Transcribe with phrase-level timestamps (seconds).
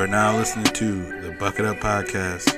[0.00, 2.48] are now listening to the Bucket Up Podcast.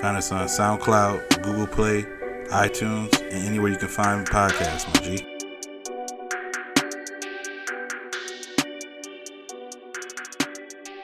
[0.00, 2.04] Find us on SoundCloud, Google Play,
[2.52, 5.26] iTunes, and anywhere you can find podcasts, my G.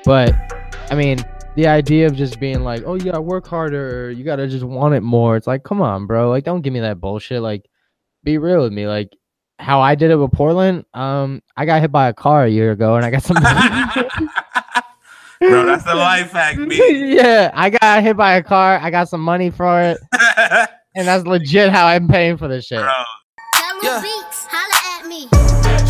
[0.04, 0.36] But
[0.88, 1.18] I mean,
[1.56, 4.94] the idea of just being like, "Oh, you gotta work harder," "You gotta just want
[4.94, 6.30] it more." It's like, come on, bro.
[6.30, 7.42] Like, don't give me that bullshit.
[7.42, 7.68] Like,
[8.22, 8.86] be real with me.
[8.86, 9.16] Like,
[9.58, 10.84] how I did it with Portland.
[10.94, 14.28] Um, I got hit by a car a year ago, and I got some.
[15.40, 17.14] Bro, that's the life hack, me.
[17.14, 18.78] yeah, I got hit by a car.
[18.82, 19.98] I got some money for it,
[20.96, 22.80] and that's legit how I'm paying for this shit.
[22.80, 22.90] Bro,
[23.82, 24.00] Yeah.
[24.02, 25.22] Beats, holla at me.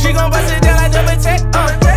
[0.03, 1.41] She gon' bust it down like double tech.
[1.55, 1.88] Uh.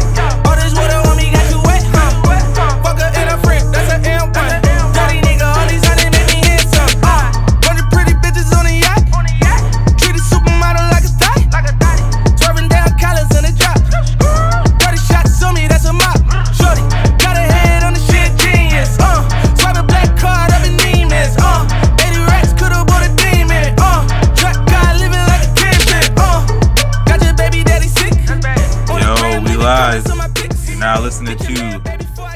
[30.96, 31.82] Now listening to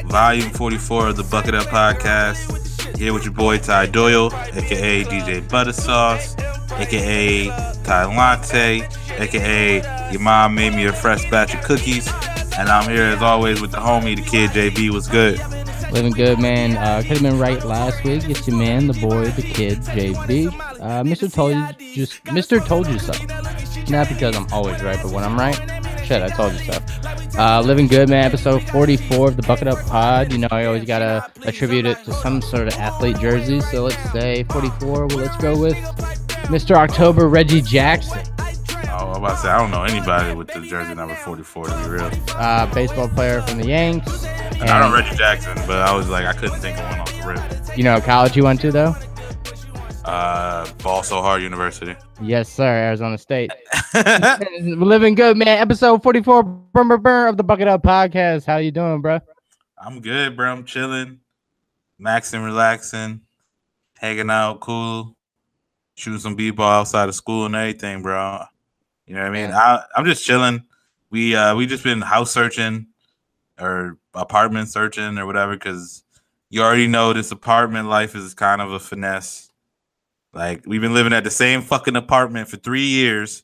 [0.06, 2.96] Volume 44 of the Bucket Up Podcast.
[2.96, 6.34] Here with your boy Ty Doyle, aka DJ Butter Sauce,
[6.72, 7.48] aka
[7.84, 12.08] Ty Latte, aka your mom made me a fresh batch of cookies.
[12.58, 14.90] And I'm here as always with the homie, the kid JB.
[14.90, 15.38] What's good?
[15.92, 16.78] Living good, man.
[16.78, 18.24] Uh, could have been right last week.
[18.24, 20.46] It's your man, the boy, the kid, JB.
[20.80, 21.30] Uh, Mr.
[21.30, 22.64] Told you just Mr.
[22.64, 23.12] Told you so.
[23.90, 25.60] Not because I'm always right, but when I'm right,
[26.06, 26.78] shit, I told you so.
[27.38, 28.24] Uh, living good, man.
[28.24, 30.32] Episode 44 of the Bucket Up Pod.
[30.32, 33.60] You know, I always gotta attribute it to some sort of athlete jersey.
[33.60, 35.06] So let's say 44.
[35.06, 35.76] Well, let's go with
[36.46, 36.76] Mr.
[36.76, 38.20] October Reggie Jackson,
[38.98, 41.82] Oh, I'm about to say, I don't know anybody with the jersey number 44 to
[41.82, 42.10] be real.
[42.30, 44.24] uh, baseball player from the Yanks.
[44.24, 47.12] And I know Reggie Jackson, but I was like, I couldn't think of one off
[47.12, 47.26] the
[47.68, 47.76] rip.
[47.78, 48.94] You know, college you went to though?
[50.06, 51.96] Uh, Ball So Hard University.
[52.22, 52.64] Yes, sir.
[52.64, 53.50] Arizona State.
[54.62, 55.58] Living good, man.
[55.58, 58.46] Episode 44 brr, brr, brr, of the Bucket Up Podcast.
[58.46, 59.18] How you doing, bro?
[59.76, 60.52] I'm good, bro.
[60.52, 61.18] I'm chilling,
[62.00, 63.20] maxing, relaxing,
[63.98, 65.16] hanging out, cool,
[65.96, 68.44] shooting some b-ball outside of school and everything, bro.
[69.06, 69.50] You know what I mean?
[69.50, 70.64] I, I'm just chilling.
[71.10, 72.86] We uh we just been house searching
[73.58, 76.04] or apartment searching or whatever because
[76.48, 79.45] you already know this apartment life is kind of a finesse.
[80.36, 83.42] Like we've been living at the same fucking apartment for three years,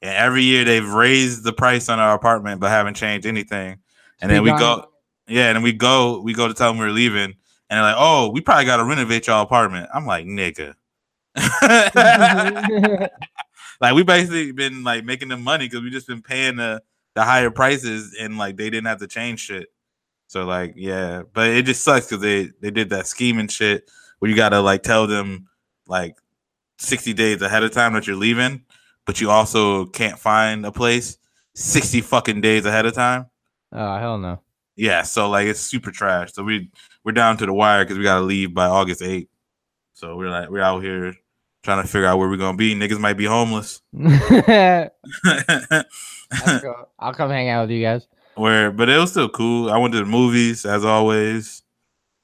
[0.00, 3.78] and every year they've raised the price on our apartment but haven't changed anything.
[4.22, 4.86] And then we go,
[5.28, 7.36] yeah, and then we go, we go to tell them we're leaving, and
[7.68, 10.74] they're like, "Oh, we probably got to renovate your apartment." I'm like, "Nigga."
[13.80, 16.82] like we basically been like making them money because we just been paying the
[17.14, 19.68] the higher prices and like they didn't have to change shit.
[20.26, 24.30] So like yeah, but it just sucks because they they did that scheming shit where
[24.30, 25.48] you gotta like tell them
[25.86, 26.16] like
[26.80, 28.64] 60 days ahead of time that you're leaving,
[29.06, 31.18] but you also can't find a place
[31.54, 33.26] 60 fucking days ahead of time.
[33.72, 34.40] oh, hell no.
[34.76, 36.32] Yeah, so like it's super trash.
[36.32, 36.70] So we
[37.04, 39.28] we're down to the wire because we gotta leave by August 8th.
[39.92, 41.14] So we're like we're out here
[41.62, 42.74] trying to figure out where we're gonna be.
[42.74, 43.82] Niggas might be homeless.
[46.98, 48.06] I'll come hang out with you guys.
[48.36, 49.70] where but it was still cool.
[49.70, 51.62] I went to the movies as always.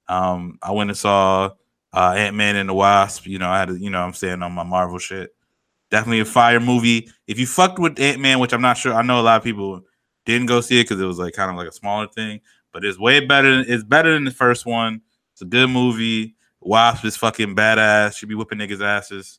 [0.08, 1.50] Um, I went and saw
[1.92, 3.26] uh Ant Man and the Wasp.
[3.26, 5.34] You know, I had to, you know, I'm saying on my Marvel shit.
[5.90, 7.10] Definitely a fire movie.
[7.26, 9.44] If you fucked with Ant Man, which I'm not sure, I know a lot of
[9.44, 9.82] people
[10.24, 12.40] didn't go see it because it was like kind of like a smaller thing,
[12.72, 13.60] but it's way better.
[13.60, 15.00] It's better than the first one.
[15.32, 16.34] It's a good movie.
[16.60, 18.16] Wasp is fucking badass.
[18.16, 19.38] Should be whipping niggas' asses.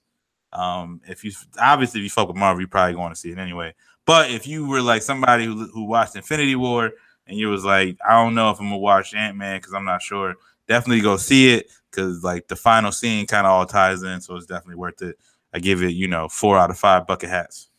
[0.54, 3.38] Um, if you obviously if you fuck with Marvel, you probably going to see it
[3.38, 3.76] anyway.
[4.06, 6.92] But if you were like somebody who, who watched Infinity War
[7.28, 9.84] and you was like, I don't know if I'm gonna watch Ant Man because I'm
[9.84, 10.36] not sure,
[10.68, 14.36] definitely go see it because like the final scene kind of all ties in, so
[14.36, 15.18] it's definitely worth it.
[15.54, 17.70] I give it, you know, four out of five bucket hats.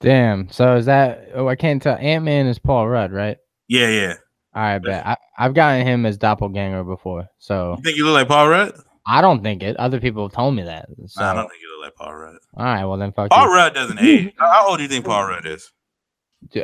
[0.00, 0.48] Damn.
[0.50, 1.30] So is that?
[1.34, 1.96] Oh, I can't tell.
[1.96, 3.38] Ant Man is Paul Rudd, right?
[3.66, 4.14] Yeah, yeah.
[4.54, 5.06] All right, bet.
[5.06, 8.72] I, I've gotten him as doppelganger before, so You think you look like Paul Rudd?
[9.06, 9.76] I don't think it.
[9.78, 10.86] Other people have told me that.
[11.06, 12.36] So, Nah, I don't think you look like Paul Rudd.
[12.56, 13.36] all right, well then, fuck you.
[13.36, 13.54] Paul you.
[13.54, 14.34] Rudd doesn't age.
[14.38, 15.72] How how old do you think Paul Rudd is?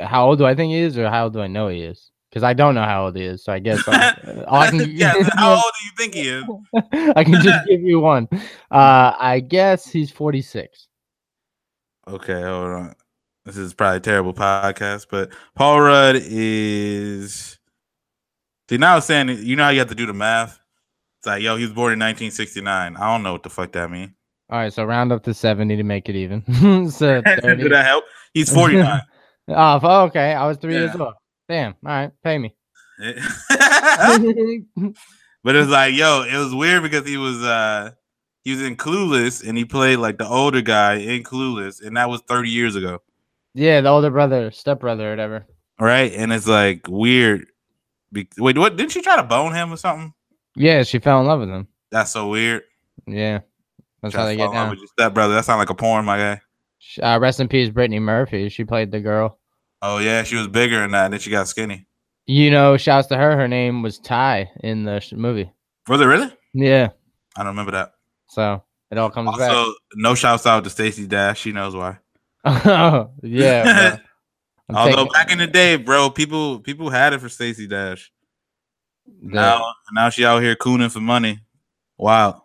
[0.03, 2.11] How old do I think he is, or how old do I know he is?
[2.35, 4.81] Because I don't know how old he is, so I guess I, I can.
[4.91, 7.13] yeah, how old do you think he is?
[7.17, 8.27] I can just give you one.
[8.73, 10.89] Uh, I guess he's 46.
[12.09, 12.95] Okay, hold on.
[13.45, 17.61] This is probably a terrible podcast, but Paul Rudd is.
[18.69, 20.59] See, now it's saying you know how you have to do the math.
[21.21, 22.97] It's like, yo, he was born in 1969.
[22.97, 24.11] I don't know what the fuck that means.
[24.51, 26.43] All right, so round up to 70 to make it even.
[26.91, 27.63] so 30.
[27.63, 28.05] Did that help?
[28.33, 29.01] He's 49.
[29.49, 30.35] Oh, okay.
[30.35, 31.15] I was three years old.
[31.49, 31.75] Damn.
[31.85, 32.55] All right, pay me.
[32.99, 33.17] but
[35.57, 37.91] it was like, yo, it was weird because he was uh
[38.45, 42.09] he was in Clueless and he played like the older guy in Clueless, and that
[42.09, 43.01] was 30 years ago.
[43.55, 45.47] yeah, the older brother, step brother, whatever.
[45.81, 46.13] Right?
[46.13, 47.47] And it's like weird.
[48.13, 50.13] Be- Wait, what didn't she try to bone him or something?
[50.55, 51.67] Yeah, she fell in love with him.
[51.91, 52.63] That's so weird.
[53.07, 53.41] Yeah,
[54.03, 54.71] that's how they get in down.
[54.71, 55.35] with your stepbrother.
[55.35, 56.41] That sounds like a porn, my guy.
[57.03, 58.49] Uh, rest in peace, Brittany Murphy.
[58.51, 59.39] She played the girl.
[59.87, 61.87] Oh yeah, she was bigger than that, and then she got skinny.
[62.27, 63.37] You know, shouts to her.
[63.37, 65.53] Her name was Ty in the sh- movie.
[65.89, 66.33] Was it really?
[66.55, 66.89] Yeah,
[67.37, 67.93] I don't remember that.
[68.29, 71.41] so it all comes Also, no shouts out to Stacey Dash.
[71.41, 71.99] She knows why.
[72.45, 72.65] back.
[72.67, 73.99] Oh, yeah.
[74.75, 78.11] Although taking- back in the day, bro, people people had it for Stacey Dash.
[79.07, 81.41] the- Now now she out here cooning for money.
[81.99, 82.45] Wow.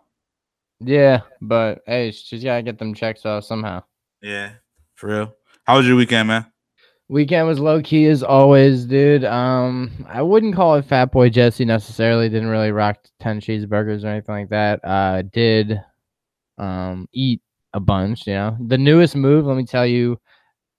[0.80, 3.82] yeah, but hey, she's gotta get them checks off somehow.
[4.22, 4.50] Yeah,
[4.94, 5.34] for real.
[5.64, 6.49] How was your weekend, man?
[7.10, 9.24] Weekend was low key as always, dude.
[9.24, 12.28] Um, I wouldn't call it Fat Boy Jesse necessarily.
[12.28, 14.78] Didn't really rock ten cheeseburgers or anything like that.
[14.84, 15.80] Uh, did
[16.56, 17.42] um eat
[17.74, 18.28] a bunch.
[18.28, 19.44] You know, the newest move.
[19.44, 20.20] Let me tell you,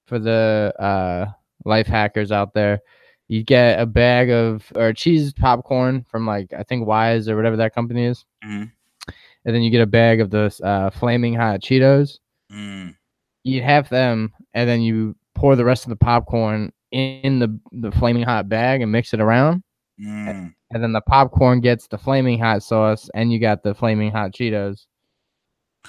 [0.06, 1.26] for the uh
[1.66, 2.80] life hackers out there,
[3.28, 7.58] you get a bag of or cheese popcorn from like I think Wise or whatever
[7.58, 8.72] that company is, Mhm.
[9.44, 12.20] and then you get a bag of the uh, flaming hot Cheetos
[12.50, 12.96] Mm,
[13.44, 17.92] you have them and then you pour the rest of the popcorn in the the
[17.92, 19.64] flaming hot bag and mix it around
[20.00, 20.54] mm.
[20.72, 24.32] and then the popcorn gets the flaming hot sauce and you got the flaming hot
[24.32, 24.86] cheetos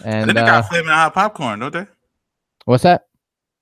[0.04, 1.86] and they uh, got flaming hot popcorn, don't they?
[2.64, 3.06] what's that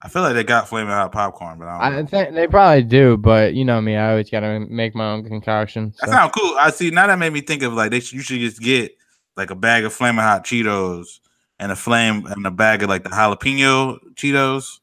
[0.02, 3.16] I feel like they got flaming hot popcorn, but I i think they probably do
[3.16, 6.54] but you know me i always gotta make my own concoction That sounds cool.
[6.58, 6.90] I see.
[6.90, 8.96] Now that made me think of like they should, you should just get
[9.36, 11.20] like a bag of flaming hot Cheetos
[11.58, 14.79] and a flame and a bag of like the jalapeno Cheetos,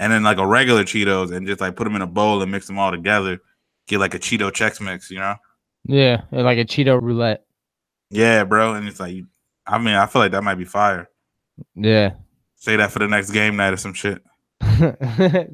[0.00, 2.50] and then like a regular Cheetos, and just like put them in a bowl and
[2.50, 3.38] mix them all together.
[3.86, 5.36] Get like a Cheeto Chex Mix, you know?
[5.86, 7.44] yeah like a cheeto roulette
[8.10, 8.74] Yeah, bro.
[8.74, 9.24] And it's like,
[9.66, 11.08] I mean, I feel like that might be fire.
[11.74, 12.12] yeah
[12.56, 14.22] Say that for the next game night or some shit.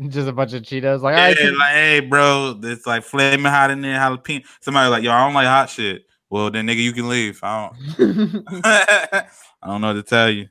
[0.08, 3.70] just a bunch of cheetos like Yeah, right, like, hey, bro, it's like flaming hot
[3.70, 4.44] in there, jalapeno.
[4.60, 6.02] Somebody like, yo, I don't like hot shit.
[6.28, 7.38] Well, then nigga, you can leave.
[7.42, 8.44] I don't.
[8.64, 9.25] I
[9.64, 10.49] don't know what to tell you.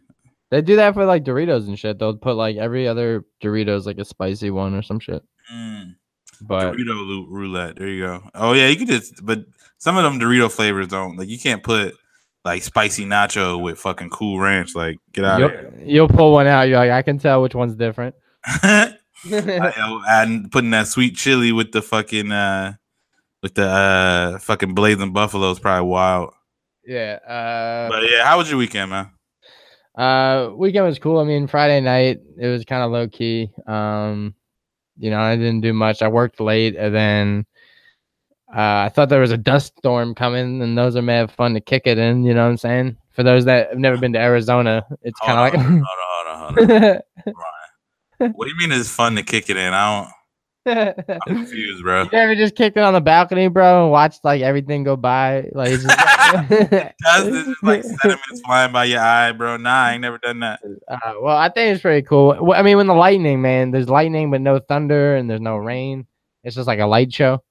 [0.51, 3.97] They do that for like doritos and shit they'll put like every other doritos like
[3.97, 5.95] a spicy one or some shit Mm,
[6.42, 7.75] but Dorito roulette.
[7.75, 8.24] There you go.
[8.33, 9.45] Oh yeah, you could just, but
[9.77, 11.30] some of them Dorito flavors don't like.
[11.30, 11.94] You can't put
[12.44, 14.74] like spicy nacho with fucking Cool Ranch.
[14.75, 16.63] Like, get out You'll, of you'll pull one out.
[16.63, 18.15] You're like, I can tell which one's different.
[18.63, 18.98] and
[20.51, 22.74] putting that sweet chili with the fucking uh
[23.41, 26.33] with the uh fucking blazing buffalo is probably wild.
[26.86, 27.19] yeah.
[27.27, 29.12] Uh, But yeah, how was your weekend, man?
[29.97, 31.19] Uh, weekend was cool.
[31.19, 33.51] I mean, Friday night it was kind of low key.
[33.65, 34.36] Um,
[34.97, 36.01] you know, I didn't do much.
[36.01, 37.45] I worked late, and then
[38.50, 41.53] uh, I thought there was a dust storm coming, and those are may have fun
[41.53, 42.24] to kick it in.
[42.24, 42.97] You know what I'm saying?
[43.12, 46.53] For those that have never been to Arizona, it's kind of hold on, hold on,
[46.56, 47.01] hold on.
[48.19, 48.36] like.
[48.36, 49.74] What do you mean it's fun to kick it in?
[49.74, 50.13] I don't.
[50.65, 52.03] I'm confused, bro.
[52.03, 55.50] You ever just kicked it on the balcony, bro, and watched like everything go by?
[55.53, 59.57] Like, it's just, Does this is like sediments flying by your eye, bro?
[59.57, 60.59] Nah, I ain't never done that.
[60.88, 62.38] uh, well, I think it's pretty cool.
[62.41, 65.57] Well, I mean, when the lightning, man, there's lightning but no thunder and there's no
[65.57, 66.07] rain.
[66.44, 67.44] It's just like a light show.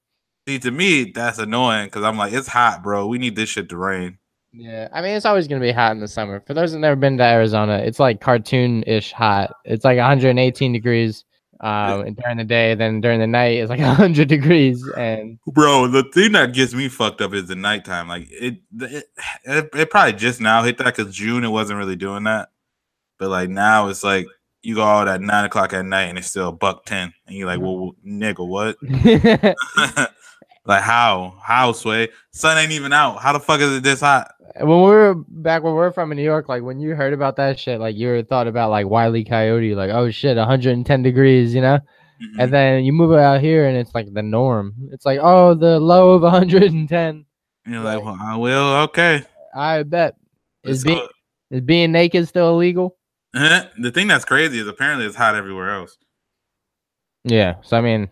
[0.47, 3.07] See, to me, that's annoying because I'm like, it's hot, bro.
[3.07, 4.19] We need this shit to rain.
[4.57, 6.41] Yeah, I mean, it's always gonna be hot in the summer.
[6.47, 9.51] For those that never been to Arizona, it's like cartoon-ish hot.
[9.65, 11.25] It's like 118 degrees
[11.59, 12.75] um, and during the day.
[12.75, 14.85] Then during the night, it's like 100 degrees.
[14.97, 18.07] And Bro, the thing that gets me fucked up is the nighttime.
[18.07, 19.05] Like it, it,
[19.43, 22.49] it, it probably just now hit that because June it wasn't really doing that,
[23.19, 24.27] but like now it's like
[24.61, 27.35] you go out at nine o'clock at night and it's still a buck ten, and
[27.35, 28.77] you're like, well, nigga, what?
[30.65, 31.35] like how?
[31.43, 32.09] How sway?
[32.31, 33.19] Sun ain't even out.
[33.21, 34.31] How the fuck is it this hot?
[34.59, 37.35] when we were back where we're from in New York, like when you heard about
[37.35, 41.53] that shit, like you were thought about like Wiley Coyote, like oh shit, 110 degrees,
[41.53, 41.79] you know.
[42.21, 42.35] Mhm.
[42.39, 44.73] And then you move out here, and it's like the norm.
[44.91, 47.25] It's like oh, the low of 110.
[47.67, 48.73] You're like, well, I will.
[48.83, 49.23] Okay.
[49.53, 50.15] I bet.
[50.63, 51.07] Is being
[51.51, 52.97] is being naked still illegal?
[53.33, 55.97] the thing that's crazy is apparently it's hot everywhere else.
[57.25, 57.55] Yeah.
[57.63, 58.09] So I mean,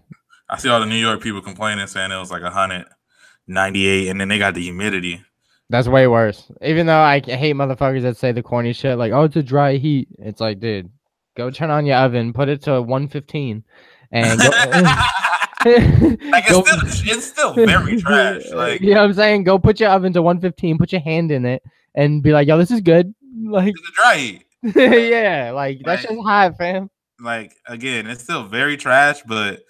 [0.50, 4.28] I see all the New York people complaining, saying it was like 198, and then
[4.28, 5.22] they got the humidity.
[5.70, 6.52] that's way worse.
[6.62, 9.78] Even though I hate motherfuckers that say the corny shit, like oh, it's a dry
[9.78, 10.08] heat.
[10.20, 10.90] It's like, dude,
[11.38, 13.64] go turn on your oven, put it to 115,
[14.12, 14.50] and go.
[15.66, 18.50] like go- it's still, it's still very trash.
[18.52, 19.44] Like you know what I'm saying?
[19.46, 21.64] Go put your oven to 115, put your hand in it,
[21.96, 23.14] and be like, yo, this is good.
[23.46, 24.46] Like, it's a dry heat.
[24.76, 26.16] yeah, like that's Right.
[26.16, 26.90] just hot, fam.
[27.20, 29.62] Like again, it's still very trash, but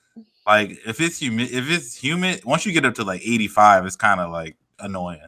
[0.45, 3.95] Like if it's humid, if it's humid, once you get up to like 85, it's
[3.95, 5.19] kind of like annoying.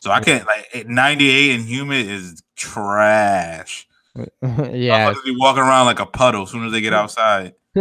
[0.00, 3.86] So I can't like eh, 98 and humid is trash.
[4.42, 7.54] yeah, be walking around like a puddle as soon as they get outside.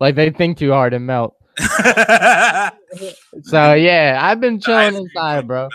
[0.00, 1.36] like they think too hard and melt.
[3.42, 5.68] So yeah, I've been chilling inside, bro.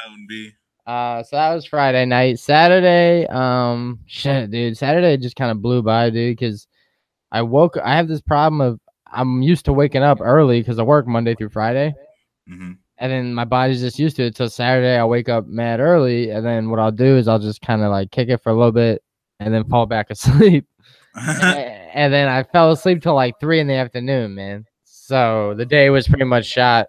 [0.87, 2.39] Uh, so that was Friday night.
[2.39, 4.77] Saturday, um, shit, dude.
[4.77, 6.37] Saturday just kind of blew by, dude.
[6.37, 6.67] Because
[7.31, 7.77] I woke.
[7.83, 8.79] I have this problem of
[9.11, 11.93] I'm used to waking up early because I work Monday through Friday,
[12.49, 12.77] Mhm.
[12.97, 14.37] and then my body's just used to it.
[14.37, 17.61] So Saturday, I wake up mad early, and then what I'll do is I'll just
[17.61, 19.01] kind of like kick it for a little bit,
[19.39, 20.65] and then fall back asleep.
[21.15, 24.65] A- and then I fell asleep till like three in the afternoon, man.
[24.85, 26.87] So the day was pretty much shot.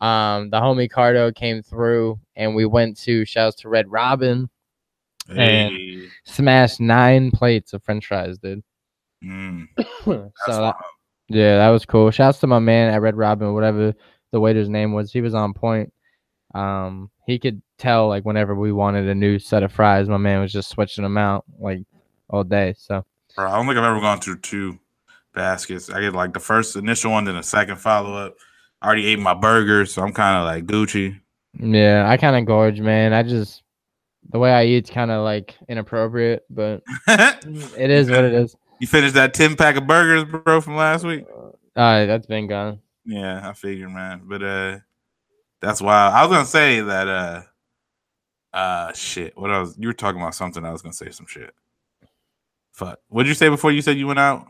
[0.00, 4.48] Um, the homie Cardo came through, and we went to shouts to Red Robin,
[5.28, 6.06] Hey.
[6.24, 8.62] smashed nine plates of French fries, dude.
[9.24, 9.66] Mm,
[10.04, 10.76] so that's that.
[11.28, 12.10] Yeah, that was cool.
[12.10, 13.94] Shouts to my man at Red Robin, whatever
[14.32, 15.12] the waiter's name was.
[15.12, 15.92] He was on point.
[16.54, 20.40] Um, he could tell like whenever we wanted a new set of fries, my man
[20.40, 21.82] was just switching them out like
[22.30, 22.74] all day.
[22.78, 23.04] So
[23.36, 24.78] Bro, I don't think I've ever gone through two
[25.34, 25.90] baskets.
[25.90, 28.36] I get like the first initial one, then a second follow up.
[28.80, 31.20] I already ate my burger, so I'm kind of like Gucci.
[31.58, 33.12] yeah, I kind of gorge, man.
[33.12, 33.62] I just
[34.30, 38.56] the way I eat's kind of like inappropriate, but it is what it is.
[38.80, 41.24] You finished that 10 pack of burgers, bro, from last week?
[41.76, 42.80] Uh, that's been gone.
[43.04, 44.22] Yeah, I figured, man.
[44.24, 44.78] But uh
[45.60, 46.14] that's wild.
[46.14, 47.42] I was gonna say that uh
[48.52, 49.36] uh shit.
[49.36, 49.74] What else?
[49.78, 50.64] You were talking about something.
[50.64, 51.54] I was gonna say some shit.
[52.72, 53.00] Fuck.
[53.08, 54.46] What did you say before you said you went out?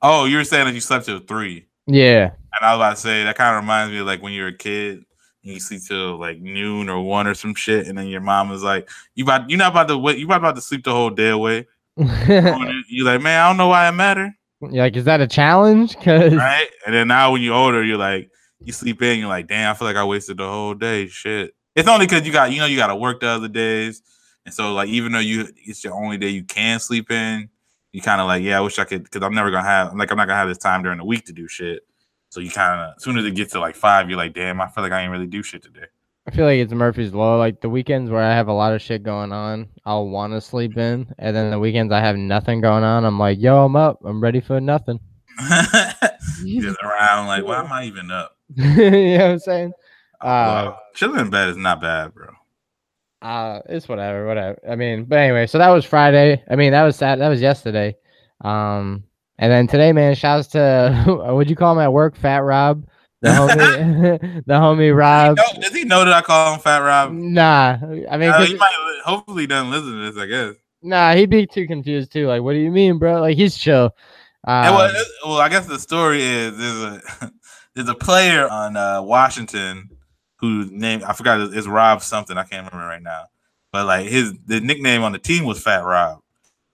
[0.00, 1.66] Oh, you were saying that you slept till three.
[1.86, 4.32] Yeah, And I was about to say that kind of reminds me of like when
[4.34, 4.98] you were a kid
[5.42, 8.50] and you sleep till like noon or one or some shit, and then your mom
[8.50, 10.18] was like, "You about you not about to wait?
[10.18, 11.66] You about to sleep the whole day away?"
[11.98, 15.96] You like, man, I don't know why it matter, You're like, is that a challenge?
[15.96, 16.68] Cause right?
[16.86, 19.74] And then now when you're older, you're like, you sleep in, you're like, damn, I
[19.74, 21.08] feel like I wasted the whole day.
[21.08, 21.54] Shit.
[21.74, 24.02] It's only because you got you know you got to work the other days,
[24.44, 27.48] and so like even though you it's your only day you can sleep in,
[27.92, 30.10] you kind of like, yeah, I wish I could because I'm never gonna have like
[30.10, 31.82] I'm not gonna have this time during the week to do shit.
[32.30, 34.60] So you kind of as soon as it gets to like five, you're like, damn,
[34.60, 35.86] I feel like I ain't really do shit today.
[36.28, 37.36] I feel like it's Murphy's law.
[37.38, 40.42] Like the weekends where I have a lot of shit going on, I'll want to
[40.42, 43.76] sleep in, and then the weekends I have nothing going on, I'm like, yo, I'm
[43.76, 45.00] up, I'm ready for nothing.
[46.44, 48.36] Just around like, why am I even up?
[48.56, 49.72] you know what I'm saying?
[50.20, 50.78] Uh, Wow.
[50.94, 52.28] Chilling in bed is not bad, bro.
[53.22, 54.58] uh, it's whatever, whatever.
[54.68, 56.42] I mean, but anyway, so that was Friday.
[56.50, 57.18] I mean, that was Sat.
[57.20, 57.96] That was yesterday.
[58.42, 59.04] Um,
[59.38, 62.86] and then today, man, shouts to what'd you call him at work, Fat Rob,
[63.22, 65.36] the homie, the homie Rob.
[65.36, 67.12] Does he, know, does he know that I call him Fat Rob?
[67.12, 67.78] Nah,
[68.10, 70.54] I mean, Uh, he might hopefully he doesn't listen to this, I guess.
[70.82, 72.28] nah, he'd be too confused too.
[72.28, 73.20] Like, what do you mean, bro?
[73.20, 73.94] Like, he's chill.
[74.46, 76.82] Um, well, well, I guess the story is there's
[77.22, 77.32] a
[77.74, 79.90] there's a player on uh, Washington
[80.36, 83.24] whose name I forgot is Rob something I can't remember right now,
[83.72, 86.20] but like his the nickname on the team was Fat Rob,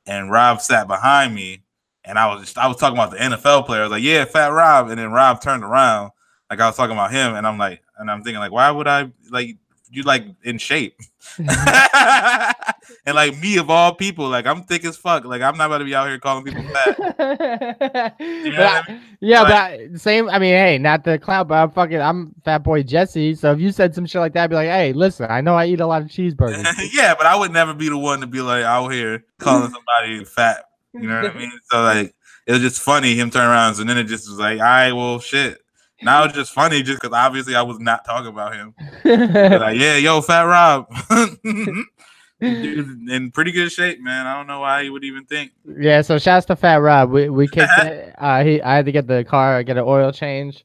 [0.07, 1.63] and Rob sat behind me,
[2.05, 3.81] and I was just I was talking about the NFL player.
[3.81, 6.11] I was like, yeah, Fat Rob, and then Rob turned around
[6.55, 8.87] like I was talking about him, and I'm like, and I'm thinking like, why would
[8.87, 9.57] I like
[9.91, 10.99] you like in shape?
[11.39, 15.25] and like me of all people, like I'm thick as fuck.
[15.25, 16.97] Like I'm not about to be out here calling people fat.
[18.19, 20.29] But know what I- yeah, Like- but same.
[20.29, 22.01] I mean, hey, not the clown, but I'm fucking.
[22.01, 23.35] I'm Fat Boy Jesse.
[23.35, 25.55] So if you said some shit like that, I'd be like, hey, listen, I know
[25.55, 26.65] I eat a lot of cheeseburgers.
[26.93, 30.25] yeah, but I would never be the one to be like out here calling somebody
[30.25, 30.65] fat.
[30.93, 31.53] You know what I mean?
[31.71, 32.15] So like
[32.47, 34.93] it was just funny him turn around, and then it just was like, all right,
[34.93, 35.59] well, shit.
[36.05, 38.75] Now it's just funny just because obviously I was not talking about him.
[39.05, 40.87] Like, yeah, yo, Fat Rob,
[42.41, 44.27] dude, in pretty good shape, man.
[44.27, 45.53] I don't know why he would even think.
[45.79, 46.03] yeah.
[46.03, 47.11] So shouts to Fat Rob.
[47.11, 48.15] We we kicked it.
[48.19, 50.65] Uh, he I had to get the car, get an oil change.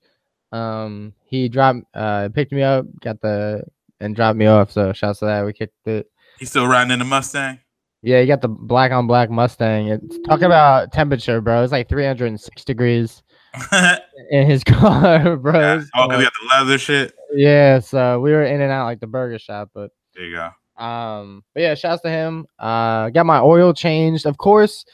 [0.51, 3.63] Um, he dropped, uh, picked me up, got the
[4.00, 4.72] and dropped me off.
[4.72, 5.46] So shouts to that.
[5.46, 6.10] We kicked it.
[6.39, 7.60] He's still riding in the Mustang.
[8.01, 9.89] Yeah, you got the black on black Mustang.
[9.89, 11.63] It's talk about temperature, bro.
[11.63, 13.24] It's like 306 degrees
[14.32, 15.60] in his car, bro.
[15.60, 15.74] Yeah.
[15.75, 16.18] Oh, 'cause cold.
[16.18, 17.13] we got the leather shit.
[17.34, 20.84] Yeah, so we were in and out like the burger shop, but There you go.
[20.84, 22.46] um, but yeah, shouts to him.
[22.58, 24.25] Uh, got my oil changed.
[24.25, 24.86] Of course,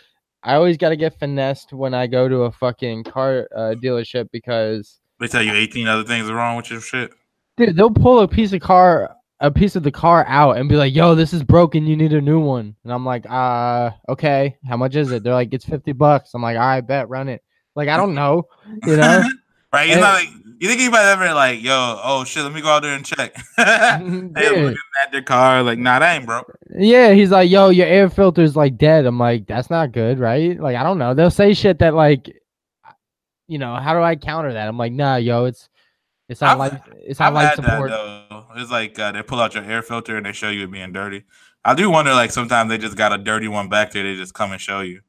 [0.43, 4.29] I always got to get finessed when I go to a fucking car uh, dealership
[4.31, 7.13] because, They tell you 18 other things are wrong with your shit.
[7.57, 10.75] dude, they'll pull a piece of car, a piece of the car out and be
[10.75, 11.85] like, "Yo, this is broken.
[11.87, 14.55] You need a new one." And I'm like, "Uh, okay.
[14.67, 17.27] How much is it?" They're like, "It's fifty bucks." I'm like, "All right, bet, run
[17.29, 17.41] it."
[17.75, 18.47] Like, I don't know,
[18.85, 19.23] you know.
[19.73, 19.89] right?
[19.89, 22.81] And- not like you think anybody ever like, yo, oh shit, let me go out
[22.81, 23.35] there and check.
[23.57, 24.31] they Dude.
[24.33, 26.57] looking at their car, like, nah, that ain't broke.
[26.77, 29.05] Yeah, he's like, yo, your air filter's like dead.
[29.05, 30.57] I'm like, that's not good, right?
[30.59, 31.13] Like, I don't know.
[31.13, 32.33] They'll say shit that like
[33.47, 34.67] you know, how do I counter that?
[34.67, 35.69] I'm like, nah, yo, it's
[36.27, 39.63] it's not like it's not like had that It's like uh, they pull out your
[39.63, 41.23] air filter and they show you it being dirty.
[41.63, 44.03] I do wonder, like sometimes they just got a dirty one back there.
[44.03, 45.01] They just come and show you.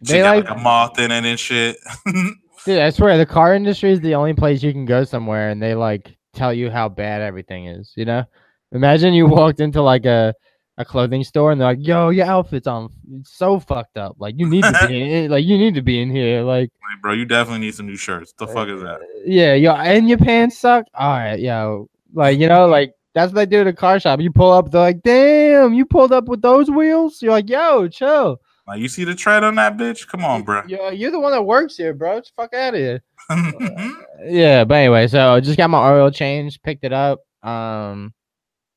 [0.00, 1.76] They got, like- like a moth in it and shit.
[2.64, 5.60] Dude, I swear the car industry is the only place you can go somewhere and
[5.60, 8.24] they like tell you how bad everything is, you know?
[8.72, 10.34] Imagine you walked into like a
[10.78, 14.16] a clothing store and they're like, "Yo, your outfit's on it's so fucked up.
[14.18, 17.02] Like you need to be in, like you need to be in here like like,
[17.02, 18.32] bro, you definitely need some new shirts.
[18.38, 18.94] The fuck is that?
[18.94, 20.86] Uh, yeah, yo, and your pants suck.
[20.94, 24.20] All right, yo, like you know, like that's what they do at a car shop.
[24.20, 27.88] You pull up, they're like, "Damn, you pulled up with those wheels." You're like, "Yo,
[27.88, 30.06] chill." Like you see the tread on that bitch?
[30.06, 30.62] Come on, bro.
[30.66, 32.16] Yo, you're the one that works here, bro.
[32.16, 33.02] Get the fuck out of here.
[34.24, 37.20] Yeah, but anyway, so I just got my oil change, picked it up.
[37.42, 38.14] Um,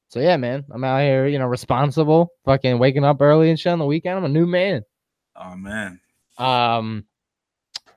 [0.09, 3.71] so yeah, man, I'm out here, you know, responsible, fucking waking up early and shit
[3.71, 4.17] on the weekend.
[4.17, 4.83] I'm a new man.
[5.35, 5.99] oh man.
[6.39, 7.05] Um,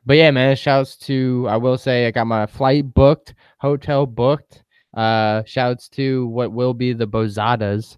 [0.05, 4.63] but yeah, man, shouts to I will say I got my flight booked, hotel booked.
[4.95, 7.97] Uh, shouts to what will be the Bozadas.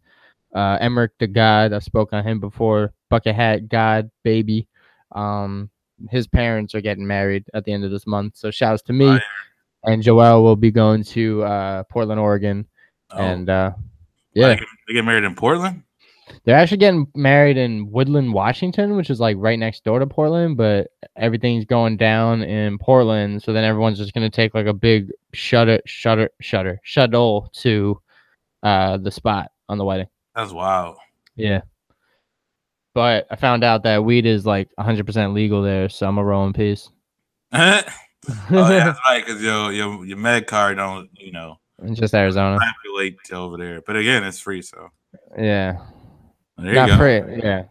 [0.54, 1.73] Uh, Emmerich the God.
[1.73, 2.92] I've spoken on him before.
[3.10, 4.66] Bucket Hat God, baby.
[5.12, 5.68] Um,
[6.08, 8.36] his parents are getting married at the end of this month.
[8.36, 9.06] So shouts to me.
[9.06, 9.22] Fire.
[9.84, 12.66] And Joel will be going to uh Portland, Oregon.
[13.10, 13.72] Oh, And uh
[14.32, 15.82] yeah, They get, they get married in Portland?
[16.44, 20.56] they're actually getting married in Woodland, Washington, which is like right next door to Portland,
[20.56, 20.86] but
[21.16, 23.42] everything's going down in Portland.
[23.42, 28.00] So then everyone's just gonna take like a big shutter, shutter, shutter, shuttle to
[28.62, 30.06] uh the spot on the wedding.
[30.34, 30.96] That's wild.
[31.36, 31.62] Yeah.
[32.94, 36.52] But I found out that weed is like 100% legal there, so I'm a rolling
[36.52, 36.90] piece.
[37.52, 37.82] oh
[38.50, 39.25] yeah, that's right.
[39.25, 42.59] Because your your your med card don't you know It's just Arizona.
[43.26, 43.80] to over there.
[43.87, 44.62] But again, it's free.
[44.62, 44.88] So
[45.38, 45.78] Yeah.
[46.59, 46.97] there you Not go.
[46.99, 47.40] free.
[47.42, 47.62] Yeah.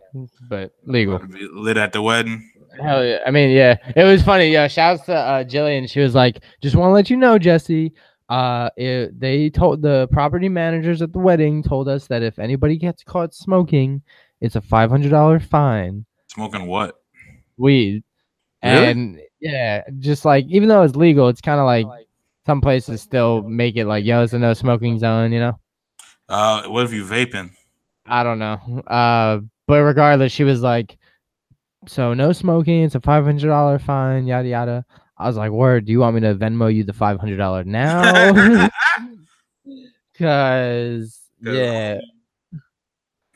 [0.50, 1.20] But legal.
[1.54, 2.50] Lit at the wedding.
[2.82, 3.20] Hell yeah.
[3.26, 3.76] I mean, yeah.
[3.96, 4.52] It was funny.
[4.52, 4.68] Yeah.
[4.68, 5.90] Shouts to uh, Jillian.
[5.90, 7.94] She was like, just want to let you know, Jesse.
[8.30, 12.78] Uh, it, they told the property managers at the wedding told us that if anybody
[12.78, 14.02] gets caught smoking,
[14.42, 16.06] it's a five hundred dollar fine.
[16.28, 16.96] Smoking what?
[17.58, 18.04] Weed.
[18.64, 18.86] Really?
[18.86, 21.86] And yeah, just like even though it's legal, it's kind of like
[22.46, 25.32] some places still make it like, yo, it's a no smoking zone.
[25.32, 25.60] You know.
[26.28, 27.52] Uh, what if you vaping?
[28.06, 28.84] I don't know.
[28.88, 30.98] Uh, but regardless, she was like,
[31.88, 32.84] "So no smoking.
[32.84, 34.28] It's a five hundred dollar fine.
[34.28, 34.86] Yada yada."
[35.18, 35.86] I was like, "Word?
[35.86, 38.70] Do you want me to Venmo you the five hundred dollar now?"
[40.18, 42.00] Cause yeah,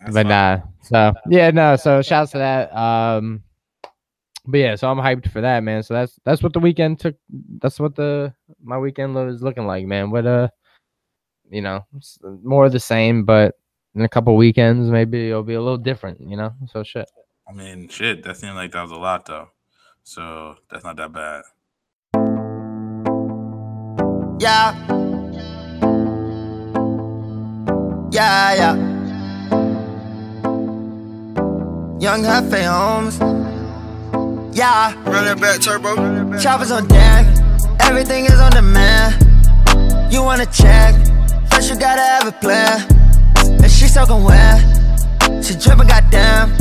[0.03, 0.29] That's but fine.
[0.29, 0.59] nah.
[0.81, 1.75] So yeah, no.
[1.75, 2.75] So shouts to that.
[2.75, 3.43] Um,
[4.45, 5.83] but yeah, so I'm hyped for that, man.
[5.83, 7.15] So that's that's what the weekend took.
[7.61, 10.11] That's what the my weekend was looking like, man.
[10.11, 10.49] What uh,
[11.49, 11.85] you know,
[12.43, 13.55] more of the same, but
[13.95, 16.53] in a couple weekends maybe it'll be a little different, you know.
[16.71, 17.09] So shit.
[17.47, 18.23] I mean, shit.
[18.23, 19.49] That seemed like that was a lot though.
[20.03, 21.43] So that's not that bad.
[24.39, 24.75] Yeah.
[28.11, 28.92] Yeah, yeah.
[32.03, 33.17] Young Jefe Holmes.
[34.53, 34.93] Yeah.
[35.05, 35.95] Run back, turbo.
[36.37, 37.25] Choppers on deck.
[37.79, 39.15] Everything is on demand.
[40.11, 40.95] You wanna check?
[41.49, 42.83] First you gotta have a plan.
[43.63, 44.59] And she soaking wet.
[45.45, 46.51] She dripping goddamn.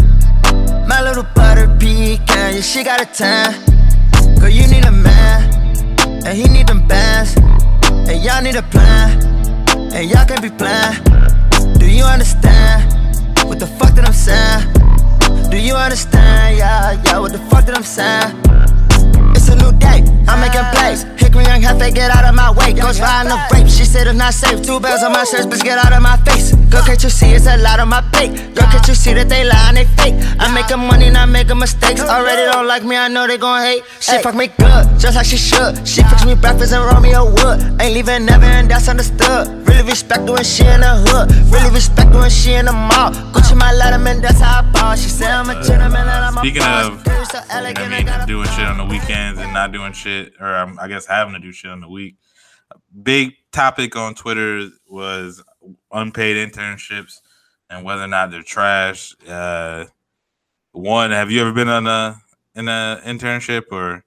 [0.86, 2.54] My little butter pecan.
[2.54, 3.52] Yeah, she got a tan.
[4.38, 5.42] Girl, you need a man.
[6.24, 7.34] And he need them bands.
[8.08, 9.10] And y'all need a plan.
[9.92, 11.02] And y'all can be playing.
[11.80, 12.94] Do you understand?
[13.48, 14.81] What the fuck that I'm saying?
[15.52, 16.56] Do you understand?
[16.56, 18.40] Yeah, yeah, what the fuck did I'm saying?
[19.36, 21.02] It's a new day, I'm making plays.
[21.20, 22.31] Hickory young Jefe, get out of
[23.00, 23.24] my way.
[23.24, 24.62] Goes riding the rape, she said it's not safe.
[24.62, 26.54] Two bells on my shirt, bitch, get out of my face.
[26.72, 28.32] Girl, can't you see it's a lot on my plate?
[28.54, 30.14] Girl, can't you see that they lie and they fake?
[30.38, 32.00] I'm making money, not making mistakes.
[32.00, 33.84] Already don't like me, I know they gon' hate.
[34.00, 35.86] She fuck me good, just like she should.
[35.86, 37.60] She fix me breakfast and Romeo wood.
[37.80, 39.48] Ain't leaving never, and that's understood.
[39.68, 41.30] Really respect her when she in the hood.
[41.52, 43.12] Really respect her when she in the mall.
[43.32, 44.96] Gucci my letterman, that's how I ball.
[44.96, 46.86] She said I'm a gentleman and I'm a Speaking boss.
[46.86, 49.52] of, you so know elegant, I I mean, got doing shit on the weekends and
[49.52, 52.16] not doing shit, or um, I guess having to do shit on the week.
[53.02, 55.42] Big topic on Twitter was
[55.90, 57.20] unpaid internships
[57.70, 59.14] and whether or not they're trash.
[59.26, 59.86] Uh,
[60.72, 62.16] one, have you ever been on a
[62.54, 64.04] in a internship, or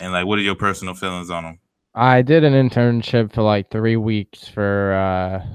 [0.00, 1.58] and like, what are your personal feelings on them?
[1.94, 5.46] I did an internship for like three weeks for uh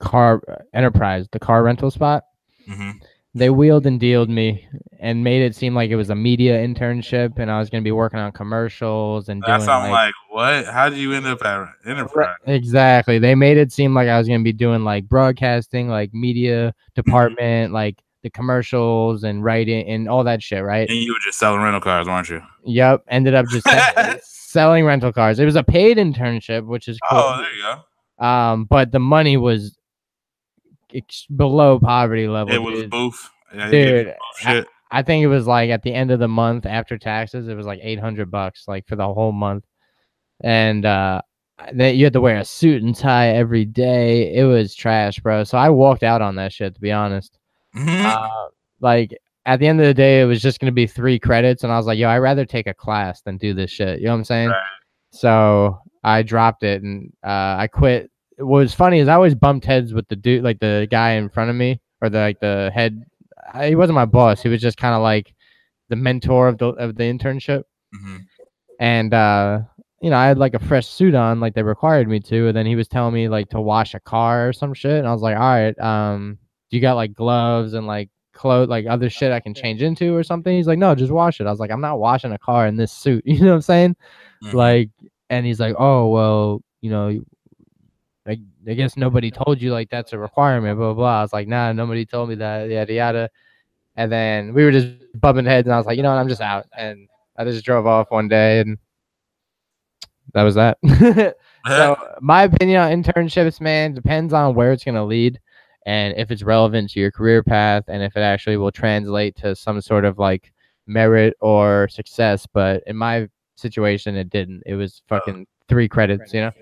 [0.00, 0.42] car
[0.74, 2.24] enterprise, the car rental spot.
[2.68, 2.92] hmm
[3.32, 4.66] They wheeled and dealed me
[4.98, 7.92] and made it seem like it was a media internship and I was gonna be
[7.92, 10.72] working on commercials and doing That's something like, like, what?
[10.72, 12.36] How did you end up at Enterprise?
[12.46, 13.18] exactly.
[13.20, 17.72] They made it seem like I was gonna be doing like broadcasting, like media department,
[17.72, 20.88] like the commercials and writing and all that shit, right?
[20.88, 22.42] And you were just selling rental cars, weren't you?
[22.64, 23.04] Yep.
[23.08, 23.66] Ended up just
[24.22, 25.38] selling rental cars.
[25.38, 27.18] It was a paid internship, which is cool.
[27.18, 28.24] Oh, there you go.
[28.24, 29.78] Um, but the money was
[30.94, 32.54] ex- below poverty level.
[32.54, 32.90] It was dude.
[32.90, 33.30] boof.
[33.54, 34.66] Yeah, Dude, shit.
[34.92, 37.66] I think it was like at the end of the month after taxes, it was
[37.66, 39.64] like eight hundred bucks, like for the whole month.
[40.42, 41.22] And uh
[41.72, 44.34] then you had to wear a suit and tie every day.
[44.34, 45.44] It was trash, bro.
[45.44, 47.38] So I walked out on that shit to be honest.
[47.76, 48.04] Mhm.
[48.04, 48.48] Uh,
[48.80, 51.72] like at the end of the day, it was just gonna be three credits, and
[51.72, 53.98] I was like, yo, I'd rather take a class than do this shit.
[54.00, 54.48] You know what I'm saying?
[54.50, 54.62] Right.
[55.12, 58.10] So I dropped it and uh, I quit.
[58.40, 61.28] What was funny is I always bumped heads with the dude, like the guy in
[61.28, 63.04] front of me, or the like the head.
[63.52, 64.42] I, he wasn't my boss.
[64.42, 65.34] He was just kind of like
[65.88, 67.64] the mentor of the of the internship.
[67.94, 68.24] Mhm.
[68.78, 69.60] And uh,
[70.00, 72.48] you know, I had like a fresh suit on, like they required me to.
[72.48, 74.98] And then he was telling me like to wash a car or some shit.
[74.98, 76.38] And I was like, all right, um,
[76.70, 80.22] you got like gloves and like clothes, like other shit I can change into or
[80.22, 80.56] something?
[80.56, 81.46] He's like, no, just wash it.
[81.46, 83.24] I was like, I'm not washing a car in this suit.
[83.26, 83.96] You know what I'm saying?
[84.44, 84.54] Mhm.
[84.54, 84.90] Like,
[85.28, 87.20] and he's like, oh well, you know,
[88.26, 90.76] I, I guess nobody told you like that's a requirement.
[90.78, 90.94] Blah blah.
[90.94, 91.18] blah.
[91.20, 92.68] I was like, nah, nobody told me that.
[92.68, 93.30] Yada yada.
[93.96, 94.88] And then we were just
[95.20, 96.66] bumping heads, and I was like, you know what, I'm just out.
[96.76, 98.78] And I just drove off one day, and
[100.34, 100.78] that was that.
[101.66, 105.40] so my opinion on internships, man, depends on where it's gonna lead,
[105.86, 109.56] and if it's relevant to your career path, and if it actually will translate to
[109.56, 110.52] some sort of like
[110.86, 112.46] merit or success.
[112.52, 114.62] But in my situation, it didn't.
[114.66, 115.18] It was oh.
[115.18, 116.52] fucking three credits, you know.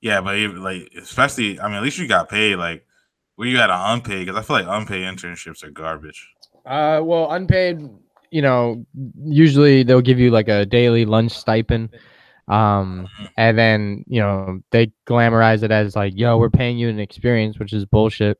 [0.00, 2.56] Yeah, but even, like especially, I mean, at least you got paid.
[2.56, 2.86] Like,
[3.36, 4.26] where you had an unpaid?
[4.26, 6.28] Because I feel like unpaid internships are garbage.
[6.64, 7.80] Uh, well, unpaid,
[8.30, 8.84] you know,
[9.24, 11.90] usually they'll give you like a daily lunch stipend.
[12.48, 17.00] Um, and then, you know, they glamorize it as like, yo, we're paying you an
[17.00, 18.38] experience, which is bullshit.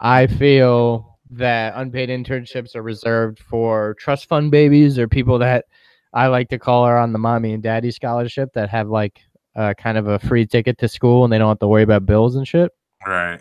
[0.00, 5.66] I feel that unpaid internships are reserved for trust fund babies or people that
[6.12, 9.20] I like to call are on the mommy and daddy scholarship that have like
[9.60, 12.06] uh, kind of a free ticket to school and they don't have to worry about
[12.06, 12.72] bills and shit.
[13.06, 13.40] Right.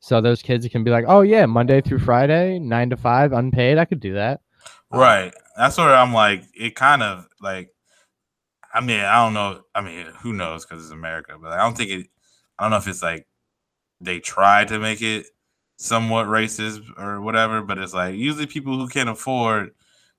[0.00, 3.78] So those kids can be like, oh yeah, Monday through Friday, nine to five, unpaid.
[3.78, 4.40] I could do that.
[4.90, 5.32] Right.
[5.56, 7.72] That's where I'm like, it kind of like,
[8.74, 9.62] I mean, I don't know.
[9.74, 10.64] I mean, who knows?
[10.64, 12.06] Because it's America, but I don't think it.
[12.58, 13.26] I don't know if it's like
[14.00, 15.26] they try to make it
[15.76, 19.70] somewhat racist or whatever, but it's like usually people who can't afford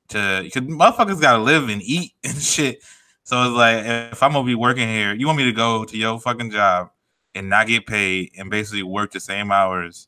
[0.10, 2.84] to, because motherfuckers gotta live and eat and shit.
[3.24, 5.98] So it's like, if I'm gonna be working here, you want me to go to
[5.98, 6.90] your fucking job
[7.36, 10.08] and not get paid and basically work the same hours,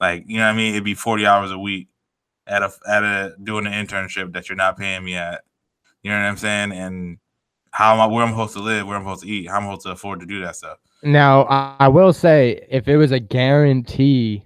[0.00, 0.74] like you know what I mean?
[0.74, 1.88] It'd be 40 hours a week
[2.46, 5.42] at a at a doing an internship that you're not paying me at.
[6.02, 6.72] You know what I'm saying?
[6.72, 7.18] And
[7.70, 9.64] how am I where I'm supposed to live, where I'm supposed to eat, how am
[9.64, 10.78] I'm supposed to afford to do that stuff.
[11.04, 14.42] Now, I, I will say, if it was a guarantee,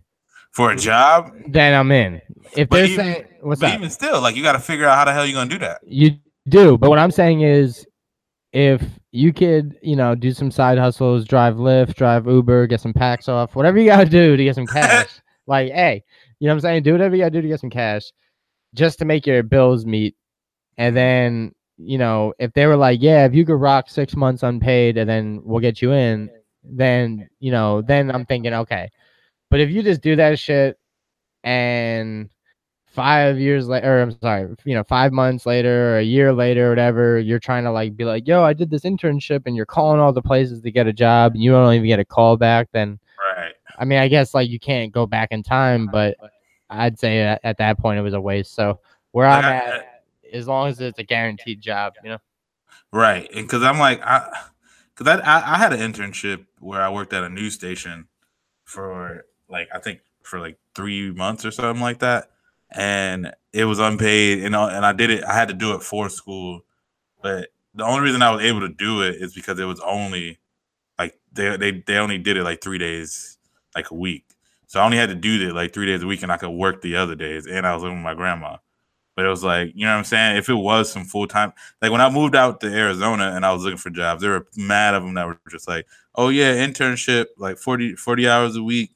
[0.51, 2.21] For a job, then I'm in.
[2.57, 3.79] If But they're even- saying, what's but that?
[3.79, 5.81] even still, like you gotta figure out how the hell you're gonna do that.
[5.87, 6.11] You
[6.49, 7.87] do, but what I'm saying is,
[8.53, 12.93] if you could, you know, do some side hustles, drive Lyft, drive Uber, get some
[12.93, 15.21] packs off, whatever you gotta do to get some cash.
[15.47, 16.05] like, hey,
[16.39, 16.83] you know what I'm saying?
[16.83, 18.13] Do whatever you gotta do to get some cash,
[18.75, 20.17] just to make your bills meet.
[20.77, 24.43] And then, you know, if they were like, yeah, if you could rock six months
[24.43, 26.31] unpaid, and then we'll get you in,
[26.63, 28.91] then you know, then I'm thinking, okay.
[29.51, 30.79] But if you just do that shit
[31.45, 32.31] and
[32.93, 37.19] five years later, I'm sorry, you know, five months later or a year later whatever,
[37.19, 40.13] you're trying to like be like, yo, I did this internship and you're calling all
[40.13, 42.99] the places to get a job and you don't even get a call back, then
[43.37, 43.53] Right.
[43.79, 46.17] I mean, I guess like you can't go back in time, but
[46.69, 48.55] I'd say at, at that point it was a waste.
[48.55, 48.81] So
[49.13, 50.03] where I'm I- at,
[50.33, 52.19] as long as it's a guaranteed job, you know.
[52.93, 53.31] Right.
[53.35, 54.29] And cause I'm like, I
[54.97, 58.07] cause I, I I had an internship where I worked at a news station
[58.65, 62.31] for like I think for like three months or something like that.
[62.75, 66.09] And it was unpaid and, and I did it, I had to do it for
[66.09, 66.63] school.
[67.23, 70.39] But the only reason I was able to do it is because it was only
[70.99, 73.39] like they they, they only did it like three days
[73.75, 74.25] like a week.
[74.67, 76.51] So I only had to do it like three days a week and I could
[76.51, 78.57] work the other days and I was living with my grandma.
[79.15, 80.37] But it was like, you know what I'm saying?
[80.39, 83.53] If it was some full time like when I moved out to Arizona and I
[83.53, 86.55] was looking for jobs, there were mad of them that were just like, oh yeah,
[86.55, 88.93] internship, like 40, 40 hours a week.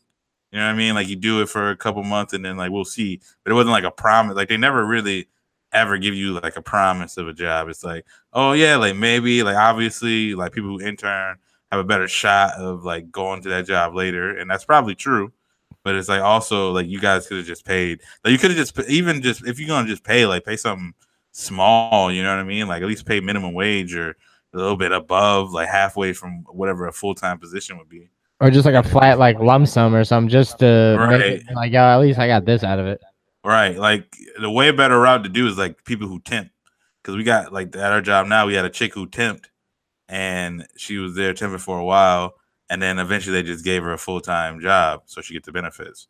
[0.56, 0.94] You know what I mean?
[0.94, 3.20] Like you do it for a couple months and then like we'll see.
[3.44, 4.36] But it wasn't like a promise.
[4.36, 5.28] Like they never really
[5.70, 7.68] ever give you like a promise of a job.
[7.68, 11.36] It's like, oh yeah, like maybe like obviously like people who intern
[11.70, 15.30] have a better shot of like going to that job later, and that's probably true.
[15.84, 18.00] But it's like also like you guys could have just paid.
[18.24, 20.94] Like you could have just even just if you're gonna just pay like pay something
[21.32, 22.10] small.
[22.10, 22.66] You know what I mean?
[22.66, 24.16] Like at least pay minimum wage or
[24.54, 28.08] a little bit above, like halfway from whatever a full time position would be.
[28.40, 31.20] Or just like a flat like lump sum or something, just to Right.
[31.20, 33.00] it, like, oh, at least I got this out of it.
[33.44, 33.78] Right.
[33.78, 36.50] Like the way better route to do is like people who tempt.
[37.02, 39.44] Because we got like at our job now, we had a chick who temped
[40.08, 42.34] and she was there temping for a while.
[42.68, 45.52] And then eventually they just gave her a full time job so she gets the
[45.52, 46.08] benefits.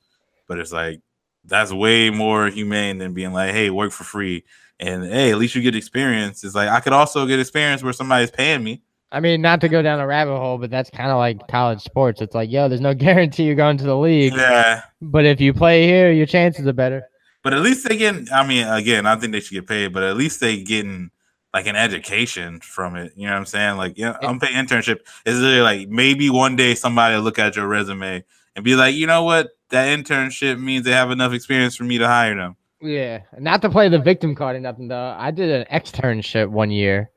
[0.49, 1.03] But it's like
[1.45, 4.45] that's way more humane than being like, hey, work for free.
[4.81, 6.43] And hey, at least you get experience.
[6.45, 8.83] It's like I could also get experience where somebody's paying me.
[9.13, 11.81] I mean, not to go down a rabbit hole, but that's kind of like college
[11.81, 12.21] sports.
[12.21, 14.83] It's like, yo, there's no guarantee you're going to the league, Yeah.
[15.01, 17.05] but if you play here, your chances are better.
[17.43, 18.33] But at least they get.
[18.33, 21.11] I mean, again, I think they should get paid, but at least they getting
[21.55, 23.13] like an education from it.
[23.15, 23.77] You know what I'm saying?
[23.77, 27.69] Like, yeah, unpaid internship is really like maybe one day somebody will look at your
[27.69, 28.25] resume
[28.57, 31.99] and be like, you know what, that internship means they have enough experience for me
[31.99, 32.57] to hire them.
[32.81, 35.15] Yeah, not to play the victim card or nothing though.
[35.17, 37.11] I did an externship one year.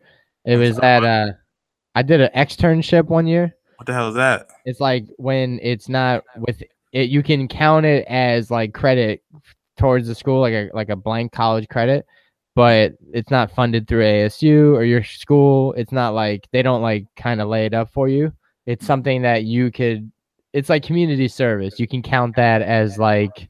[0.46, 1.32] It was at uh,
[2.00, 3.54] I did an externship one year.
[3.76, 4.48] What the hell is that?
[4.64, 9.22] It's like when it's not with it, you can count it as like credit
[9.78, 12.06] towards the school, like a like a blank college credit,
[12.56, 15.74] but it's not funded through ASU or your school.
[15.74, 18.32] It's not like they don't like kind of lay it up for you.
[18.66, 20.10] It's something that you could.
[20.54, 21.82] It's like community service.
[21.82, 23.50] You can count that as like,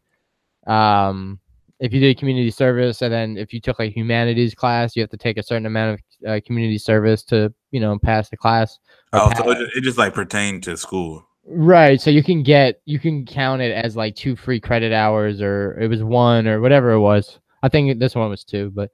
[0.65, 1.39] um,
[1.79, 5.11] if you did community service, and then if you took like humanities class, you have
[5.11, 8.79] to take a certain amount of uh, community service to you know pass the class.
[9.13, 11.25] Oh, pa- so it, it just like pertained to school.
[11.51, 11.99] Right.
[11.99, 15.77] So you can get you can count it as like two free credit hours or
[15.79, 17.39] it was one or whatever it was.
[17.63, 18.91] I think this one was two, but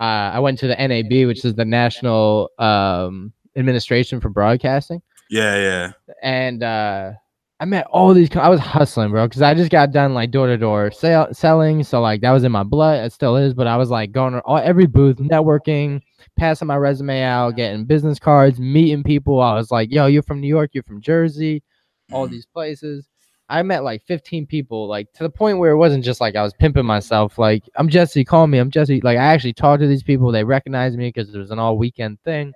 [0.00, 5.56] uh, I went to the NAB, which is the National um, Administration for Broadcasting, Yeah,
[5.56, 5.92] yeah.
[6.22, 7.12] and uh,
[7.60, 8.34] I met all these.
[8.34, 11.84] I was hustling, bro, because I just got done like door to door sell selling.
[11.84, 13.04] So like that was in my blood.
[13.04, 16.02] It still is, but I was like going to all, every booth, networking,
[16.36, 19.40] passing my resume out, getting business cards, meeting people.
[19.40, 20.70] I was like, "Yo, you're from New York.
[20.74, 21.62] You're from Jersey."
[22.10, 22.32] all Mhm.
[22.32, 23.08] these places.
[23.48, 26.42] I met like 15 people, like to the point where it wasn't just like I
[26.42, 27.38] was pimping myself.
[27.38, 28.58] Like, I'm Jesse, call me.
[28.58, 29.00] I'm Jesse.
[29.00, 30.30] Like, I actually talked to these people.
[30.32, 32.52] They recognized me because it was an all weekend thing.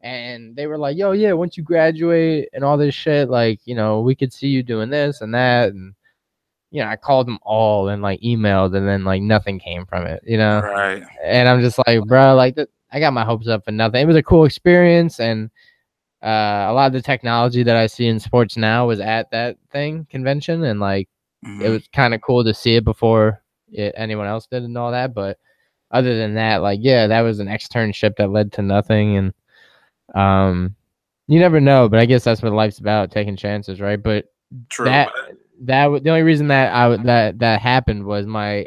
[0.00, 3.74] And they were like, yo, yeah, once you graduate and all this shit, like, you
[3.74, 5.70] know, we could see you doing this and that.
[5.72, 5.94] And,
[6.74, 10.06] you know, I called them all and like emailed and then like nothing came from
[10.06, 10.58] it, you know?
[10.60, 11.04] Right.
[11.22, 14.02] and I'm just like, bro, like th- I got my hopes up for nothing.
[14.02, 15.50] It was a cool experience, and
[16.20, 19.56] uh, a lot of the technology that I see in sports now was at that
[19.70, 21.08] thing convention, and like
[21.44, 21.70] it Mhm.
[21.70, 25.12] was kind of cool to see it before it, anyone else did and all that.
[25.14, 25.38] But
[25.92, 29.34] other than that, like yeah, that was an externship that led to nothing, and
[30.14, 30.74] um,
[31.28, 31.88] you never know.
[31.88, 34.02] But I guess that's what life's about, taking chances, right?
[34.02, 34.26] But
[34.70, 34.86] True.
[34.86, 38.66] that but- that the only reason that I that that happened was my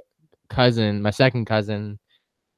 [0.50, 2.00] cousin, my second cousin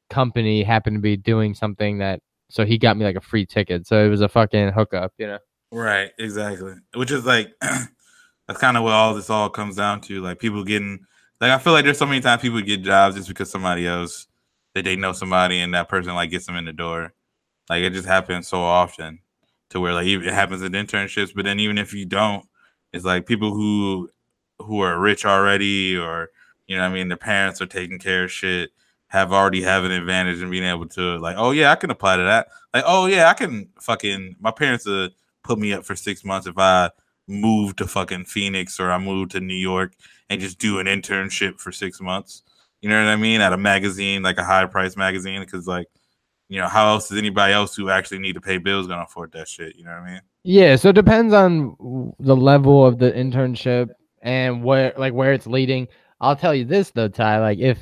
[0.09, 3.87] company happened to be doing something that so he got me like a free ticket.
[3.87, 5.39] So it was a fucking hookup, you know.
[5.71, 6.73] Right, exactly.
[6.95, 10.21] Which is like that's kind of what all this all comes down to.
[10.21, 10.99] Like people getting
[11.41, 14.27] like I feel like there's so many times people get jobs just because somebody else
[14.73, 17.13] that they know somebody and that person like gets them in the door.
[17.69, 19.19] Like it just happens so often
[19.69, 22.43] to where like it happens in internships, but then even if you don't,
[22.91, 24.09] it's like people who
[24.59, 26.29] who are rich already or
[26.67, 28.71] you know I mean their parents are taking care of shit
[29.07, 32.17] have already have an advantage in being able to like oh yeah I can apply
[32.17, 35.09] to that like oh yeah I can fucking my parents uh
[35.43, 36.91] put me up for six months if I
[37.29, 39.93] move to fucking Phoenix or I move to New York
[40.29, 42.43] and just do an internship for six months.
[42.81, 43.41] You know what I mean?
[43.41, 45.87] At a magazine, like a high price magazine, because like,
[46.47, 49.31] you know, how else is anybody else who actually need to pay bills gonna afford
[49.33, 49.75] that shit?
[49.75, 50.21] You know what I mean?
[50.43, 53.89] Yeah, so it depends on the level of the internship
[54.21, 55.87] and where like where it's leading.
[56.21, 57.79] I'll tell you this though, Ty, like if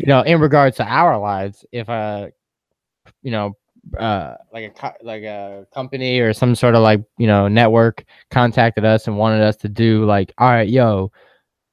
[0.00, 2.32] you know, in regards to our lives, if a
[3.22, 3.56] you know,
[3.98, 8.84] uh like a like a company or some sort of like, you know, network contacted
[8.84, 11.10] us and wanted us to do like, all right, yo,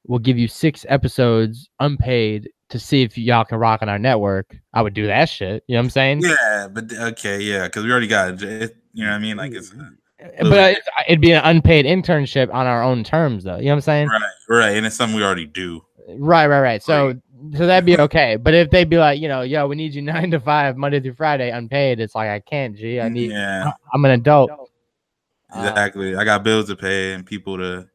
[0.06, 4.56] we'll give you 6 episodes unpaid to see if y'all can rock on our network.
[4.72, 5.62] I would do that shit.
[5.66, 6.20] You know what I'm saying?
[6.22, 8.76] Yeah, but okay, yeah, because we already got it.
[8.92, 9.36] You know what I mean?
[9.36, 9.72] Like it's
[10.18, 13.56] But it- it'd be an unpaid internship on our own terms though.
[13.58, 14.08] You know what I'm saying?
[14.08, 15.82] right, right, and it's something we already do.
[16.08, 16.82] Right, right, right.
[16.82, 17.14] So,
[17.56, 18.36] so that'd be okay.
[18.36, 21.00] But if they'd be like, you know, yo, we need you nine to five, Monday
[21.00, 22.76] through Friday, unpaid, it's like I can't.
[22.76, 23.30] G, I need.
[23.32, 24.50] yeah, I'm an adult.
[24.50, 26.16] Uh, exactly.
[26.16, 27.86] I got bills to pay and people to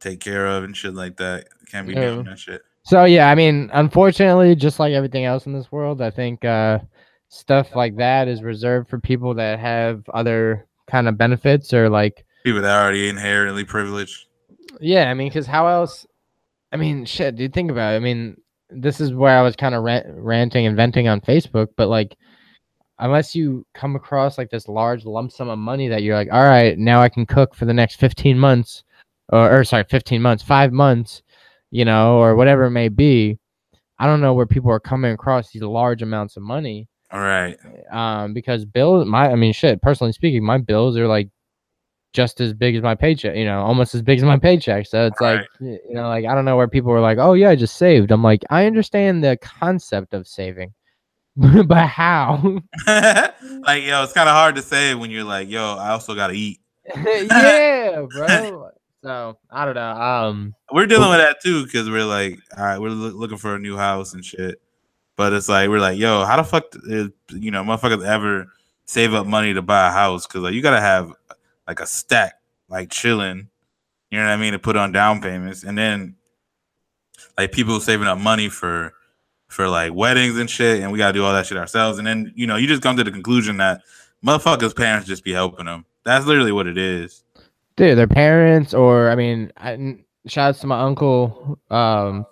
[0.00, 1.46] take care of and shit like that.
[1.70, 2.10] Can't be Yeah.
[2.10, 2.62] doing that shit.
[2.82, 6.80] So yeah, I mean, unfortunately, just like everything else in this world, I think uh,
[7.28, 12.24] stuff like that is reserved for people that have other kind of benefits or like,
[12.44, 14.26] People that are already inherently privileged.
[14.80, 16.06] yeah, I mean, because how else?
[16.72, 17.96] I mean, shit, dude, think about it.
[17.96, 18.36] I mean,
[18.68, 22.16] this is where I was kind of rant- ranting and venting on Facebook, but like,
[22.98, 26.42] unless you come across like this large lump sum of money that you're like, all
[26.44, 28.82] right, now I can cook for the next 15 months,
[29.30, 31.22] or, or sorry, 15 months, five months,
[31.70, 33.38] you know, or whatever it may be.
[33.98, 36.88] I don't know where people are coming across these large amounts of money.
[37.14, 37.56] All right.
[37.92, 39.80] Um, because bills, my, I mean, shit.
[39.80, 41.28] Personally speaking, my bills are like
[42.12, 43.36] just as big as my paycheck.
[43.36, 44.86] You know, almost as big as my paycheck.
[44.86, 47.34] So it's like, y- you know, like I don't know where people are like, oh
[47.34, 48.10] yeah, I just saved.
[48.10, 50.74] I'm like, I understand the concept of saving,
[51.36, 52.60] but how?
[52.88, 56.34] like yo, it's kind of hard to say when you're like, yo, I also gotta
[56.34, 56.58] eat.
[56.96, 58.70] yeah, bro.
[59.04, 59.90] So I don't know.
[59.92, 63.54] Um, We're dealing with that too because we're like, all right, we're loo- looking for
[63.54, 64.60] a new house and shit.
[65.16, 68.46] But it's like we're like, yo, how the fuck, is, you know, motherfuckers ever
[68.84, 70.26] save up money to buy a house?
[70.26, 71.12] Because like you gotta have
[71.68, 72.34] like a stack,
[72.68, 73.48] like chilling.
[74.10, 76.16] You know what I mean to put on down payments, and then
[77.38, 78.92] like people saving up money for
[79.48, 81.98] for like weddings and shit, and we gotta do all that shit ourselves.
[81.98, 83.82] And then you know you just come to the conclusion that
[84.24, 85.84] motherfuckers' parents just be helping them.
[86.04, 87.22] That's literally what it is.
[87.76, 91.58] dude, their parents, or I mean, I, n- shout out to my uncle.
[91.70, 92.26] Um,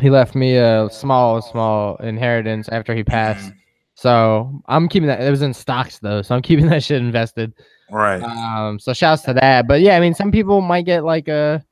[0.00, 3.50] he left me a small, small inheritance after he passed.
[3.50, 3.56] Mhm.
[3.94, 5.20] So I'm keeping that.
[5.22, 7.54] It was in stocks though, so I'm keeping that shit invested.
[7.90, 8.22] Right.
[8.22, 9.66] Um, so shouts to that.
[9.66, 11.64] But yeah, I mean, some people might get like a,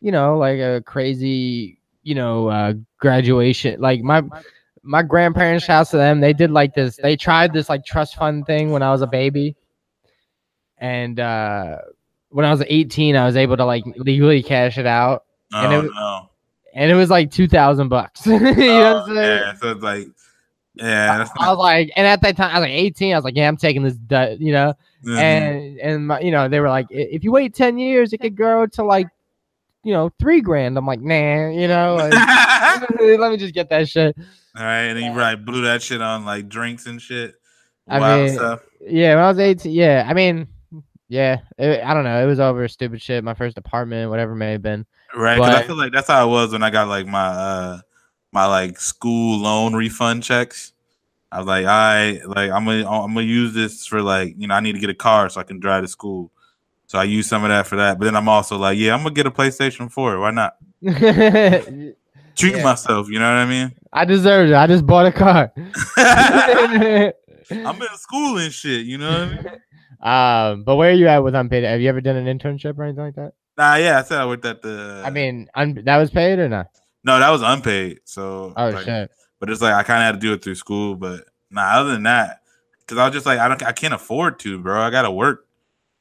[0.00, 3.80] you know, like a crazy, you know, uh, graduation.
[3.80, 4.22] Like my
[4.82, 6.20] my grandparents, shouts to them.
[6.20, 6.96] They did like this.
[6.96, 9.56] They tried this like trust fund thing when I was a baby,
[10.78, 11.78] and uh,
[12.30, 15.86] when I was 18, I was able to like legally cash it out, Oh and
[15.86, 16.29] it no.
[16.74, 18.26] And it was like two thousand bucks.
[18.26, 19.16] you know what Oh, I'm saying?
[19.42, 20.08] yeah, so it's like,
[20.74, 23.12] yeah, that's I was like, and at that time, I was like 18.
[23.12, 24.74] I was like, yeah, I'm taking this, du- you know.
[25.04, 25.18] Mhm.
[25.18, 28.36] and and my, you know they were like if you wait 10 years it could
[28.36, 29.08] grow to like
[29.82, 32.12] you know three grand i'm like nah you know like,
[33.18, 34.14] let me just get that shit
[34.54, 37.34] All right, and then you probably blew that shit on like drinks and shit.
[37.88, 38.60] I Wild mean, stuff.
[38.82, 40.46] yeah when i was 18 yeah i mean
[41.08, 44.36] yeah it, i don't know it was over stupid shit my first apartment whatever it
[44.36, 44.84] may have been
[45.16, 47.80] Right, because I feel like that's how it was when I got like my uh
[48.32, 50.72] my like school loan refund checks.
[51.32, 54.54] I was like, I like I'm gonna I'm gonna use this for like you know
[54.54, 56.30] I need to get a car so I can drive to school.
[56.86, 57.98] So I use some of that for that.
[57.98, 60.18] But then I'm also like, yeah, I'm gonna get a PlayStation 4.
[60.18, 60.56] Why not?
[60.82, 62.62] Treat Yeah.
[62.62, 63.72] myself, you know what I mean?
[63.92, 65.52] i deserve it i just bought a car
[65.96, 67.12] I'm
[67.82, 69.46] in school and shit, you know what I mean?
[70.02, 72.84] um but where are you at with unpaid have you ever done an internship or
[72.84, 75.98] anything like that Nah, yeah, I said I worked at the i mean un- that
[75.98, 76.68] was paid or not
[77.02, 78.00] no, that was unpaid.
[78.04, 80.54] So oh like, shit but it's like I kind of had to do it through
[80.54, 80.94] school.
[80.94, 82.42] But nah, other than that,
[82.80, 84.80] because I was just like, I don't, I can't afford to, bro.
[84.80, 85.46] I gotta work.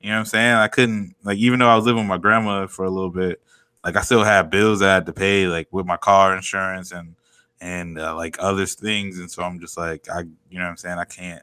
[0.02, 0.54] You know what I'm saying?
[0.54, 3.42] I couldn't like, even though I was living with my grandma for a little bit,
[3.84, 7.16] like I still had bills I had to pay, like with my car insurance and
[7.62, 9.20] and uh, like other things.
[9.20, 11.00] And so I'm just like, I, you know what I'm saying?
[11.00, 11.42] I can't.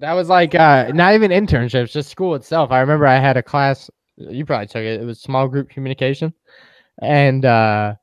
[0.00, 2.70] That was like uh not even internships, just school itself.
[2.70, 5.00] I remember I had a class you probably took it.
[5.00, 6.32] It was small group communication.
[7.02, 7.94] And uh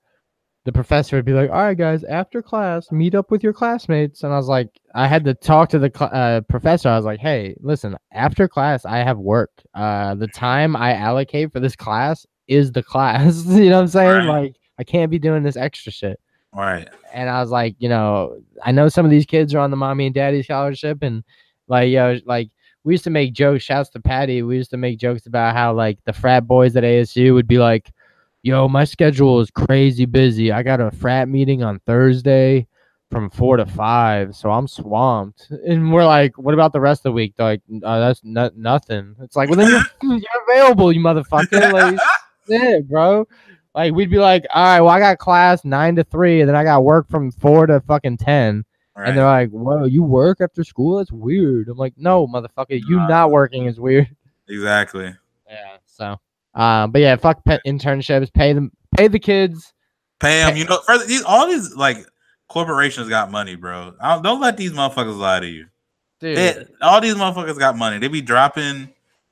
[0.66, 4.24] the professor would be like, "All right, guys, after class, meet up with your classmates."
[4.24, 6.88] And I was like, I had to talk to the cl- uh, professor.
[6.90, 9.52] I was like, "Hey, listen, after class, I have work.
[9.74, 13.46] Uh, the time I allocate for this class is the class.
[13.48, 14.28] you know what I'm saying?
[14.28, 14.42] Right.
[14.44, 16.20] Like, I can't be doing this extra shit."
[16.56, 16.88] Right.
[17.12, 19.78] and I was like, you know, I know some of these kids are on the
[19.78, 21.24] mommy and daddy scholarship, and
[21.68, 22.52] like, yo, like
[22.84, 23.64] we used to make jokes.
[23.64, 24.42] Shouts to Patty.
[24.44, 27.58] We used to make jokes about how like the frat boys at ASU would be
[27.58, 27.92] like,
[28.42, 30.52] yo, my schedule is crazy busy.
[30.52, 32.68] I got a frat meeting on Thursday
[33.10, 35.50] from four to five, so I'm swamped.
[35.66, 37.36] And we're like, what about the rest of the week?
[37.38, 39.16] They're like, uh, that's not nothing.
[39.22, 41.72] It's like, well, then you're, you're available, you motherfucker.
[41.72, 42.00] Like,
[42.48, 43.28] yeah, bro.
[43.76, 46.56] Like we'd be like, all right, well, I got class nine to three, and then
[46.56, 48.66] I got work from four to fucking ten.
[48.96, 50.98] All And they're like, whoa, you work after school?
[50.98, 51.68] That's weird.
[51.68, 53.08] I'm like, no, motherfucker, you Nah.
[53.08, 54.16] not working is weird.
[54.48, 55.16] Exactly.
[55.50, 55.78] Yeah.
[55.86, 56.20] So,
[56.54, 58.32] um, but yeah, fuck pet internships.
[58.34, 59.74] Pay them, pay the kids.
[60.20, 60.58] Pay them.
[60.58, 62.06] You know, these all these like
[62.50, 63.94] corporations got money, bro.
[64.02, 65.66] I don't, don't let these motherfuckers lie to you.
[66.20, 67.98] Dude, They- all these motherfuckers got money.
[68.00, 68.90] They be dropping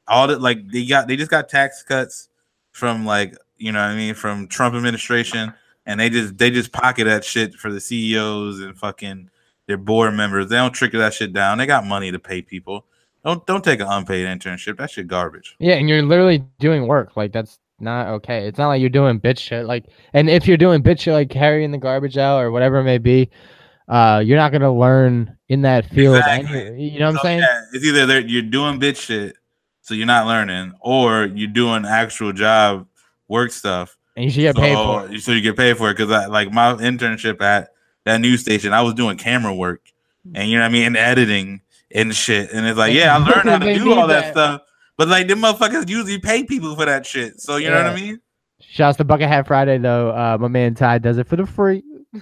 [0.08, 2.30] all the like they got they just got tax cuts
[2.72, 5.54] from like you know what I mean from Trump administration
[5.86, 9.30] and they just they just pocket that shit for the CEOs and fucking
[9.72, 10.50] their board members.
[10.50, 11.58] They don't trickle that shit down.
[11.58, 12.86] They got money to pay people.
[13.24, 14.78] Don't don't take an unpaid internship.
[14.78, 15.56] That shit garbage.
[15.60, 17.16] yeah, and you're literally doing work.
[17.16, 18.48] Like that's not okay.
[18.48, 19.66] It's not like you're doing bitch shit.
[19.66, 22.84] Like, and if you're doing bitch shit, like carrying the garbage out or whatever it
[22.84, 23.30] may be,
[23.88, 26.18] uh, you're not gonna learn in that field.
[26.18, 26.68] Exactly.
[26.68, 27.40] Any, you know what I'm saying?
[27.40, 29.38] yeah, it's either you're doing bitch shit,
[29.80, 32.88] so you're not learning, or you're doing actual job
[33.30, 33.98] work stuff.
[34.18, 35.12] And you should get paid for it.
[35.12, 37.70] so, so you get paid for it because I like my internship at
[38.06, 38.74] that news station.
[38.74, 39.82] I was doing camera work,
[40.34, 41.62] and you know what I mean, and editing
[41.94, 42.52] and shit.
[42.52, 44.34] And it's like, yeah, I learned how to do all that, that.
[44.34, 44.62] stuff.
[44.98, 47.40] But like, them motherfuckers usually pay people for that shit.
[47.42, 48.06] So you know what I Yeah.
[48.06, 48.22] mean?
[48.60, 50.10] Shouts to Bucket Hat Friday though.
[50.12, 51.84] Uh, my man Ty does it for the free.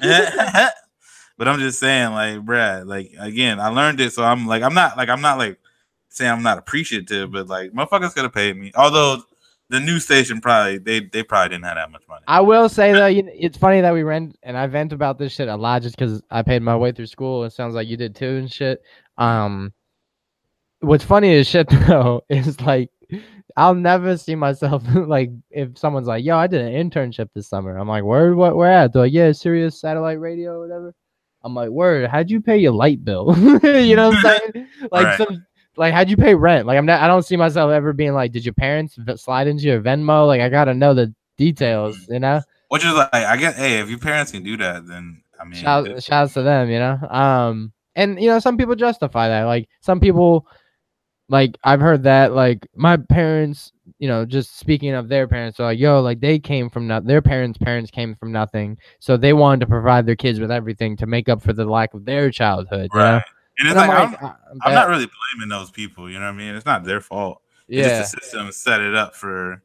[1.37, 4.73] but I'm just saying, like, Brad, like again, I learned it, so I'm like, I'm
[4.73, 5.59] not like, I'm not like
[6.09, 8.71] saying I'm not appreciative, but like, motherfuckers could have paid me.
[8.75, 9.23] Although
[9.69, 12.23] the new station probably they they probably didn't have that much money.
[12.27, 15.33] I will say though, you, it's funny that we rent and I vent about this
[15.33, 17.43] shit a lot just because I paid my way through school.
[17.43, 18.81] It sounds like you did too and shit.
[19.17, 19.73] Um,
[20.79, 22.89] what's funny as shit though is like
[23.57, 27.77] I'll never see myself like if someone's like, "Yo, I did an internship this summer."
[27.77, 28.55] I'm like, "Word, what?
[28.55, 30.93] Where at?" They're like, "Yeah, Sirius Satellite Radio or whatever."
[31.43, 34.67] I'm like, "Word, how'd you pay your light bill?" you know what I'm saying?
[34.91, 35.17] Like Right.
[35.17, 35.45] some.
[35.79, 36.67] Like, how'd you pay rent?
[36.67, 37.01] Like, I'm not.
[37.01, 40.41] I don't see myself ever being like, "Did your parents slide into your Venmo?" Like,
[40.41, 42.41] I gotta know the details, you know.
[42.67, 45.53] Which is like, I guess, hey, if your parents can do that, then I mean,
[45.53, 46.99] Shout, shouts to them, you know.
[47.09, 49.43] Um, and you know, some people justify that.
[49.43, 50.45] Like some people,
[51.29, 52.33] like I've heard that.
[52.33, 56.39] Like my parents, you know, just speaking of their parents, are like, yo, like they
[56.39, 60.17] came from not their parents' parents came from nothing, so they wanted to provide their
[60.17, 62.89] kids with everything to make up for the lack of their childhood.
[62.93, 63.21] you know?
[63.59, 64.35] And it's And like, I'm I'm, like, I-
[64.69, 66.09] I'm not really blaming those people.
[66.09, 66.55] You know what I mean?
[66.55, 67.41] It's not their fault.
[67.67, 69.61] It's yeah, just the system set it up for,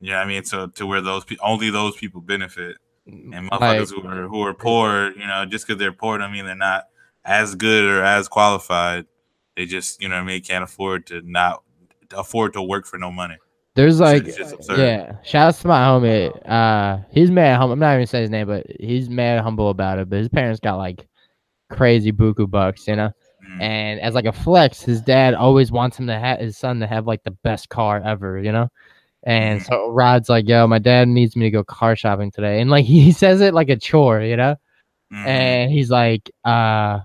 [0.00, 2.76] you know what I mean, to to where those pe- only those people benefit.
[3.06, 6.32] and like, motherfuckers who are who are poor, you know, just because they're poor, don't
[6.32, 6.84] mean they're not
[7.24, 9.06] as good or as qualified.
[9.56, 11.62] They just, you know, what I mean, can't afford to not
[12.16, 13.36] afford to work for no money.
[13.74, 14.26] there's like,
[14.76, 15.16] yeah.
[15.24, 16.30] Shout out to my homie.
[16.48, 17.56] Uh, he's mad.
[17.58, 17.72] humble.
[17.74, 20.08] I'm not even saying his name, but he's mad humble about it.
[20.08, 21.06] But his parents got like
[21.70, 23.10] crazy buku bucks, you know.
[23.58, 23.62] Mm.
[23.62, 26.86] And as like a flex, his dad always wants him to have his son to
[26.86, 28.68] have like the best car ever, you know.
[29.24, 29.66] And Mhm.
[29.66, 32.84] so Rod's like, "Yo, my dad needs me to go car shopping today," and like
[32.86, 34.56] he says it like a chore, you know.
[35.12, 35.26] Mhm.
[35.26, 37.00] And he's like, uh,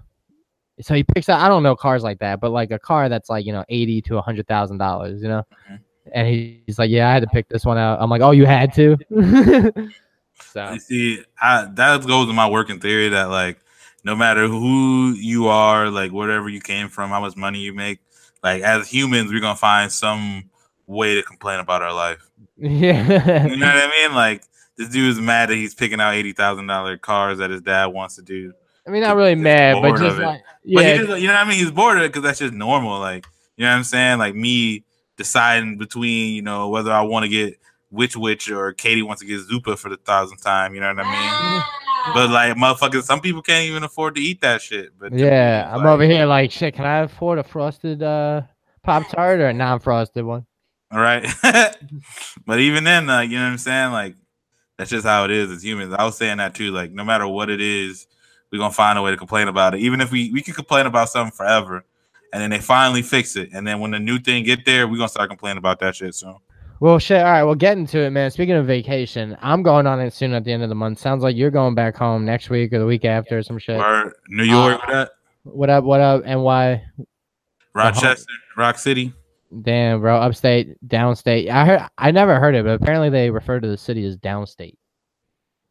[0.81, 3.29] so he picks out I don't know cars like that, but like a car that's
[3.29, 5.43] like you know eighty to a hundred thousand dollars, you know.
[5.71, 5.79] Mhm.
[6.13, 8.31] And he, he's like, "Yeah, I had to pick this one out." I'm like, "Oh,
[8.31, 8.97] you had to."
[10.39, 13.59] so You see, I, that goes to my working theory that like
[14.07, 17.99] no matter who you are, like whatever you came from, how much money you make,
[18.41, 20.49] like as humans, we're gonna find some
[20.87, 22.25] way to complain about our life.
[22.55, 24.15] yeah, You know what I mean?
[24.15, 24.43] Like
[24.77, 28.15] this dude's mad that he's picking out eighty thousand dollar cars that his dad wants
[28.15, 28.53] to do.
[28.87, 31.59] I mean, not really mad, but just like yeah, just, you know what I mean?
[31.59, 32.99] He's bored of it because that's just normal.
[33.01, 33.25] Like,
[33.57, 34.19] you know what I'm saying?
[34.19, 34.85] Like me
[35.17, 39.27] deciding between, you know, whether I want to get Which Wich or Katie wants to
[39.27, 40.75] get Zupa for the thousandth time.
[40.75, 41.63] You know what I mean?
[42.13, 44.97] But like, motherfuckers, some people can't even afford to eat that shit.
[44.99, 46.75] But Yeah, I'm like, over here like shit.
[46.75, 48.41] Can I afford a frosted uh
[48.83, 50.45] pop tart or a non-frosted one?
[50.91, 51.27] All right.
[52.45, 53.91] but even then, uh, you know what I'm saying?
[53.91, 54.15] Like,
[54.77, 55.93] that's just how it is as humans.
[55.93, 56.71] I was saying that too.
[56.71, 58.07] Like, no matter what it is,
[58.51, 59.81] we're gonna find a way to complain about it.
[59.81, 61.83] Even if we we can complain about something forever,
[62.31, 64.97] and then they finally fix it, and then when the new thing get there, we're
[64.97, 66.37] gonna start complaining about that shit soon.
[66.79, 67.17] Well, shit.
[67.17, 68.29] All right, well, getting to it, man.
[68.29, 70.99] Speaking of vacation, I'm going on it soon at the end of the month.
[70.99, 73.79] Sounds like you're going back home next week or the week after or some shit.
[73.79, 75.11] Or New York, Uh, that
[75.43, 75.83] What up?
[75.83, 76.21] What up?
[76.25, 76.83] And why?
[77.73, 79.13] Rochester, Rock City.
[79.61, 80.17] Damn, bro.
[80.17, 81.49] Upstate, downstate.
[81.49, 81.81] I heard.
[81.97, 84.75] I never heard it, but apparently they refer to the city as downstate.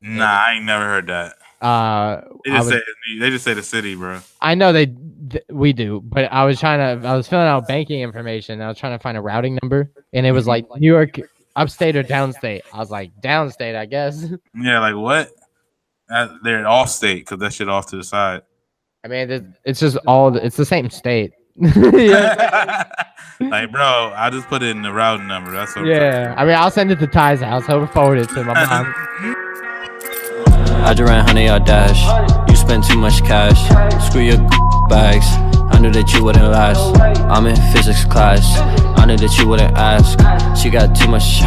[0.01, 1.35] Nah, I ain't never heard that.
[1.67, 2.81] Uh, They just was- say
[3.19, 4.21] they just say the city, bro.
[4.41, 7.67] I know they th- we do, but I was trying to I was filling out
[7.67, 8.61] banking information.
[8.61, 11.19] I was trying to find a routing number, and it was like New York
[11.57, 12.61] upstate or downstate.
[12.73, 14.25] I was like downstate, I guess.
[14.55, 15.31] Yeah, like what?
[16.09, 18.43] Uh, they're all state because that shit off to the side.
[19.05, 21.33] I mean, it- it's just all the, it's the same state.
[21.57, 21.73] like,
[23.73, 25.51] bro, I just put it in the routing number.
[25.51, 25.87] That's what.
[25.87, 26.35] Yeah.
[26.37, 27.67] I mean, I'll send it to Ty's house.
[27.67, 28.95] He'll forward it to my mom.
[30.87, 31.99] I just ran honey or dash.
[32.49, 33.59] You spend too much cash.
[34.07, 34.39] Screw your
[34.89, 35.27] bags.
[35.75, 36.97] I knew that you wouldn't last.
[37.27, 38.47] I'm in physics class.
[38.97, 40.15] I knew that you wouldn't ask.
[40.57, 41.43] She got too much.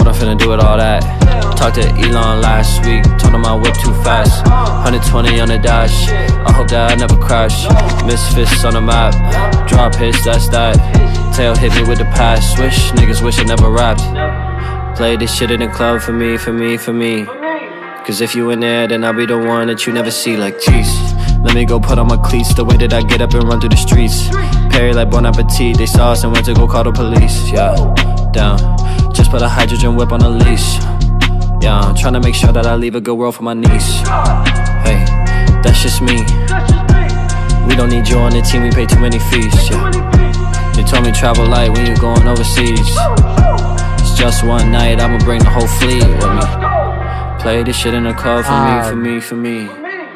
[0.00, 1.02] What I'm finna do with all that?
[1.58, 3.04] Talked to Elon last week.
[3.20, 4.46] Told him I whip too fast.
[4.48, 6.08] 120 on the dash.
[6.08, 7.68] I hope that I never crash.
[8.06, 9.12] Misfits on the map.
[9.68, 10.80] Drop hits, that's that.
[11.36, 12.56] Tail hit me with the pass.
[12.56, 14.00] Swish, niggas wish I never rapped.
[14.96, 17.26] Play this shit in the club for me, for me, for me.
[18.04, 20.58] Cause if you in there, then I'll be the one that you never see like
[20.58, 20.90] jeez.
[21.42, 23.60] Let me go put on my cleats the way that I get up and run
[23.60, 24.28] through the streets.
[24.68, 27.50] Perry like Bon Appetit, they saw us and went to go call the police.
[27.50, 27.72] Yeah,
[28.30, 28.58] down.
[29.14, 30.76] Just put a hydrogen whip on a leash.
[31.64, 33.96] Yeah, I'm trying to make sure that I leave a good world for my niece.
[34.84, 35.00] Hey,
[35.64, 36.20] that's just me.
[37.66, 39.70] We don't need you on the team, we pay too many fees.
[39.70, 40.72] Yeah.
[40.76, 42.84] They told me travel light when you going overseas.
[44.04, 46.73] It's just one night, I'ma bring the whole fleet with me.
[47.44, 49.66] Play this shit in the car for me, for Um, me, for me.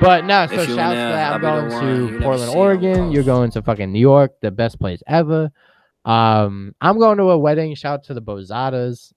[0.01, 1.35] But no, so shouts to that.
[1.35, 1.71] I'm going.
[2.11, 3.13] You to Portland, Oregon.
[3.13, 5.51] You're going to fucking New York, the best place ever.
[6.07, 7.75] Um, I'm going to a wedding.
[7.75, 9.13] Shout to the Bozadas.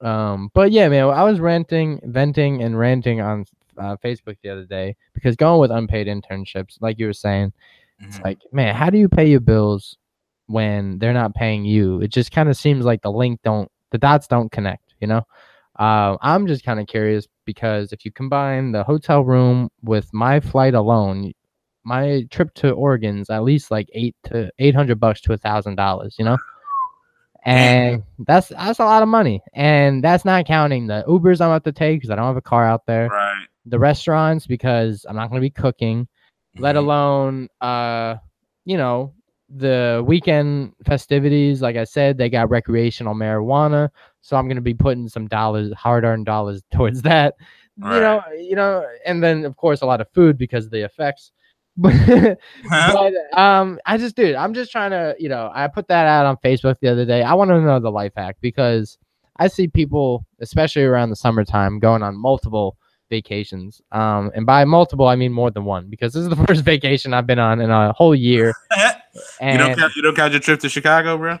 [0.00, 3.44] Um, but yeah, man, I was ranting, venting, and ranting on
[3.76, 7.52] uh, Facebook the other day because going with unpaid internships, like you were saying,
[7.98, 8.24] it's Mhm.
[8.24, 9.96] like, man, how do you pay your bills
[10.46, 12.00] when they're not paying you?
[12.02, 15.22] It just kind of seems like the link don't, the dots don't connect, you know?
[15.78, 20.40] Uh, I'm just kind of curious because if you combine the hotel room with my
[20.40, 21.32] flight alone,
[21.84, 25.76] my trip to Oregon's at least like eight to eight hundred bucks to a thousand
[25.76, 26.38] dollars, you know?
[27.44, 29.42] And that's that's a lot of money.
[29.54, 32.42] And that's not counting the Ubers I'm about to take because I don't have a
[32.42, 33.08] car out there.
[33.10, 33.46] right.
[33.66, 36.08] The restaurants because I'm not gonna be cooking
[36.58, 36.78] let Mhm.
[36.78, 38.16] alone uh
[38.64, 39.12] you know
[39.50, 43.90] the weekend festivities like i said they got recreational marijuana
[44.26, 47.34] so i'm going to be putting some dollars hard-earned dollars towards that
[47.76, 50.82] you know you know and then of course a lot of food because of the
[50.82, 51.32] effects
[51.76, 52.38] but,
[52.70, 56.24] but um i just dude i'm just trying to you know i put that out
[56.24, 58.96] on facebook the other day i want to know the life hack because
[59.36, 62.78] i see people especially around the summertime going on multiple
[63.10, 63.80] vacations.
[63.92, 67.14] Um, and by multiple, I mean more than one because this is the first vacation
[67.14, 68.54] I've been on in a whole year.
[69.52, 71.38] you don't count, you don't count your trip to Chicago, bro.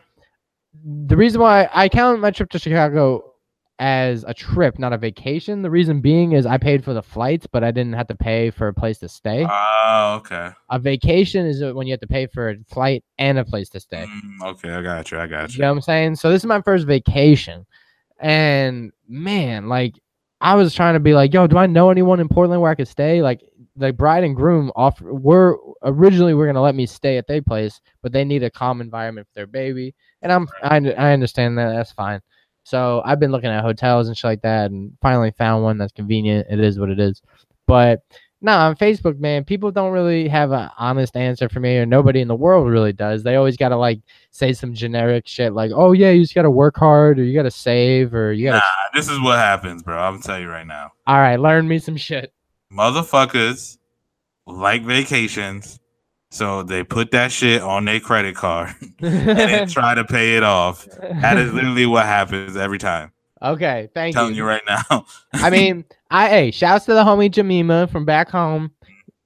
[0.84, 3.32] The reason why I count my trip to Chicago
[3.78, 7.46] as a trip, not a vacation, the reason being is I paid for the flights,
[7.46, 9.46] but I didn't have to pay for a place to stay.
[9.48, 10.50] Oh, okay.
[10.70, 13.80] a vacation is when you have to pay for a flight and a place to
[13.80, 14.06] stay.
[14.06, 15.18] Mm, okay, I got you.
[15.18, 15.62] I got You you.
[15.62, 16.16] know what I'm saying?
[16.16, 17.66] So this is my first vacation.
[18.18, 19.94] And man, like
[20.40, 22.74] I was trying to be like, yo, do I know anyone in Portland where I
[22.74, 23.20] could stay?
[23.22, 23.42] Like
[23.76, 27.80] the bride and groom offer were originally were gonna let me stay at their place,
[28.02, 29.94] but they need a calm environment for their baby.
[30.22, 32.20] And I'm I, I understand that that's fine.
[32.64, 35.92] So I've been looking at hotels and shit like that and finally found one that's
[35.92, 36.48] convenient.
[36.50, 37.22] It is what it is.
[37.66, 38.02] But
[38.42, 42.20] no, on Facebook, man, people don't really have an honest answer for me, or nobody
[42.20, 43.22] in the world really does.
[43.22, 44.00] They always gotta like
[44.30, 47.50] say some generic shit like, "Oh yeah, you just gotta work hard, or you gotta
[47.50, 49.98] save, or you gotta." Nah, this is what happens, bro.
[49.98, 50.92] I'm gonna tell you right now.
[51.06, 52.32] All right, learn me some shit.
[52.72, 53.78] Motherfuckers
[54.46, 55.78] like vacations,
[56.30, 60.86] so they put that shit on their credit card and try to pay it off.
[61.00, 63.12] That is literally what happens every time.
[63.42, 64.42] okay, thank telling you.
[64.42, 65.06] Telling you right now.
[65.34, 68.70] I mean, I hey, shouts to the homie Jamima from back home.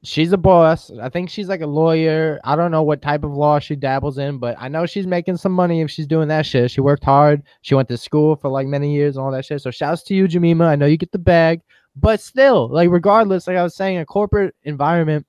[0.02, 0.90] She's a boss.
[1.02, 2.40] I think she's like a lawyer.
[2.44, 5.36] I don't know what type of law she dabbles in, but I know she's making
[5.36, 6.70] some money if she's doing that shit.
[6.70, 7.42] She worked hard.
[7.60, 9.60] She went to school for like many years and all that shit.
[9.60, 10.64] So shouts to you, Jamima.
[10.66, 11.60] I know you get the bag,
[12.00, 15.26] but still, like regardless, like I was saying, a corporate environment,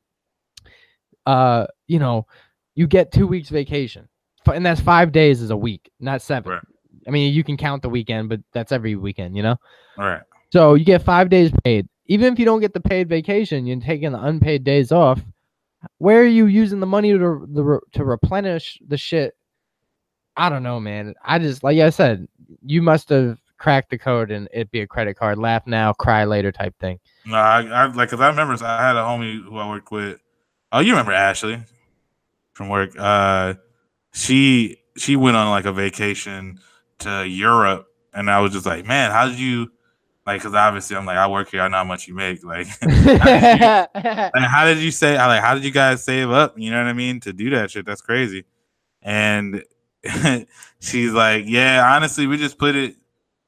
[1.25, 2.25] uh, you know,
[2.75, 4.07] you get two weeks vacation,
[4.51, 6.53] and that's five days is a week, not seven.
[6.53, 6.61] Right.
[7.07, 9.55] I mean, you can count the weekend, but that's every weekend, you know.
[9.97, 10.21] All right.
[10.51, 11.87] So you get five days paid.
[12.07, 15.21] Even if you don't get the paid vacation, you're taking the unpaid days off.
[15.97, 19.35] Where are you using the money to the to replenish the shit?
[20.37, 21.15] I don't know, man.
[21.23, 22.27] I just like I said,
[22.65, 25.37] you must have cracked the code and it'd be a credit card.
[25.37, 26.99] Laugh now, cry later type thing.
[27.25, 30.19] No, I, I like because I remember I had a homie who I worked with.
[30.71, 31.61] Oh, you remember Ashley
[32.53, 32.91] from work?
[32.97, 33.53] Uh,
[34.13, 36.59] she she went on like a vacation
[36.99, 39.71] to Europe, and I was just like, man, how did you
[40.25, 40.41] like?
[40.41, 42.43] Because obviously I'm like, I work here, I know how much you make.
[42.43, 45.17] Like, yeah, like, how did you say?
[45.17, 46.57] Like, how did you guys save up?
[46.57, 47.85] You know what I mean to do that shit?
[47.85, 48.45] That's crazy.
[49.03, 49.63] And
[50.79, 52.95] she's like, yeah, honestly, we just put it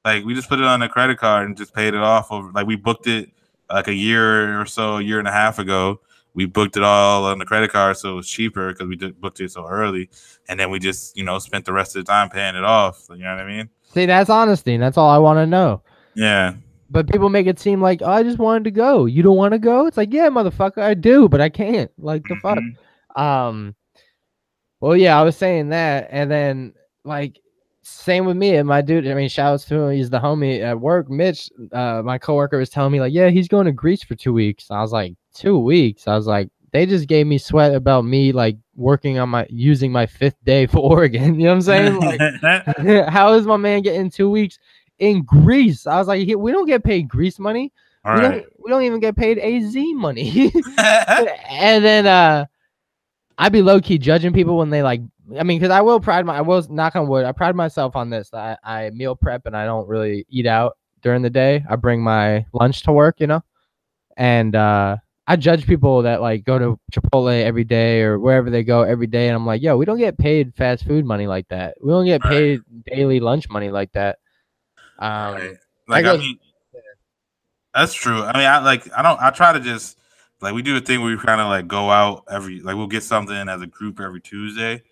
[0.06, 2.52] like we just put it on a credit card and just paid it off over.
[2.52, 3.30] Like we booked it
[3.70, 6.00] like a year or so, a year and a half ago.
[6.36, 9.22] We booked it all on the credit card, so it was cheaper because we did
[9.22, 10.10] booked it so early,
[10.50, 13.06] and then we just you know spent the rest of the time paying it off.
[13.10, 13.70] You know what I mean?
[13.94, 15.82] See, that's honesty, and that's all I want to know.
[16.16, 16.56] Yeah.
[16.90, 19.06] But people make it seem like oh, I just wanted to go.
[19.06, 19.86] You don't want to go?
[19.86, 21.92] It's like, yeah, motherfucker, I do, but I can't.
[21.98, 22.58] Like the fuck.
[22.58, 23.22] Mhm.
[23.22, 23.76] Um,
[24.80, 26.74] well, yeah, I was saying that, and then
[27.06, 27.40] like
[27.84, 29.08] same with me and my dude.
[29.08, 29.92] I mean, shouts to him.
[29.96, 31.10] He's the homie at work.
[31.10, 34.34] Mitch, uh, my coworker was telling me like, yeah, he's going to Greece for two
[34.34, 34.72] weeks.
[34.72, 36.08] I was like, two weeks.
[36.08, 39.92] I was like, they just gave me sweat about me like working on my using
[39.92, 41.36] my fifth day for Oregon.
[41.40, 42.00] You know what I'm saying?
[42.00, 44.58] Like, how is my man getting two weeks
[45.00, 45.86] in Greece?
[45.86, 47.72] I was like, "He- we don't get paid Greece money.
[48.06, 48.32] all we right.
[48.32, 48.46] don't.
[48.64, 50.52] We don't even get paid AZ money.
[50.78, 52.46] and then uh
[53.38, 55.02] I'd be low key judging people when they like
[55.40, 57.96] I mean, because I will pride my I will knock on wood, I pride myself
[57.96, 58.34] on this.
[58.34, 61.64] I, I meal prep and I don't really eat out during the day.
[61.70, 63.44] I bring my lunch to work, you know?
[64.18, 68.62] And uh I judge people that like go to Chipotle every day or wherever they
[68.64, 71.48] go every day, and I'm like, yo, we don't get paid fast food money like
[71.48, 71.76] that.
[71.82, 72.30] We don't get Right.
[72.30, 74.20] paid daily lunch money like that.
[75.00, 75.58] Um, Right.
[75.88, 76.40] Like I goes- mean,
[77.74, 78.22] that's true.
[78.22, 79.20] I mean, I like I don't.
[79.22, 79.98] I try to just
[80.44, 82.88] like we do a thing where we kind of like go out every like we'll
[82.88, 84.84] get something as a group every Tuesday.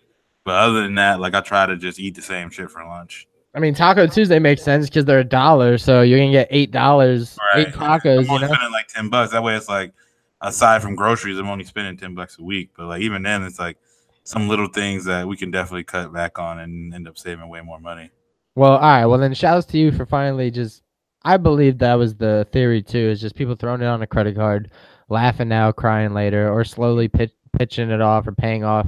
[0.44, 3.28] But other than that, like I try to just eat the same shit for lunch.
[3.54, 6.70] I mean, Taco Tuesday makes sense because they're a dollar, so you're gonna get eight
[6.70, 8.18] dollars, eight tacos.
[8.18, 9.32] I'm You only know, spending like ten bucks.
[9.32, 9.92] That way, it's like
[10.40, 12.70] aside from groceries, I'm only spending ten bucks a week.
[12.76, 13.76] But like even then, it's like
[14.24, 17.60] some little things that we can definitely cut back on and end up saving way
[17.60, 18.10] more money.
[18.54, 19.06] Well, all right.
[19.06, 20.82] Well, then shouts to you for finally just.
[21.24, 22.98] I believe that was the theory too.
[23.10, 24.72] Is just people throwing it on a credit card,
[25.08, 28.86] laughing now, crying later, or slowly pitch, pitching it off or paying off.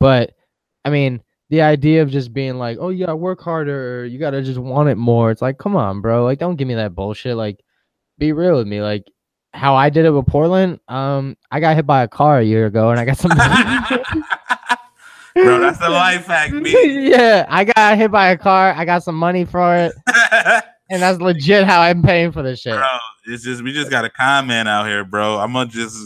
[0.00, 0.32] But
[0.84, 4.42] I mean, the idea of just being like, "Oh, you gotta work harder," "You gotta
[4.42, 6.24] just want it more." It's like, come on, bro.
[6.24, 7.36] Like, don't give me that bullshit.
[7.36, 7.60] Like,
[8.18, 8.80] be real with me.
[8.80, 9.04] Like,
[9.54, 10.80] how I did it with Portland.
[10.88, 13.32] Um, I got hit by a car a year ago, and I got some.
[15.34, 17.08] Bro, that's the life hack, me.
[17.10, 18.72] yeah, I got hit by a car.
[18.76, 19.92] I got some money for it,
[20.92, 22.74] and that's legit how I'm paying for this shit.
[22.74, 22.86] bro,
[23.24, 25.38] it's just we just got a comment out here, bro.
[25.38, 25.96] I'm gonna just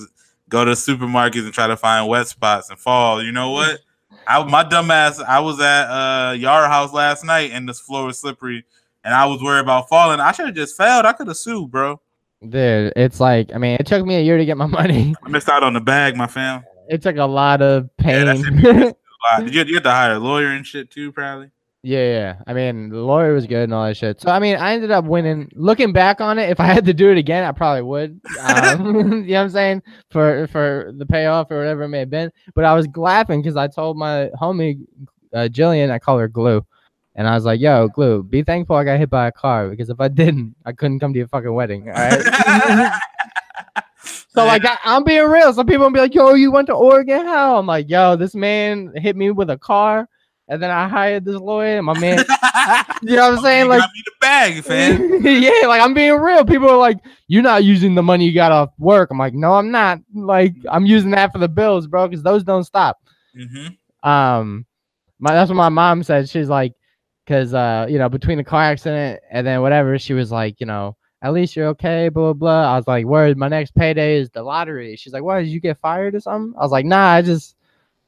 [0.49, 3.21] go to supermarkets and try to find wet spots and fall.
[3.21, 3.81] You know what?
[4.29, 8.21] I my dumbass, I was at uh Yard House last night and this floor was
[8.21, 8.65] slippery
[9.05, 10.21] and I was worried about falling.
[10.21, 11.05] I should have just failed.
[11.05, 12.01] I could have sued, bro.
[12.49, 15.17] Dude, it's like I mean, it took me a year to get my money.
[15.25, 16.65] I missed out on the bag, my fam.
[16.89, 18.27] It took a lot of pain.
[18.27, 18.93] Yeah.
[19.41, 21.51] Did you, you had to hire a lawyer and shit too, probably?
[21.87, 22.37] Yeah, yeah.
[22.49, 24.21] I mean, the lawyer was good and all that shit.
[24.21, 25.49] So I mean, I ended up winning.
[25.55, 28.21] Looking back on it, if I had to do it again, I probably would.
[28.41, 32.11] Um, you know what I'm saying for for the payoff or whatever it may have
[32.11, 32.33] been.
[32.57, 34.81] But I was laughing because I told my homie
[35.33, 36.67] uh, Jillian, I call her Glue,
[37.15, 39.89] and I was like, "Yo, Glue, be thankful I got hit by a car because
[39.89, 42.93] if I didn't, I couldn't come to your fucking wedding." All right.
[44.29, 45.51] So like I, I'm being real.
[45.55, 47.25] Some people will be like, "Yo, you went to Oregon?
[47.25, 50.11] How?" I'm like, "Yo, this man hit me with a car,
[50.49, 51.83] and then I hired this lawyer.
[51.83, 52.19] My man,
[53.03, 53.65] you know what I'm saying?
[53.65, 55.25] You Like, got me the bag, fam.
[55.25, 56.45] yeah, like I'm being real.
[56.45, 59.55] People are like, "You're not using the money you got off work." I'm like, "No,
[59.55, 59.99] I'm not.
[60.15, 62.99] Like, I'm using that for the bills, bro, because those don't stop."
[63.35, 63.69] hmm
[64.09, 64.67] Um,
[65.19, 66.29] my that's what my mom said.
[66.29, 66.73] She's like,
[67.25, 70.67] because uh, you know, between the car accident and then whatever, she was like, you
[70.67, 72.35] know, at least you're okay, blah blah.
[72.35, 72.73] blah.
[72.75, 74.97] I was like, word, my next payday is the lottery.
[74.97, 75.41] She's like, what?
[75.41, 76.55] Did you get fired or something?
[76.59, 77.56] I was like, nah, I just,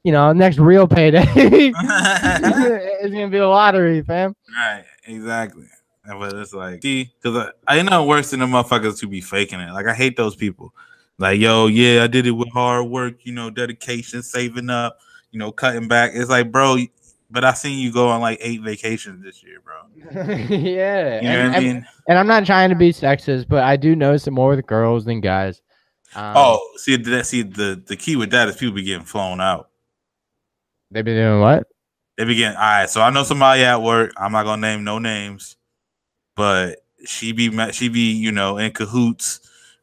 [0.03, 4.35] you know, next real payday it's gonna be a lottery, fam.
[4.55, 5.65] Right, exactly.
[6.05, 9.59] But it's like, see, because I, I know worse than the motherfuckers who be faking
[9.59, 9.71] it.
[9.73, 10.73] Like, I hate those people.
[11.19, 14.97] Like, yo, yeah, I did it with hard work, you know, dedication, saving up,
[15.31, 16.11] you know, cutting back.
[16.15, 16.77] It's like, bro,
[17.29, 19.75] but I seen you go on like eight vacations this year, bro.
[20.47, 21.87] yeah, You know and, what I and- mean?
[22.07, 25.05] and I'm not trying to be sexist, but I do notice it more with girls
[25.05, 25.61] than guys.
[26.15, 29.39] Um, oh, see, that see the the key with that is people be getting flown
[29.39, 29.68] out.
[30.91, 31.67] They've been doing what?
[32.17, 32.89] They be getting all right.
[32.89, 34.11] So I know somebody at work.
[34.17, 35.55] I'm not gonna name no names,
[36.35, 39.39] but she be she be you know in cahoots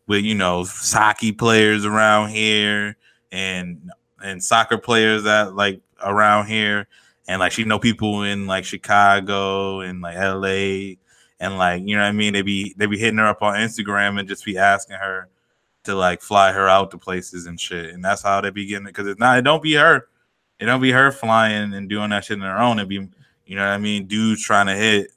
[0.07, 2.97] with you know hockey players around here
[3.33, 3.91] and
[4.23, 6.89] and soccer players that like around here,
[7.27, 10.99] and like she know people in like Chicago and like L.A.
[11.41, 12.33] and like you know what I mean.
[12.33, 15.29] They be they be hitting her up on Instagram and just be asking her
[15.85, 18.87] to like fly her out to places and shit, and that's how they be getting
[18.87, 18.91] it.
[18.91, 20.09] Because it's not it don't be her.
[20.59, 22.79] It don't be her flying and doing that shit on her own.
[22.79, 23.09] It'd be,
[23.45, 25.13] you know what I mean, dudes trying to hit,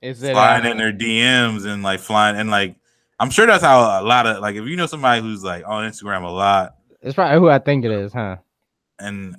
[0.00, 2.76] Is it flying uh, in their DMs and like flying and like
[3.20, 5.88] I'm sure that's how a lot of like if you know somebody who's like on
[5.88, 8.36] Instagram a lot It's probably who I think it is, huh?
[8.98, 9.36] and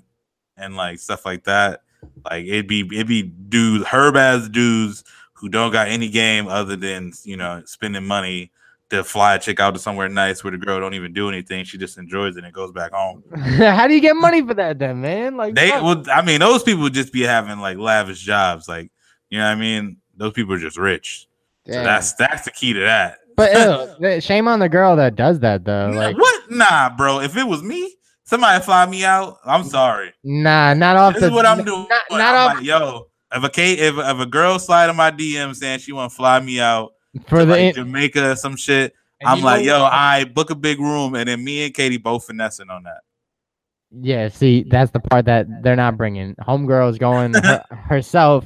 [0.55, 1.81] and like stuff like that,
[2.23, 5.03] like it'd be it'd be dudes, herb as dudes
[5.33, 8.51] who don't got any game other than you know spending money
[8.93, 11.65] to fly a chick out to somewhere nice where the girl don't even do anything.
[11.65, 13.23] She just enjoys it and goes back home.
[13.35, 15.35] How do you get money for that, then, man?
[15.37, 15.83] Like, They fuck.
[15.83, 18.91] well, I mean, those people would just be having like lavish jobs, like
[19.29, 19.97] you know what I mean.
[20.15, 21.27] Those people are just rich.
[21.67, 23.17] So that's that's the key to that.
[23.35, 25.89] But ew, shame on the girl that does that though.
[25.91, 26.51] Nah, Like, what?
[26.51, 27.19] Nah, bro.
[27.19, 29.37] If it was me, somebody fly me out.
[29.45, 30.13] I'm sorry.
[30.23, 31.27] nah, not off This the.
[31.27, 31.87] is what I'm doing.
[31.89, 33.07] Not, not off like, yo.
[33.35, 36.15] If a K, if, if a girl slide in my DM saying she want to
[36.15, 36.92] fly me out
[37.27, 37.51] for the.
[37.53, 40.79] like in- Jamaica or some shit, and I'm like, know- yo, I book a big
[40.79, 43.01] room, and then me and Katie both finessing on that.
[43.95, 46.35] Yeah, see, that's the part that they're not bringing.
[46.35, 48.45] Homegirl's going her, herself.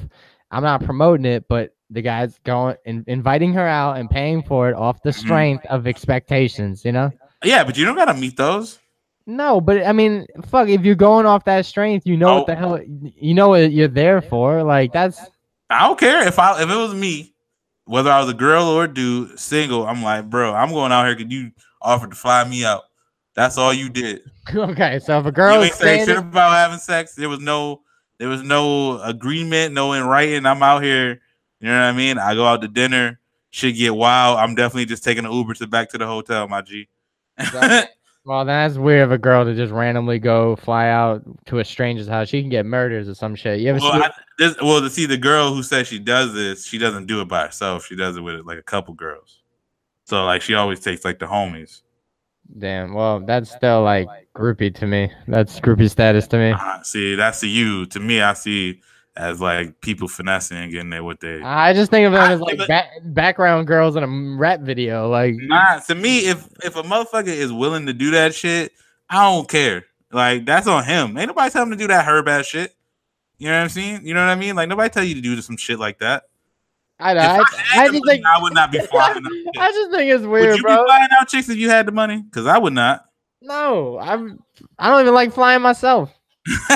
[0.50, 4.68] I'm not promoting it, but the guy's going in, inviting her out and paying for
[4.68, 5.14] it off the Mhm.
[5.18, 6.84] strength of expectations.
[6.84, 7.10] You know.
[7.42, 8.78] Yeah, but you don't gotta meet those.
[9.26, 10.68] No, but I mean, fuck.
[10.68, 12.76] If you're going off that strength, you know what the Oh.
[12.76, 14.62] hell you know what you're there for.
[14.64, 15.18] Like that's
[15.70, 17.32] I don't care if I if it was me,
[17.88, 19.86] whether I was a girl or a dude, single.
[19.86, 22.82] I'm like, bro, I'm going out here because you offered to fly me out.
[23.34, 24.20] That's all you did.
[24.54, 24.98] okay.
[24.98, 27.14] So if a girl you ain't saying saying shit about having sex.
[27.14, 27.82] There was no,
[28.18, 30.44] there was no agreement, no in writing.
[30.44, 31.20] I'm out here.
[31.60, 32.18] You know what I mean?
[32.18, 33.18] I go out to dinner.
[33.50, 34.38] Shit get wild.
[34.38, 36.88] I'm definitely just taking an Uber to back to the hotel, my G.
[37.50, 37.82] So-
[38.28, 42.08] Well, that's weird of a girl to just randomly go fly out to a stranger's
[42.08, 42.28] house.
[42.28, 43.60] She can get murders or some shit.
[43.60, 44.02] You ever Well, see?
[44.04, 47.22] I, this, well, to see the girl who says she does this, she doesn't do
[47.22, 47.86] it by herself.
[47.86, 49.40] She does it with like a couple girls.
[50.04, 51.80] So like she always takes like the homies.
[52.58, 52.92] Damn.
[52.92, 54.06] Well, that's still like
[54.36, 55.10] groupie to me.
[55.26, 56.50] That's groupie status to me.
[56.50, 57.86] Uh, see, that's the you.
[57.86, 58.82] To me, I see
[59.18, 61.42] as like people finessing and getting there with they.
[61.42, 65.10] I just think of them I- as like ba- background girls in a rap video.
[65.10, 68.72] Like, Nah, to me, if if a motherfucker is willing to do that shit,
[69.10, 69.84] I don't care.
[70.12, 71.18] Like that's on him.
[71.18, 72.74] Ain't nobody tell him to do that herb ass shit.
[73.38, 74.06] You know what I'm saying?
[74.06, 74.56] You know what I mean?
[74.56, 76.24] Like nobody tell you to do some shit like that.
[77.00, 77.20] I know.
[77.20, 79.22] I, had I just money, think I would not be flying.
[79.58, 80.82] I just think it's weird, Would you bro.
[80.82, 82.22] be flying out chicks if you had the money?
[82.22, 83.04] Because I would not.
[83.40, 84.42] No, I'm.
[84.78, 86.12] I don't even like flying myself.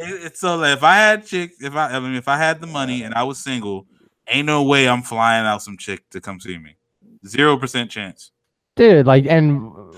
[0.00, 2.60] It- it's so like, if I had chicks, if I, I mean, if I had
[2.60, 3.86] the money and I was single,
[4.28, 6.76] ain't no way I'm flying out some chick to come see me.
[7.26, 8.30] Zero percent chance.
[8.76, 9.50] Dude, like, and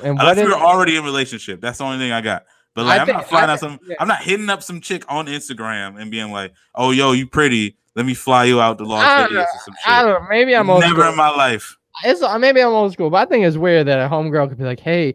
[0.02, 1.60] and what Unless we is, were already in relationship.
[1.60, 2.44] That's the only thing I got.
[2.74, 3.78] But like, I'm think- not flying I out some.
[3.86, 3.96] yeah.
[4.00, 7.76] I'm not hitting up some chick on Instagram and being like, "Oh, yo, you pretty.
[7.96, 9.42] Let me fly you out to Las I don't Vegas know.
[9.42, 10.28] or some I shit." don't know.
[10.30, 11.10] Maybe I'm old Never school.
[11.10, 11.76] in my life.
[12.04, 14.58] it's uh, maybe I'm old school, but I think it's weird that a homegirl could
[14.58, 15.14] be like, "Hey,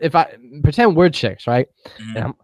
[0.00, 0.26] if I
[0.62, 1.68] pretend we're chicks, right?"
[1.98, 2.34] Mhm.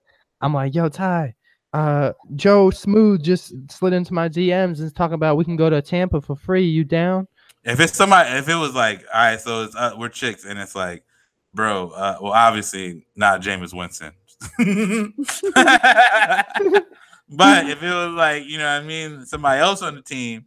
[0.40, 1.34] I'm, like, "Yo, Ty,
[1.72, 5.82] uh, Joe Smooth just slid into my DMs and talking about we can go to
[5.82, 6.64] Tampa for free.
[6.64, 7.28] You down?"
[7.64, 10.56] If it's somebody, if it was like, all right, so it's uh, we're chicks, and
[10.58, 11.02] it's like,
[11.52, 14.12] bro, uh, well, obviously not Jameis Winston.
[17.28, 20.44] but if it was like, you know what I mean, somebody else on the team,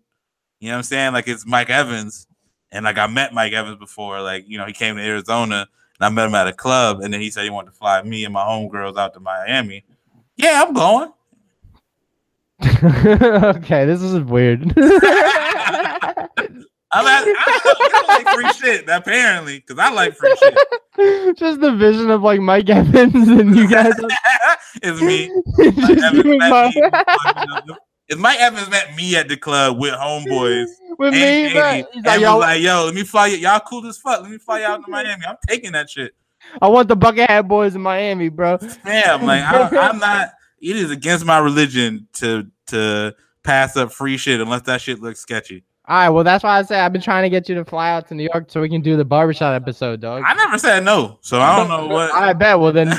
[0.59, 1.13] you know what I'm saying?
[1.13, 2.25] Like it's Mike Evans,
[2.71, 5.67] and like I met Mike Evans before, like, you know, he came to Arizona
[5.99, 8.01] and I met him at a club, and then he said he wanted to fly
[8.03, 9.83] me and my homegirls out to Miami.
[10.37, 11.11] Yeah, I'm going.
[12.83, 14.63] okay, this is weird.
[16.91, 21.37] I'm at, I, I like free shit, apparently, because I like free shit.
[21.37, 23.93] just the vision of like Mike Evans and you guys.
[24.81, 25.29] it's me.
[25.59, 26.71] just Evans my-
[27.67, 27.75] me.
[28.09, 30.65] If Mike Evans met me at the club with homeboys,
[30.97, 33.37] with and, me, and, and like, was "Yo, like, "Yo, let me fly you.
[33.37, 34.21] Y'all cool as fuck.
[34.21, 35.25] Let me fly out to Miami.
[35.27, 36.13] I'm taking that shit."
[36.61, 38.57] I want the bucket hat boys in Miami, bro.
[38.83, 40.31] Damn, like I, I'm not.
[40.61, 45.19] It is against my religion to to pass up free shit unless that shit looks
[45.19, 45.63] sketchy.
[45.87, 47.91] All right, well, that's why I say I've been trying to get you to fly
[47.91, 50.23] out to New York so we can do the barbershop episode, dog.
[50.25, 52.13] I never said no, so I don't know what.
[52.13, 52.59] I bet.
[52.59, 52.89] Well, then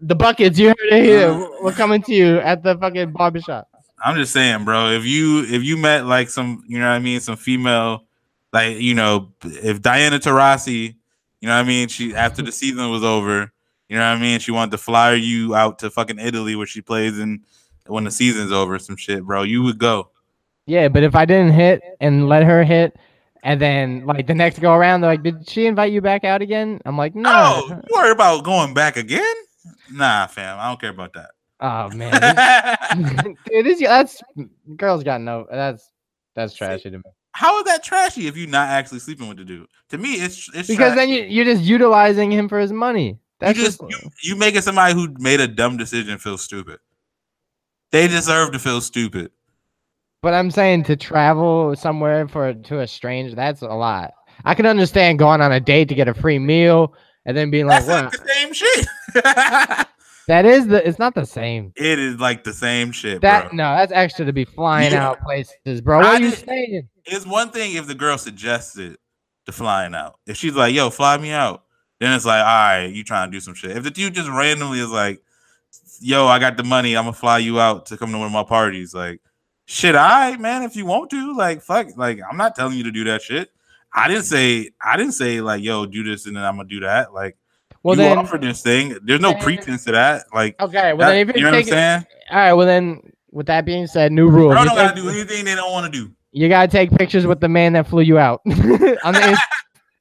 [0.00, 1.30] the buckets, you heard it here.
[1.30, 1.50] Uh-huh.
[1.62, 3.68] We're coming to you at the fucking barbershop.
[4.04, 4.90] I'm just saying, bro.
[4.90, 8.04] If you if you met like some, you know what I mean, some female,
[8.52, 10.94] like you know, if Diana Taurasi,
[11.40, 13.52] you know what I mean, she after the season was over,
[13.88, 16.66] you know what I mean, she wanted to fly you out to fucking Italy where
[16.66, 17.40] she plays and
[17.86, 19.42] when the season's over, some shit, bro.
[19.42, 20.10] You would go.
[20.66, 22.96] Yeah, but if I didn't hit and let her hit,
[23.42, 26.42] and then like the next go around, they're like, did she invite you back out
[26.42, 26.80] again?
[26.84, 27.22] I'm like, no.
[27.22, 29.34] No, you worry about going back again?
[29.90, 30.58] Nah, fam.
[30.58, 31.30] I don't care about that.
[31.60, 32.12] Oh man,
[33.46, 35.46] dude, this that's mm, girls got no.
[35.50, 35.90] That's
[36.34, 37.04] that's trashy to me.
[37.32, 39.66] How is that trashy if you're not actually sleeping with the dude?
[39.90, 40.96] To me, it's it's Because trash.
[40.96, 43.08] then you you're just utilizing him for his money.
[43.08, 46.78] you That's just just, you, you making somebody who made a dumb decision feel stupid.
[47.90, 49.30] They deserve to feel stupid.
[50.22, 54.12] But I'm saying to travel somewhere for to a stranger, that's a lot.
[54.44, 56.94] I can understand going on a date to get a free meal
[57.24, 58.86] and then being like, That's "What?" the same shit.
[60.28, 60.86] That is the.
[60.86, 61.72] It's not the same.
[61.74, 63.56] it is like the same shit, That bro.
[63.56, 65.08] no, that's extra to be flying Yeah.
[65.08, 65.98] out places, bro.
[65.98, 66.88] What I are you did- saying?
[67.06, 68.98] It's one thing if the girl suggested
[69.46, 70.20] the flying out.
[70.26, 71.64] If she's like, "Yo, fly me out,"
[71.98, 74.28] then it's like, "All right, you trying to do some shit." If the dude just
[74.28, 75.22] randomly is like,
[76.00, 76.94] "Yo, I got the money.
[76.96, 79.20] I'm gonna fly you out to come to one of my parties," like,
[79.64, 80.62] shit, all right, man.
[80.62, 83.50] If you want to, like, fuck, like, I'm not telling you to do that shit.
[83.94, 86.80] I didn't say, I didn't say like, "Yo, do this," and then I'm gonna do
[86.80, 87.14] that.
[87.14, 87.38] Like,
[87.82, 88.98] Well you then, offered this thing.
[89.02, 90.26] There's no then- pretense to that.
[90.34, 90.92] Like, okay.
[90.92, 92.06] Well that- then, if you know what I'm saying?
[92.30, 92.52] all right.
[92.52, 93.00] Well then,
[93.30, 94.50] with that being said, new rule.
[94.50, 96.10] Bro You, don't gotta do anything they don't want to do.
[96.32, 99.38] you gotta take pictures with the man that flew you out on the.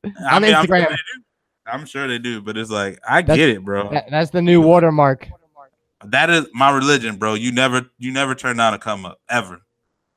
[0.31, 0.89] On mean, I'm sure Instagram.
[0.89, 1.23] they do.
[1.65, 3.89] I'm sure they do, but it's like I That's- get it, bro.
[3.91, 5.27] that- that's the new watermark.
[6.05, 7.33] That is my religion, bro.
[7.33, 9.61] You never, you never turn down a come up ever,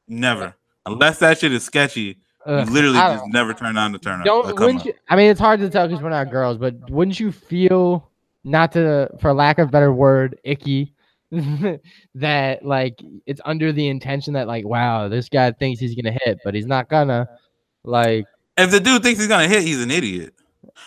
[0.06, 0.54] never,
[0.86, 2.18] unless that shit is sketchy.
[2.46, 4.22] Ugh, you literally just never turn on the turn.
[4.24, 4.94] Don't wouldn't you?
[5.08, 8.10] I mean, it's hard to tell because we're not girls, but wouldn't you feel
[8.44, 10.94] not to, for lack of better word, icky?
[12.16, 16.40] that like it's under the intention that like wow this guy thinks he's gonna hit
[16.44, 17.28] but he's not gonna
[17.84, 18.26] like
[18.58, 20.34] If the dude thinks he's gonna hit, he's an idiot.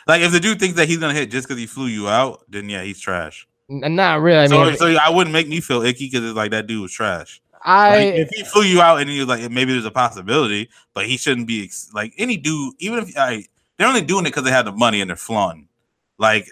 [0.07, 2.41] Like if the dude thinks that he's gonna hit just because he flew you out,
[2.49, 3.47] then yeah, he's trash.
[3.69, 6.51] not really i so, mean so I wouldn't make me feel icky because it's like
[6.51, 7.41] that dude was trash.
[7.63, 11.05] I Like, if he flew you out and you're like, maybe there's a possibility, but
[11.05, 12.75] he shouldn't be ex- like any dude.
[12.79, 13.45] Even if I,
[13.77, 15.67] they're only doing it because they have the money and they're flaunting.
[16.17, 16.49] Like,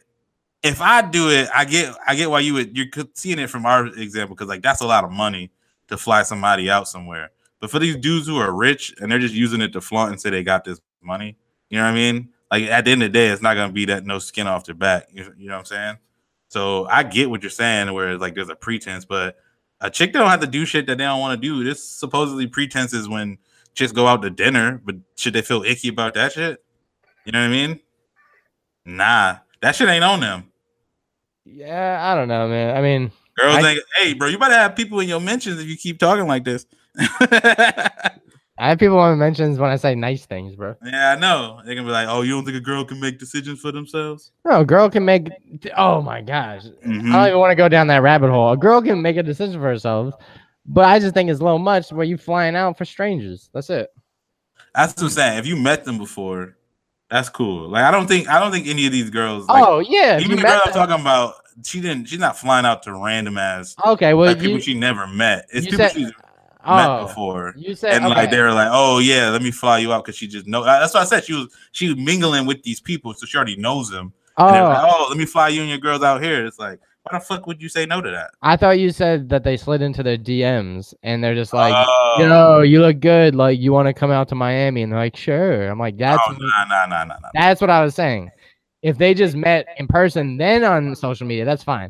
[0.63, 3.65] if I do it, I get I get why you would you're seeing it from
[3.65, 5.51] our example because like that's a lot of money
[5.87, 7.31] to fly somebody out somewhere.
[7.59, 10.21] But for these dudes who are rich and they're just using it to flaunt and
[10.21, 11.37] say they got this money,
[11.69, 12.29] you know what I mean?
[12.51, 14.65] Like at the end of the day, it's not gonna be that no skin off
[14.65, 15.07] their back.
[15.11, 15.97] You, you know what I'm saying?
[16.47, 19.37] So I get what you're saying, where like there's a pretense, but
[19.81, 21.63] a chick don't have to do shit that they don't want to do.
[21.63, 23.37] This supposedly pretense is when
[23.73, 26.63] chicks go out to dinner, but should they feel icky about that shit?
[27.25, 27.79] You know what I mean?
[28.85, 30.45] Nah, that shit ain't on them.
[31.45, 32.75] Yeah, I don't know, man.
[32.77, 35.67] I mean, Girls I- think, hey, bro, you better have people in your mentions if
[35.67, 36.65] you keep talking like this.
[38.59, 40.75] I have people on mentions when I say nice things, bro.
[40.85, 41.61] yeah, I know.
[41.65, 44.31] They can be like, oh, you don't think a girl can make decisions for themselves?
[44.45, 45.29] No, a girl can make.
[45.77, 47.09] Oh my gosh, Mhm.
[47.09, 48.51] I don't even want to go down that rabbit hole.
[48.51, 50.13] A girl can make a decision for herself,
[50.65, 53.49] but I just think it's a little much where you flying out for strangers.
[53.53, 53.89] That's it.
[54.75, 55.39] That's what I'm saying.
[55.39, 56.55] If you met them before,
[57.09, 57.67] that's cool.
[57.67, 59.47] Like, I don't think I don't think any of these girls.
[59.47, 61.33] Like, oh yeah, even the girl met I'm talking about,
[61.65, 62.05] she didn't.
[62.09, 65.47] She's not flying out to random ass Okay, well like people she never met.
[65.51, 66.11] It's people said- she's
[66.65, 67.53] met oh, before.
[67.57, 70.17] you said and like they were like, "Oh yeah, let me fly you out," because
[70.17, 70.63] she just know.
[70.63, 71.23] That's what I said.
[71.25, 74.13] She was she was mingling with these people, so she already knows them.
[74.37, 76.79] And like, Oh, "Oh, let me fly you and your girls out here." It's like,
[77.03, 78.31] why the fuck would you say no to that?
[78.41, 82.15] I thought you said that they slid into their DMs and they're just like, oh,
[82.19, 83.33] "Yo, you look good.
[83.33, 85.97] Like, you want to come out to Miami?" And they're like, "Sure." I'm like, oh,
[85.97, 87.29] "That's oh, nah, nah, nah, nah, nah.
[87.33, 88.31] that's what I was saying."
[88.83, 91.89] If they just met in person, then on social media, that's fine.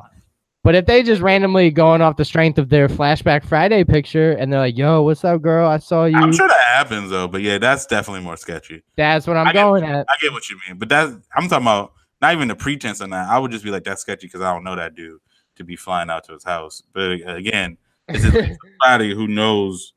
[0.64, 4.53] But if they just randomly going off the strength of their flashback Friday picture and
[4.53, 5.68] they're like, "Yo, what's up, girl?
[5.68, 8.84] I saw you." I'm sure that happens though, but yeah, that's definitely more sketchy.
[8.95, 10.05] That's what I'm I get- going at.
[10.07, 13.09] I get what you mean, but that's I'm talking about not even the pretense on
[13.09, 13.28] that.
[13.28, 15.20] I would just be like, that's sketchy because I don't know that dude
[15.55, 16.84] to be flying out to his house.
[16.93, 18.32] But again, this is
[18.82, 19.93] somebody who knows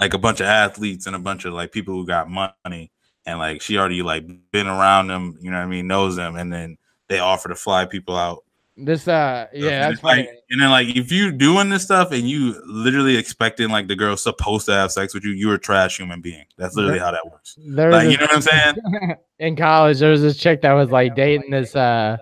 [0.00, 2.90] like a bunch of athletes and a bunch of like people who got money
[3.26, 6.36] and like she already like been around them, you know what I mean, knows them,
[6.36, 6.78] and then
[7.08, 8.44] they offer to fly people out.
[8.76, 12.28] This, uh, And yeah, that's like, and then like if you doing this stuff and
[12.28, 15.98] you literally expecting like the girl's supposed to have sex with you, you're a trash
[15.98, 16.44] human being.
[16.56, 17.54] That's literally how that works.
[17.58, 19.16] There Like you know what I'm saying?
[19.42, 22.16] in college there was this chick that was like dating this uh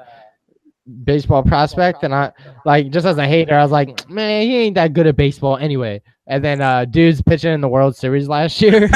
[1.04, 2.32] baseball prospect and I
[2.64, 5.58] like just as a hater I was like man he ain't that good at baseball
[5.58, 8.92] anyway and then uh dude's pitching in the World Series last year and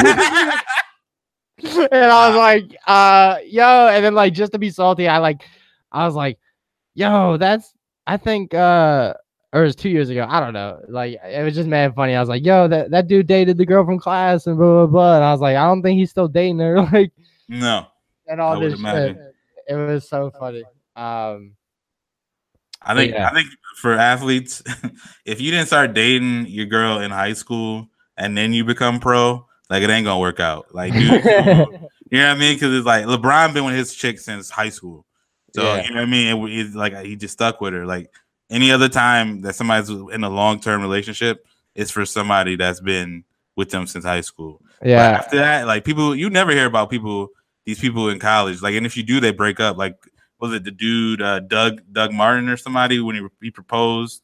[1.58, 5.44] I was like uh yo and then like just to be salty I like
[5.92, 6.38] I was like
[6.94, 7.72] yo that's
[8.06, 9.14] I think uh
[9.52, 12.14] or it was two years ago I don't know like it was just mad funny
[12.14, 14.86] I was like yo that, that dude dated the girl from class and blah blah
[14.86, 17.12] blah and I was like I don't think he's still dating her like
[17.48, 17.86] No.
[18.26, 19.16] and all would this shit.
[19.68, 20.62] It was so funny.
[20.96, 21.52] Um,
[22.82, 23.28] I think Yeah.
[23.28, 23.48] I think
[23.80, 24.62] for athletes,
[25.24, 29.46] if you didn't start dating your girl in high school and then you become pro,
[29.70, 30.66] like it ain't gonna work out.
[30.74, 31.80] Like, dude, you know what
[32.12, 32.54] I mean?
[32.56, 35.06] Because it's like LeBron been with his chick since high school,
[35.54, 35.84] so Yeah.
[35.84, 36.48] you know what I mean.
[36.48, 37.86] It, it's like he just stuck with her.
[37.86, 38.10] Like
[38.50, 43.24] any other time that somebody's in a long term relationship, it's for somebody that's been
[43.56, 44.60] with them since high school.
[44.80, 47.28] But yeah, after that, like people, you never hear about people,
[47.64, 48.62] these people in college.
[48.62, 49.76] Like, and if you do, they break up.
[49.76, 49.96] Like,
[50.40, 54.22] was it the dude uh, Doug Doug Martin or somebody when he he proposed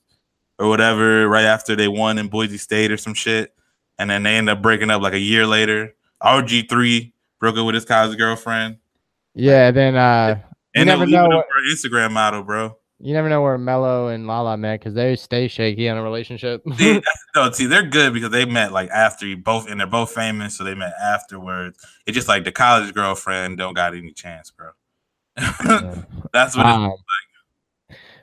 [0.58, 3.54] or whatever right after they won in Boise State or some shit,
[3.98, 5.94] and then they end up breaking up like a year later.
[6.22, 8.76] RG three broke up with his college girlfriend,
[9.34, 9.70] yeah.
[9.70, 10.40] Then uh,
[10.74, 12.76] You and never they were leaving know for Instagram model, bro.
[13.00, 16.62] you never know where Melo and Lala met because they stay shaky in a relationship.
[16.76, 17.02] See,
[17.34, 20.56] no, see, they're good because they met like after you both, and they're both famous,
[20.56, 21.84] so they met afterwards.
[22.06, 24.70] It's just like the college girlfriend don't got any chance, bro.
[25.36, 26.66] That's what.
[26.66, 26.92] it's Um,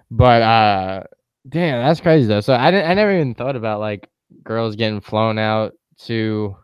[0.09, 1.03] but uh,
[1.49, 2.39] damn, that's crazy though.
[2.39, 4.09] So I didn't, I never even thought about like
[4.43, 5.73] girls getting flown out
[6.05, 6.55] to.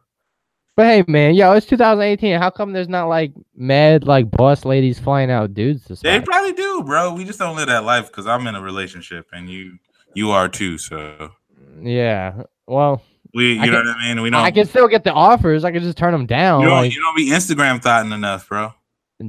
[0.75, 2.39] But hey, man, yo, it's 2018.
[2.39, 6.53] How come there's not like mad like boss ladies flying out dudes to They probably
[6.53, 7.13] do, bro.
[7.13, 9.77] We just don't live that life because I'm in a relationship and you
[10.15, 10.77] you are too.
[10.79, 11.31] So
[11.79, 12.43] Yeah.
[12.65, 13.03] Well,
[13.35, 14.21] we, you I know can- what I mean.
[14.23, 14.41] We don't.
[14.43, 15.63] I can still get the offers.
[15.63, 16.61] I can just turn them down.
[16.61, 16.77] you don't.
[16.83, 18.73] like- you don't be Instagram thoughting enough, bro.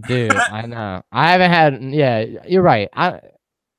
[0.06, 1.02] Dude, I know.
[1.12, 1.82] I haven't had.
[1.94, 2.88] Yeah, you're right.
[2.94, 3.20] I.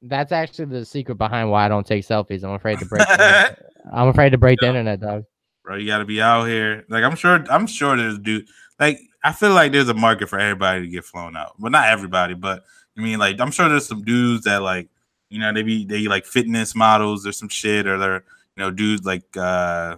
[0.03, 2.43] That's actually the secret behind why I don't take selfies.
[2.43, 3.07] I'm afraid to break.
[3.91, 5.23] I'm afraid to break the internet, dog.
[5.65, 5.75] Bro.
[5.75, 6.85] You got to be out here.
[6.87, 7.43] Like I'm sure.
[7.49, 8.47] I'm sure there's dude.
[8.79, 11.59] Like I feel like there's a market for everybody to get flown out.
[11.59, 12.63] Well, not everybody, but
[12.97, 14.87] I mean, like I'm sure there's some dudes that like,
[15.29, 18.23] you know, they be they like fitness models or some shit, or they're
[18.55, 19.97] you know dudes like, uh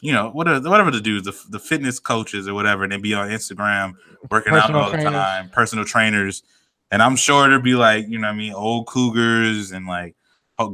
[0.00, 3.14] you know, whatever whatever the dudes, the, the fitness coaches or whatever, and they be
[3.14, 3.94] on Instagram
[4.30, 5.04] working Personal out all trainers.
[5.04, 6.42] the time, personal trainers.
[6.90, 10.14] And I'm sure there'd be like, you know, what I mean, old cougars and like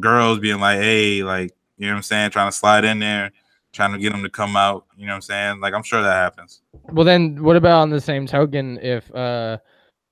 [0.01, 3.33] girls being like, hey, like, you know what I'm saying, trying to slide in there
[3.75, 4.87] trying to get them to come out.
[4.97, 5.61] You know what I'm saying?
[5.61, 6.63] Like I'm sure that happens.
[6.93, 9.59] Well, then what about on the same token if uh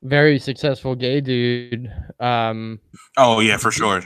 [0.02, 1.90] very successful gay dude
[2.20, 2.80] um
[3.16, 4.02] Oh yeah, for sure.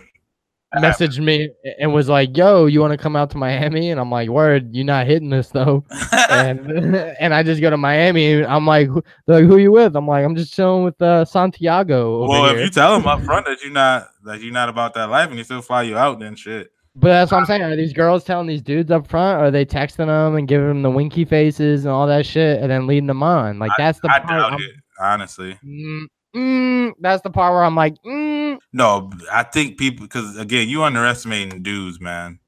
[0.77, 1.49] messaged me
[1.81, 4.75] and was like, "Yo, you want to come out to Miami?" And I'm like, "Word,
[4.75, 5.85] you're not hitting this though."
[6.31, 8.33] and and I just go to Miami.
[8.35, 11.01] And I'm like, "Who- they're like, "Who you with?" I'm like, "I'm just chilling with
[11.01, 14.43] uh, Santiago." Over well, here." if you tell them up front that you're not that
[14.43, 16.71] you're not about that life and you still fly you out, then shit.
[16.99, 17.63] But that's what I'm saying.
[17.63, 19.41] Are these girls telling these dudes up front?
[19.41, 22.61] Or are they texting them and giving them the winky faces and all that shit,
[22.63, 23.59] and then leading them on?
[23.59, 24.29] Like that's the I part.
[24.29, 25.59] doubt I'm- it, honestly.
[25.65, 30.69] Mm, mm, that's the part where I'm like, mm, No, I think people because again,
[30.69, 32.39] you underestimating dudes, man.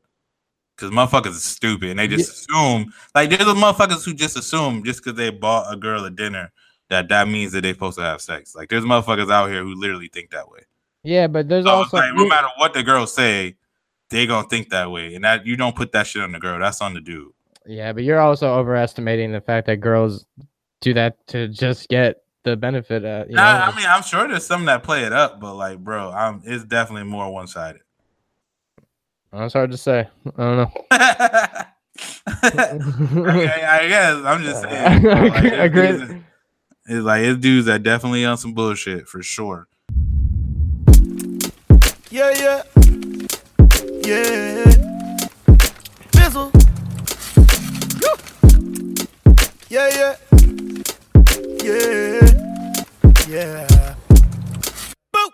[0.77, 4.85] Because motherfuckers are stupid and they just assume like there's a motherfuckers who just assume
[4.85, 6.53] just because they bought a girl a dinner
[6.89, 8.55] that that means that they're supposed to have sex.
[8.55, 10.61] Like there's motherfuckers out here who literally think that way.
[11.03, 11.27] yeah.
[11.27, 13.57] But there's So also like no matter what the girls say,
[14.11, 16.59] they gonna think that way, and that you don't put that shit on the girl.
[16.59, 17.33] That's on the dude.
[17.67, 20.25] Yeah, but you're also overestimating the fact that girls
[20.81, 23.05] do that to just get the benefit.
[23.05, 25.55] Uh, you Nah, like- I mean, I'm sure there's some that play it up, but
[25.55, 27.83] like, bro, I'm it's definitely more one sided.
[29.35, 30.09] it's hard to say.
[30.37, 30.73] I don't know.
[32.49, 35.03] okay, I guess I'm just saying.
[35.03, 35.87] bro, like, Agree- there's agree.
[35.89, 36.23] dudes that-
[36.87, 39.69] It's like it's dudes that definitely on some bullshit for sure.
[42.11, 42.63] Yeah, yeah.
[44.09, 44.65] Yeah.
[46.17, 46.49] Bizzle.
[49.69, 50.17] Yeah, yeah.
[51.63, 52.31] Yeah.
[53.29, 53.95] Yeah.
[55.15, 55.31] Boop.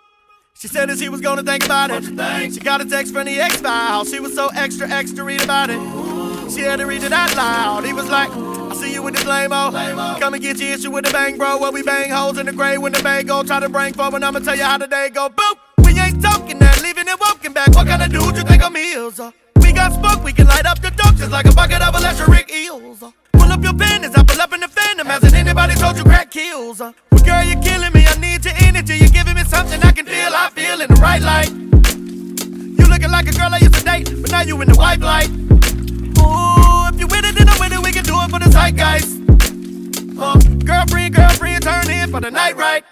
[0.55, 2.03] She said that she was gonna think about it.
[2.53, 4.03] She got a text from the X file.
[4.03, 5.79] She was so extra, extra read about it.
[6.51, 7.85] She had to read it out loud.
[7.85, 10.17] He was like, I see you with this lame-o.
[10.19, 11.59] Come and get your issue with the bang, bro.
[11.59, 13.41] Where we bang holes in the grave when the bang go.
[13.41, 15.29] Try to bring forward, I'ma tell you how the day go.
[15.29, 15.64] Boop.
[17.73, 19.19] What kind of dude you think I'm is?
[19.19, 21.95] Uh, we got smoke, we can light up the dope just like a bucket of
[21.95, 23.01] electric eels.
[23.03, 25.07] Uh, pull up your pen as I pull up in the phantom.
[25.07, 26.81] Hasn't anybody told you crack kills?
[26.81, 28.05] Uh, well, girl, you're killing me.
[28.07, 28.97] I need your energy.
[28.97, 30.31] You're giving me something I can feel.
[30.33, 31.51] I feel in the right light.
[31.51, 34.99] You looking like a girl I used to date, but now you in the white
[34.99, 35.29] light.
[35.29, 37.81] Ooh, if you with it, then I'm with it.
[37.83, 39.21] We can do it for the zeitgeist.
[40.17, 42.83] Uh, girlfriend, girlfriend, turn in for the night, right?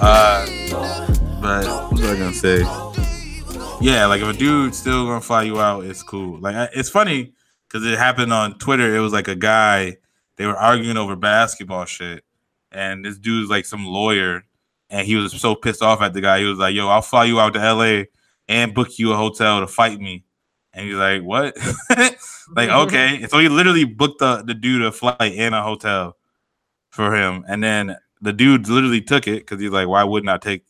[0.00, 0.46] Uh,
[1.40, 2.60] but I gonna say?
[3.80, 6.40] Yeah, like if a dude still gonna fly you out, it's cool.
[6.40, 7.32] Like it's funny
[7.68, 8.96] because it happened on Twitter.
[8.96, 9.96] It was like a guy
[10.36, 12.24] they were arguing over basketball shit,
[12.72, 14.44] and this dude's like some lawyer,
[14.88, 16.40] and he was so pissed off at the guy.
[16.40, 18.08] He was like, "Yo, I'll fly you out to L.A.
[18.48, 20.24] and book you a hotel to fight me."
[20.72, 21.56] And he's like, "What?"
[22.54, 23.26] like, okay.
[23.28, 26.16] So he literally booked the the dude a flight and a hotel
[26.90, 30.38] for him, and then the dude literally took it because he's like, "Why wouldn't I
[30.38, 30.64] take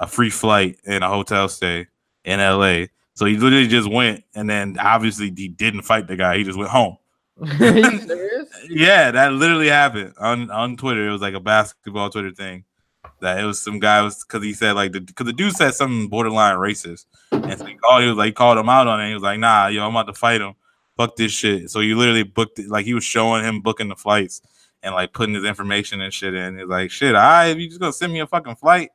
[0.00, 1.86] a free flight and a hotel stay
[2.24, 6.38] in L.A.?" So he literally just went, and then obviously he didn't fight the guy.
[6.38, 6.98] He just went home.
[7.40, 7.46] Are
[7.78, 8.48] you serious?
[8.68, 11.08] Yeah, that literally happened on on Twitter.
[11.08, 12.64] It was like a basketball Twitter thing.
[13.20, 15.74] That it was some guy was because he said like the because the dude said
[15.74, 19.00] something borderline racist, and so he called he was like he called him out on
[19.00, 19.08] it.
[19.08, 20.54] He was like, "Nah, yo, I'm about to fight him.
[20.96, 23.96] Fuck this shit." So you literally booked it like he was showing him booking the
[23.96, 24.40] flights
[24.82, 26.58] and like putting his information and shit in.
[26.58, 28.90] He's like, "Shit, I right, you just gonna send me a fucking flight?"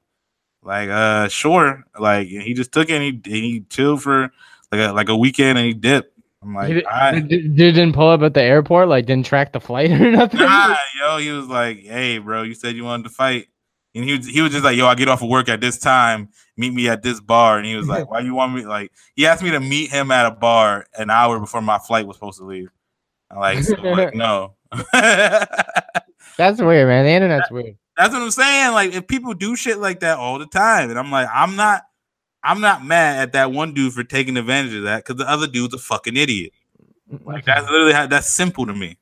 [0.61, 1.84] Like, uh, sure.
[1.99, 4.32] Like he just took it and he and he chilled for
[4.71, 6.11] like a like a weekend and he dipped.
[6.41, 9.05] I'm like, He di- "All right." the dude didn't pull up at the airport, like
[9.05, 10.39] didn't track the flight or nothing.
[10.39, 13.47] Nah, yo, he was like, "Hey, bro, you said you wanted to fight,"
[13.96, 15.78] and he was he was just like, "Yo, I get off of work at this
[15.78, 16.30] time.
[16.58, 19.26] Meet me at this bar." And he was like, "Why you want me?" Like, he
[19.26, 22.39] asked me to meet him at a bar an hour before my flight was supposed
[22.39, 22.70] to leave.
[23.34, 24.54] I'm like, so, like no.
[26.38, 27.06] That's weird, man.
[27.06, 27.78] The internet's weird.
[27.98, 28.74] That's what I'm saying.
[28.74, 31.84] Like, if people do shit like that all the time, and I'm like, I'm not,
[32.44, 35.48] I'm not mad at that one dude for taking advantage of that because the other
[35.48, 36.54] dude's a fucking idiot.
[37.26, 38.98] Like that's literally how that's simple to me.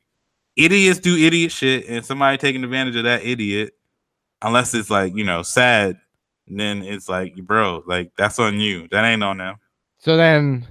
[0.57, 3.73] Idiots do idiot shit, and somebody taking advantage of that idiot,
[4.41, 5.97] unless it's like you know sad,
[6.47, 8.87] then it's like bro, like that's on you.
[8.91, 9.55] That ain't on them.
[9.99, 10.67] So then,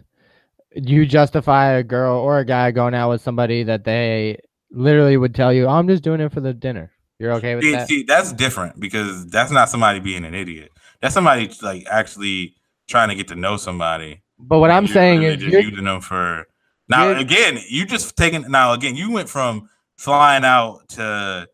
[0.74, 4.38] you justify a girl or a guy going out with somebody that they
[4.70, 7.72] literally would tell you, "I'm just doing it for the dinner." You're okay with See,
[7.72, 7.88] that?
[7.88, 10.70] see, that's different because that's not somebody being an idiot.
[11.02, 12.54] That's somebody like actually
[12.88, 14.22] trying to get to know somebody.
[14.38, 16.46] But what I'm saying is, just you're- using them for
[16.88, 17.10] now.
[17.10, 18.72] Again, you just taking now.
[18.72, 19.68] Again, you went from
[19.98, 21.46] flying out to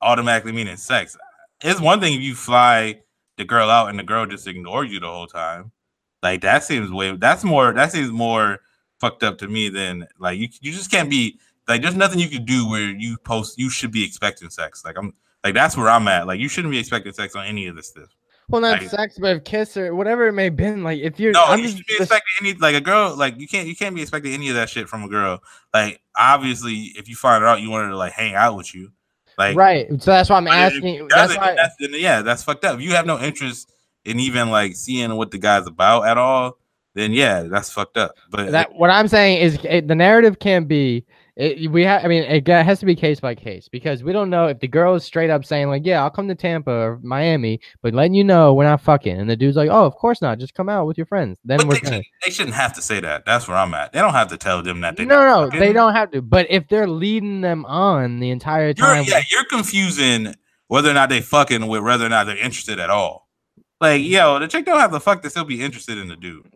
[0.00, 1.16] automatically meaning sex.
[1.62, 3.00] It's one thing if you fly
[3.36, 5.72] the girl out and the girl just ignore you the whole time.
[6.22, 7.16] Like that seems way.
[7.16, 7.72] That's more.
[7.72, 8.58] That seems more
[9.00, 10.48] fucked up to me than like you.
[10.60, 11.82] You just can't be like.
[11.82, 13.58] There's nothing you can do where you post.
[13.58, 14.84] You should be expecting sex.
[14.84, 15.14] Like I'm.
[15.44, 16.28] Like that's where I'm at.
[16.28, 18.14] Like you shouldn't be expecting sex on any of this stuff.
[18.48, 20.84] Well, not Like- sex, but if kiss or whatever it may have been.
[20.84, 23.16] Like if you're, No, I'm you just, be expecting any like a girl.
[23.16, 25.42] Like you can't you can't be expecting any of that shit from a girl.
[25.74, 28.92] Like obviously, if you find out you want her to like hang out with you,
[29.48, 29.88] like right.
[30.02, 31.08] So that's why I'm asking.
[31.08, 31.54] That's why.
[31.54, 32.76] that's- yeah, that's fucked up.
[32.76, 33.72] If you have no interest
[34.04, 36.58] in even like seeing what the guy's about at all,
[36.94, 38.14] then yeah, that's fucked up.
[38.30, 41.04] But that what I'm saying is it, the narrative can be
[41.36, 42.04] it, we have.
[42.04, 44.68] I mean, it has to be case by case because we don't know if the
[44.68, 48.12] girl is straight up saying like, "Yeah, I'll come to Tampa or Miami," but letting
[48.14, 50.38] you know we're not fucking, and the dude's like, "Oh, of course not.
[50.38, 51.90] Just come out with your friends." Then But we're they, gonna.
[51.96, 53.24] shouldn't, they shouldn't have to say that.
[53.24, 53.92] That's where I'm at.
[53.92, 54.96] They don't have to tell them that.
[54.96, 56.20] They No, no, fucking- they don't have to.
[56.20, 60.34] But if they're leading them on the entire You're, time, yeah, you're confusing
[60.68, 63.28] whether or not they fucking with whether or not they're interested at all.
[63.80, 66.46] Like, yo, the chick don't have the fuck to still be interested in the dude.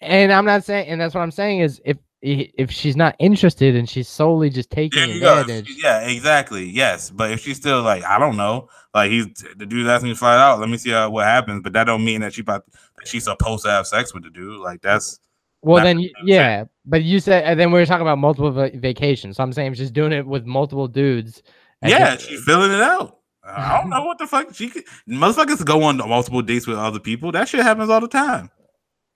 [0.00, 3.76] and I'm not saying, and that's what I'm saying is if if she's not interested
[3.76, 5.40] and she's solely just taking There you go.
[5.40, 6.64] advantage, Yeah, exactly.
[6.64, 10.14] Yes, but if she's still like, I don't know, like he's the dude's asking me
[10.14, 10.58] to fly out.
[10.60, 11.60] Let me see how, what happens.
[11.62, 12.64] But that don't mean that she about
[12.98, 14.60] that she's supposed to have sex with the dude.
[14.60, 15.18] Like that's
[15.62, 16.38] well, then what y- I'm saying.
[16.40, 16.64] yeah.
[16.86, 19.36] But you said, and then we were talking about multiple va- vacations.
[19.36, 21.42] So I'm saying she's doing it with multiple dudes.
[21.82, 23.18] yeah, different- she's filling it out.
[23.46, 24.84] I don't know what the fuck she could.
[25.08, 27.32] Motherfuckers go on multiple dates with other people.
[27.32, 28.50] That shit happens all the time.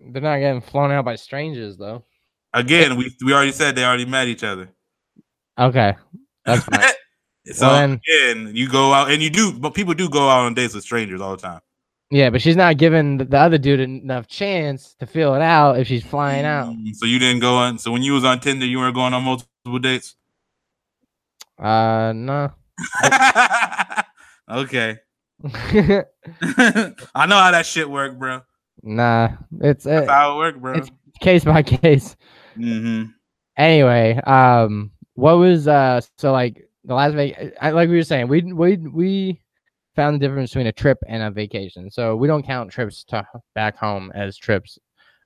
[0.01, 2.05] They're not getting flown out by strangers though.
[2.53, 4.69] Again, we we already said they already met each other.
[5.59, 5.95] Okay,
[6.45, 6.81] that's fine.
[7.53, 10.47] so Well, then- again, you go out and you do, but people do go out
[10.47, 11.61] on dates with strangers all the time.
[12.11, 15.79] yeah, but she's not giving the, the other dude enough chance to feel it out
[15.79, 16.69] if she's flying out.
[16.69, 17.77] Mm, So you didn't go on.
[17.79, 20.15] So when you was on Tinder, you weren't going on multiple dates.
[21.59, 22.51] Uh, no.
[24.49, 24.99] okay.
[25.45, 28.41] I know how that shit work, bro.
[28.83, 29.31] nah,
[29.61, 30.73] it's uh, how it work, bro.
[30.77, 30.91] it's-
[31.21, 32.17] case by case.
[32.59, 33.05] Hmm
[33.57, 38.29] anyway um what was uh so like the last vac- I, like we were saying
[38.29, 39.41] we we we
[39.95, 41.91] found the difference between a trip and a vacation.
[41.91, 44.79] So we don't count trips to back home as trips.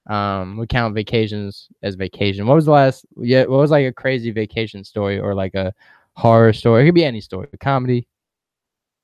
[0.09, 2.47] Um we count vacations as vacation.
[2.47, 5.73] What was the last yeah what was like a crazy vacation story or like a
[6.15, 6.83] horror story?
[6.83, 7.49] It could be any story.
[7.53, 8.09] A comedy.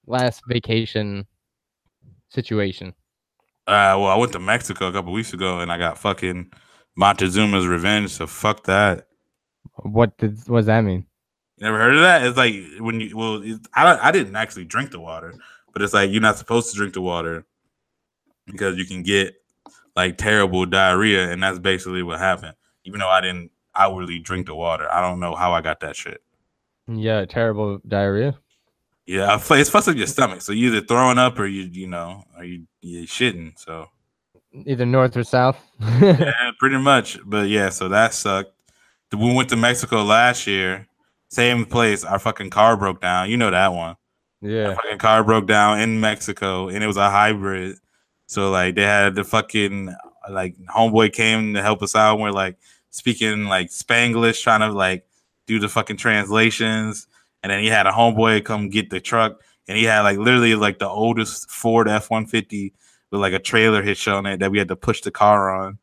[0.06, 1.26] Last vacation
[2.30, 2.94] situation.
[3.66, 6.50] Uh, well, I went to Mexico a couple weeks ago and I got fucking
[6.98, 8.10] Montezuma's revenge.
[8.10, 9.06] So fuck that.
[9.76, 11.06] what did what does that mean
[11.58, 12.26] You never heard of that?
[12.26, 13.42] It's like when you well,
[13.74, 15.34] I I didn't actually drink the water,
[15.72, 17.46] but it's like you're not supposed to drink the water
[18.46, 19.34] because you can get
[19.96, 22.54] like terrible diarrhea, and that's basically what happened.
[22.84, 25.96] Even though I didn't outwardly drink the water, I don't know how I got that
[25.96, 26.22] shit.
[26.88, 28.38] yeah terrible diarrhea
[29.06, 32.24] Yeah, it's fucks up your stomach, so you either throwing up or you you know
[32.36, 33.58] or you you shitting.
[33.58, 33.86] So
[34.66, 35.58] either north or south
[36.00, 37.18] yeah, pretty much.
[37.24, 38.52] But yeah, so that sucked.
[39.12, 40.86] We went to Mexico last year,
[41.28, 42.04] same place.
[42.04, 43.30] Our fucking car broke down.
[43.30, 43.96] You know that one.
[44.40, 47.76] yeah The fucking car broke down in Mexico, and it was a hybrid.
[48.26, 49.94] So like they had the fucking
[50.28, 52.14] like homeboy came to help us out.
[52.14, 52.58] And we're like
[52.90, 55.06] speaking like Spanglish, trying to like
[55.46, 57.06] do the fucking translations.
[57.42, 60.56] And then he had a homeboy come get the truck, and he had like literally
[60.56, 62.74] like the oldest Ford F one fifty
[63.10, 65.78] with like a trailer hitch on it that we had to push the car on.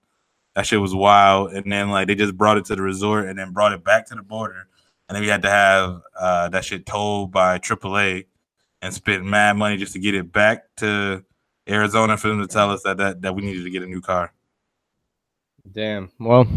[0.56, 1.52] That shit was wild.
[1.54, 4.08] And then like they just brought it to the resort and then brought it back
[4.08, 4.68] to the border.
[5.08, 8.26] And then we had to have uh, that shit towed by AAA
[8.82, 11.24] and spent mad money just to get it back to
[11.68, 14.02] Arizona for them to tell us that that, that we needed to get a new
[14.02, 14.34] car.
[15.72, 16.12] Damn.
[16.20, 16.48] Well,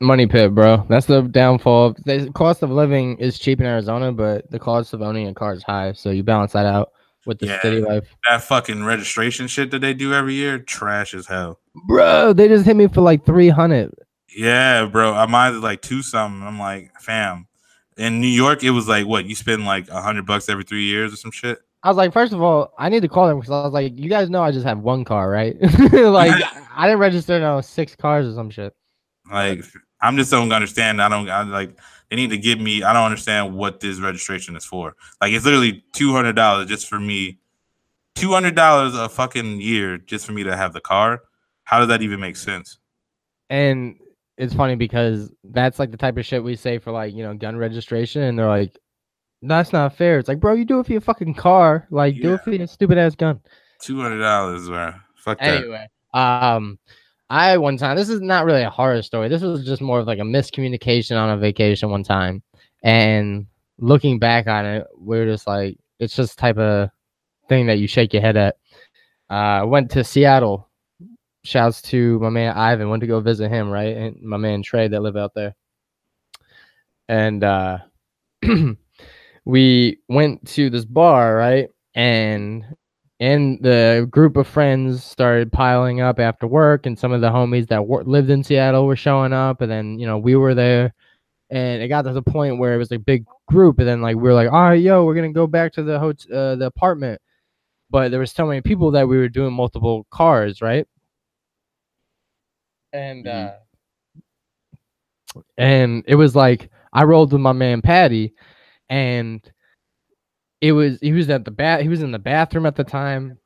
[0.00, 0.84] money pit, bro.
[0.88, 1.94] That's the downfall.
[2.04, 5.54] The cost of living is cheap in Arizona, but the cost of owning a car
[5.54, 5.92] is high.
[5.92, 6.92] So you balance that out
[7.26, 7.62] with the Yeah.
[7.62, 8.04] city life.
[8.28, 11.58] That fucking registration shit that they do every year, trash as hell.
[11.86, 13.92] Bro, they just hit me for like 300.
[14.36, 15.12] Yeah, bro.
[15.14, 16.42] I mine is like two something.
[16.42, 17.46] I'm like, fam.
[17.98, 20.84] In New York, it was like what you spend like a hundred bucks every three
[20.84, 21.58] years or some shit.
[21.82, 23.98] I was like, first of all, I need to call them because I was like,
[23.98, 25.56] you guys know I just have one car, right?
[25.92, 26.32] like,
[26.76, 28.72] I didn't register no six cars or some shit.
[29.30, 29.64] Like,
[30.00, 31.02] I'm just don't understand.
[31.02, 31.28] I don't.
[31.28, 31.76] I like.
[32.12, 32.82] They need to give me.
[32.82, 34.94] I don't understand what this registration is for.
[35.22, 37.38] Like, it's literally two hundred dollars just for me.
[38.14, 41.22] Two hundred dollars a fucking year just for me to have the car.
[41.64, 42.76] How does that even make sense?
[43.48, 43.96] And
[44.36, 47.32] it's funny because that's like the type of shit we say for like, you know,
[47.32, 48.20] gun registration.
[48.20, 48.78] And they're like,
[49.40, 50.18] that's not fair.
[50.18, 51.86] It's like, bro, you do it for your fucking car.
[51.90, 52.34] Like, do Yeah.
[52.34, 53.40] it for your stupid ass gun.
[53.80, 54.92] Two hundred dollars, bro.
[55.16, 55.62] Fuck that.
[55.62, 56.78] Anyway, um,
[57.32, 59.30] I one time this is not really a horror story.
[59.30, 62.42] This was just more of like a miscommunication on a vacation one time,
[62.84, 63.46] and
[63.78, 66.90] looking back on it, we're just like it's just type of
[67.48, 68.56] thing that you shake your head at.
[69.30, 70.68] Uh, went to Seattle.
[71.42, 72.90] Shouts to my man Ivan.
[72.90, 73.96] Went to go visit him, right?
[73.96, 75.54] And my man Trey that live out there.
[77.08, 77.78] And uh,
[79.46, 81.70] we went to this bar, right?
[81.94, 82.66] And
[83.22, 87.68] and the group of friends started piling up after work, and some of the homies
[87.68, 90.92] that wor- lived in Seattle were showing up, and then you know we were there,
[91.48, 94.16] and it got to the point where it was a big group, and then like
[94.16, 96.66] we were like, all right, yo, we're gonna go back to the hot- uh, the
[96.66, 97.20] apartment,
[97.90, 100.86] but there was so many people that we were doing multiple cars, right?
[102.92, 103.52] And uh,
[105.56, 108.34] and it was like I rolled with my man Patty,
[108.90, 109.40] and
[110.62, 113.36] it was he was at the bat he was in the bathroom at the time,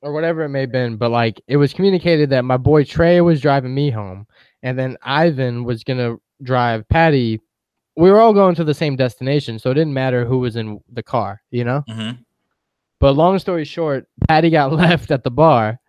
[0.00, 0.96] or whatever it may have been.
[0.96, 4.26] But like it was communicated that my boy Trey was driving me home,
[4.62, 7.40] and then Ivan was gonna drive Patty.
[7.96, 10.80] We were all going to the same destination, so it didn't matter who was in
[10.92, 11.82] the car, you know.
[11.88, 12.18] Mhm.
[13.00, 15.80] But long story short, Patty got left at the bar,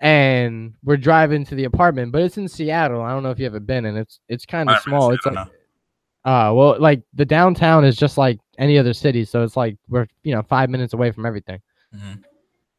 [0.00, 2.10] and we're driving to the apartment.
[2.10, 3.02] But it's in Seattle.
[3.02, 5.12] I don't know if you ever been, and it's it's kind of small.
[5.12, 5.46] It's like
[6.24, 10.06] uh well, like the downtown is just like any other city, so it's like we're
[10.22, 11.60] you know five minutes away from everything.
[11.94, 12.22] Mhm.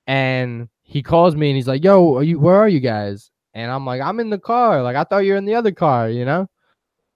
[0.07, 2.39] And he calls me and he's like, "Yo, are you?
[2.39, 4.81] Where are you guys?" And I'm like, "I'm in the car.
[4.83, 6.47] Like I thought you were in the other car, you know."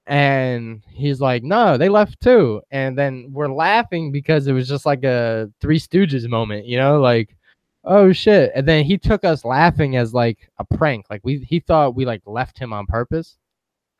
[0.05, 4.85] And he's like, "No, they left too." And then we're laughing because it was just
[4.85, 7.35] like a Three Stooges moment, you know, like,
[7.83, 11.59] "Oh shit!" And then he took us laughing as like a prank, like we he
[11.59, 13.37] thought we like left him on purpose.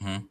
[0.01, 0.27] Mhm.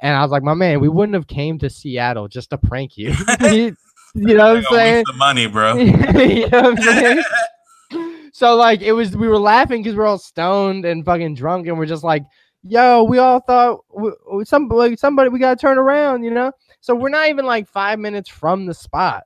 [0.00, 2.96] And I was like, "My man, we wouldn't have came to Seattle just to prank
[2.96, 3.76] you." you
[4.14, 5.04] you know what I'm saying?
[5.08, 5.74] of money, bro.
[5.76, 7.24] you know what I'm saying?
[8.38, 11.76] so like it was we were laughing because we're all stoned and fucking drunk and
[11.76, 12.22] we're just like
[12.62, 16.52] yo we all thought w- w- some like somebody we gotta turn around you know
[16.80, 19.24] so we're not even like five minutes from the spot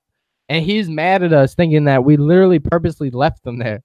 [0.49, 3.83] and he's mad at us thinking that we literally purposely left them there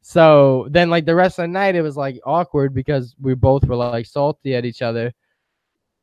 [0.00, 3.64] so then like the rest of the night it was like awkward because we both
[3.66, 5.12] were like salty at each other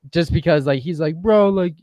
[0.10, 1.76] just because like he's like bro like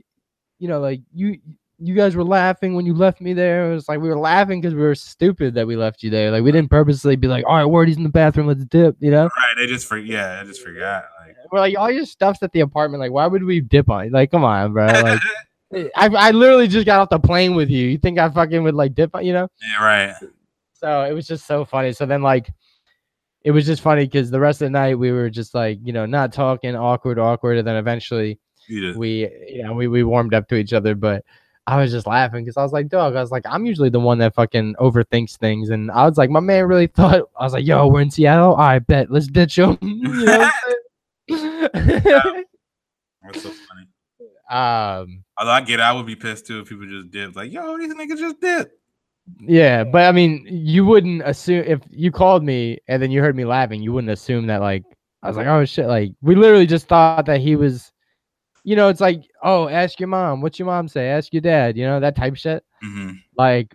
[0.58, 1.38] you know like you
[1.80, 3.70] you guys were laughing when you left me there.
[3.70, 6.30] It was like we were laughing because we were stupid that we left you there.
[6.30, 9.12] Like we didn't purposely be like, all right, Wardy's in the bathroom, let's dip, you
[9.12, 9.24] know?
[9.24, 9.54] Right?
[9.56, 11.04] They just for yeah, I just forgot.
[11.20, 13.00] Like, We're like, all your stuff's at the apartment.
[13.00, 14.06] Like, why would we dip on?
[14.06, 14.10] you?
[14.10, 14.88] Like, come on, bro.
[15.70, 17.88] Like, I, I literally just got off the plane with you.
[17.88, 19.48] You think I fucking would like dip on, you know?
[19.60, 20.14] yeah, right.
[20.72, 21.92] So it was just so funny.
[21.92, 22.50] So then like
[23.48, 25.92] it was just funny because the rest of the night we were just like, you
[25.92, 28.38] know, not talking, awkward, awkward, and then eventually
[28.68, 31.24] just we you know we, we warmed up to each other but
[31.66, 33.98] i was just laughing because i was like dog i was like i'm usually the
[33.98, 37.54] one that fucking overthinks things and i was like my man really thought i was
[37.54, 40.50] like yo we're in seattle i bet let's ditch him you know
[41.28, 43.88] that's so funny.
[44.50, 47.36] um Although I get, I would be pissed too if people just did.
[47.36, 48.66] Like, yo, these niggas just did.
[49.40, 53.36] Yeah but i mean you wouldn't assume if you called me and then you heard
[53.36, 54.84] me laughing you wouldn't assume that like
[55.22, 57.92] i was like oh shit like we literally just thought that he was
[58.64, 61.76] you know it's like oh ask your mom what's your mom say ask your dad
[61.76, 63.74] you know that type shit hmm like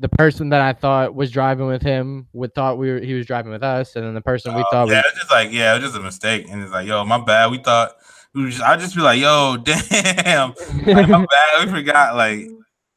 [0.00, 3.26] the person that I thought was driving with him would thought we were he was
[3.26, 5.52] driving with us, and then the person we thought Oh, yeah, was it's just like
[5.52, 7.50] yeah, it was just a mistake, and it's like yo, my bad.
[7.50, 7.92] We thought
[8.34, 10.54] we just, I just be like yo, damn,
[10.86, 11.64] like, my bad.
[11.64, 12.14] We forgot.
[12.14, 12.48] Like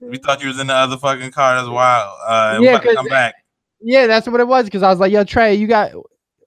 [0.01, 1.55] we thought you was in the other fucking car.
[1.55, 2.17] That's wild.
[2.27, 3.35] Uh, Yeah, about to 'cause come back.
[3.81, 5.91] yeah, that's what it was because I was like, yo, Trey, you got.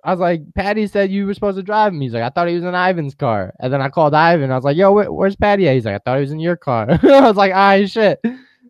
[0.07, 2.01] I was like, Patty said you were supposed to drive him.
[2.03, 4.51] He's like, I thought he was in Ivan's car, and then I called Ivan.
[4.51, 5.67] I was like, yo, where, where's Patty?
[5.67, 5.75] At?
[5.75, 6.87] He's like, I thought he was in your car.
[7.03, 8.21] I was like, ah, shit,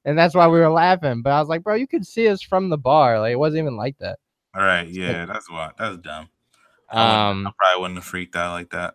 [0.05, 1.23] and that's why we were laughing.
[1.23, 3.19] But I was like, bro, you could see us from the bar.
[3.19, 4.19] Like it wasn't even like that.
[4.55, 5.73] All right, yeah, that's why.
[5.77, 6.29] That's dumb.
[6.91, 8.95] Um, I probably wouldn't have freaked out like that.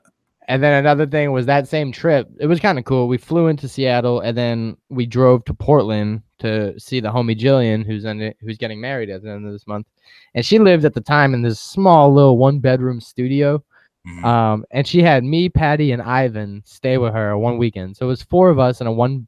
[0.49, 2.27] And then another thing was that same trip.
[2.39, 3.07] It was kind of cool.
[3.07, 7.85] We flew into Seattle and then we drove to Portland to see the homie Jillian,
[7.85, 9.85] who's in it, who's getting married at the end of this month.
[10.33, 13.63] And she lived at the time in this small little one bedroom studio.
[14.07, 14.23] Mhm.
[14.23, 17.95] Um, and she had me, Patty, and Ivan stay with her one weekend.
[17.95, 19.27] So it was four of us in a one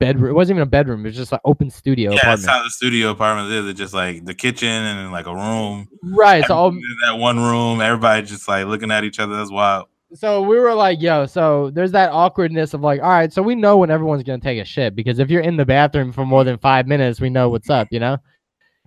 [0.00, 0.30] bedroom.
[0.30, 1.06] It wasn't even a bedroom.
[1.06, 2.50] It was just an open studio yeah, that's apartment.
[2.50, 3.66] how the studio apartment is.
[3.66, 5.86] It's just like the kitchen and like a room.
[6.02, 6.44] right.
[6.44, 9.36] So all, in that one room, everybody just like looking at each other.
[9.36, 9.86] That's wild.
[10.14, 13.54] So we were like, yo, so there's that awkwardness of like, all right, so we
[13.54, 16.44] know when everyone's gonna take a shit because if you're in the bathroom for more
[16.44, 18.16] than five minutes, we know what's up, you know?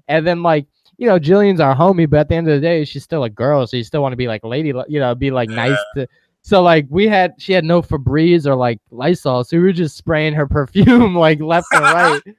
[0.08, 0.66] And then like,
[0.98, 3.30] you know, Jillian's our homie, but at the end of the day, she's still a
[3.30, 6.08] girl, so you still want to be like lady, you know, be like nice to
[6.44, 9.96] so like we had she had no Febreze or like Lysol, so we were just
[9.96, 12.22] spraying her perfume like left and right.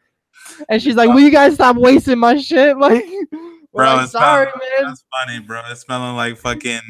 [0.69, 2.77] And she's like, Will you guys stop wasting my shit?
[2.79, 3.05] Like,
[3.73, 4.89] Bro, like, it's sorry, smelling- man.
[4.89, 5.63] That's funny, bro.
[5.71, 6.81] It's smelling like fucking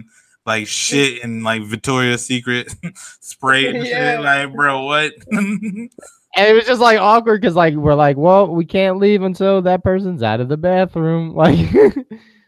[0.47, 2.75] like shit and like Victoria's Secret
[3.21, 4.17] spray and Yeah.
[4.17, 4.25] shit.
[4.25, 5.13] Like, bro, what?
[6.35, 9.61] And it was just like awkward because like we're like, well, we can't leave until
[9.63, 11.35] that person's out of the bathroom.
[11.35, 11.71] Like,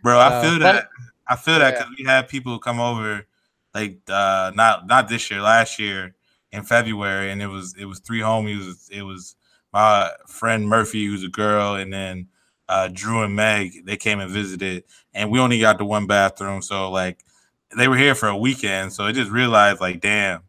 [0.02, 0.88] bro, I Uh, feel but- that.
[1.28, 1.78] I feel that Yeah.
[1.80, 3.26] because we had people come over,
[3.74, 6.14] like uh not not this year, last year
[6.52, 8.88] in February, and it was it was three homies.
[8.90, 9.36] It was
[9.72, 12.28] my friend Murphy, who's a girl, and then
[12.68, 16.62] uh, Drew and Meg, they came and visited, and we only got the one bathroom.
[16.62, 17.22] So like,
[17.76, 18.92] they were here for a weekend.
[18.92, 20.42] So I just realized, like, damn,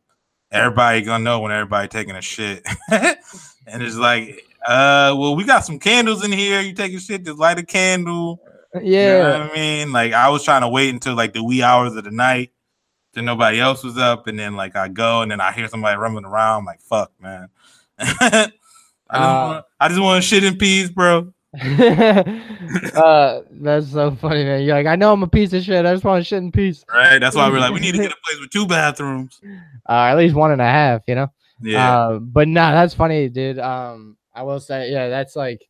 [0.51, 3.17] everybody gonna know when everybody taking a shit, and
[3.83, 6.61] it's like, uh, well, we got some candles in here.
[6.61, 8.41] You take a shit, just light a candle.
[8.73, 9.39] You know Yeah.
[9.39, 9.91] what I mean?
[9.91, 12.51] Like I was trying to wait until like the wee hours of the night
[13.13, 15.97] till nobody else was up, and then like I go and then I hear somebody
[15.97, 16.59] rumbling around.
[16.59, 17.49] I'm like, fuck, man.
[17.99, 18.53] I just
[19.09, 21.31] Uh, want I just want shit in peace, bro.
[22.95, 24.63] uh, that's so funny, man.
[24.63, 25.85] You're like, I know I'm a piece of shit.
[25.85, 26.83] I just want to shit in peace.
[26.91, 27.19] Right?
[27.19, 29.39] That's why we're like, we need to get a place with two bathrooms.
[29.87, 31.31] Uh, at least one and a half, you know.
[31.61, 31.97] Yeah.
[31.97, 33.59] Uh, but nah, that's funny, dude.
[33.59, 35.67] Um, I will say, yeah, that's like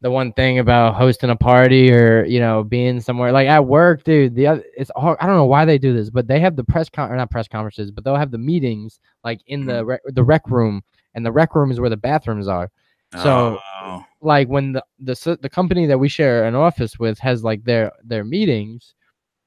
[0.00, 4.04] the one thing about hosting a party or you know being somewhere like at work,
[4.04, 4.34] dude.
[4.34, 6.64] The other, it's all I don't know why they do this, but they have the
[6.64, 10.02] press con or not press conferences, but they'll have the meetings like in the rec-
[10.06, 10.82] the rec room,
[11.14, 12.70] and the rec room is where the bathrooms are.
[13.14, 17.42] So Oh, like when the the the company that we share an office with has
[17.44, 18.94] like their their meetings,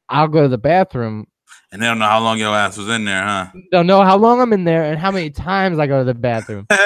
[0.10, 1.28] I'll go to the bathroom.
[1.72, 3.48] and they don't know how long your ass was in there, huh?
[3.72, 6.14] They'll know how long I'm in there and how many times I go to the
[6.14, 6.68] bathroom.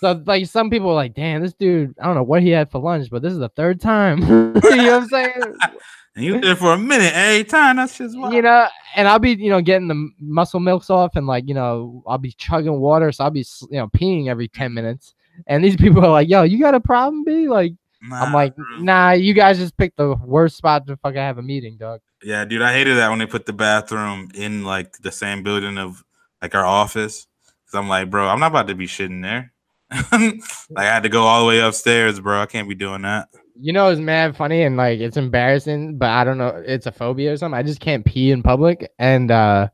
[0.00, 2.70] So like some people are like, damn, this dude, I don't know what he had
[2.70, 4.20] for lunch, but this is the third time.
[4.64, 5.32] you know what I'm saying?
[6.16, 7.76] and you there for a minute every time.
[7.76, 8.32] That's just wild.
[8.32, 8.66] You know,
[8.96, 12.16] and I'll be, you know, getting the muscle milks off and like, you know, I'll
[12.16, 15.14] be chugging water, so I'll be, you know, peeing every 10 minutes.
[15.46, 17.48] And these people are like, yo, you got a problem, B?
[17.48, 17.72] Like,
[18.12, 18.64] I'm like, bro.
[18.78, 22.00] nah, you guys just picked the worst spot to fucking have a meeting, dog.
[22.22, 25.78] Yeah, dude, I hated that when they put the bathroom in like the same building
[25.78, 26.02] of
[26.40, 27.26] like our office.
[27.66, 29.52] Cause I'm like, bro, I'm not about to be shitting there.
[29.90, 30.40] like
[30.76, 32.40] I had to go all the way upstairs, bro.
[32.40, 33.28] I can't be doing that.
[33.60, 36.92] You know, it's mad funny and like it's embarrassing, but I don't know, it's a
[36.92, 37.58] phobia or something.
[37.58, 38.90] I just can't pee in public.
[38.98, 39.68] And uh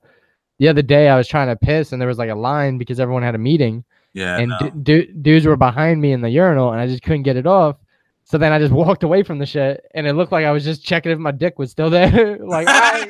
[0.58, 2.98] the other day I was trying to piss and there was like a line because
[2.98, 3.84] everyone had a meeting.
[4.16, 4.58] Yeah, and no.
[4.58, 7.46] du- du- dudes were behind me in the urinal and I just couldn't get it
[7.46, 7.76] off.
[8.24, 10.64] So then I just walked away from the shit and it looked like I was
[10.64, 12.38] just checking if my dick was still there.
[12.40, 13.08] like, I,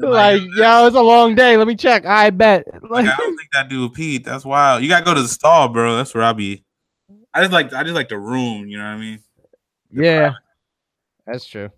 [0.00, 1.56] like, yo, it's a long day.
[1.56, 2.04] Let me check.
[2.04, 2.66] I bet.
[2.82, 4.24] like, Like, I don't think that dude peed.
[4.24, 4.82] That's wild.
[4.82, 5.96] You gotta go to the stall, bro.
[5.96, 6.64] That's where I be.
[7.32, 8.68] I just like I just like the room.
[8.68, 9.20] You know what I mean?
[9.90, 10.38] The yeah, private-
[11.26, 11.70] that's true.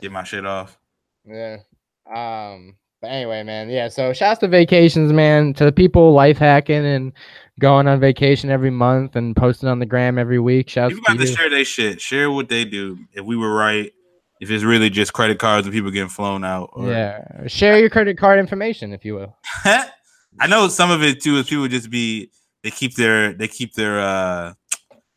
[0.00, 0.78] Get my shit off.
[1.26, 1.58] Yeah.
[2.14, 2.76] Um.
[3.04, 3.68] But anyway, man.
[3.68, 3.88] Yeah.
[3.88, 5.52] So shouts to vacations, man.
[5.54, 7.12] To the people life hacking and
[7.60, 10.70] going on vacation every month and posting on the gram every week.
[10.70, 12.00] Shouts People to got to share their shit.
[12.00, 12.98] Share what they do.
[13.12, 13.92] If we were right,
[14.40, 16.70] if it's really just credit cards and people getting flown out.
[16.72, 17.46] Or, Yeah.
[17.46, 19.36] Share your credit card information, if you will.
[19.66, 22.30] I know some of it too is people just be
[22.62, 24.54] they keep their they keep their uh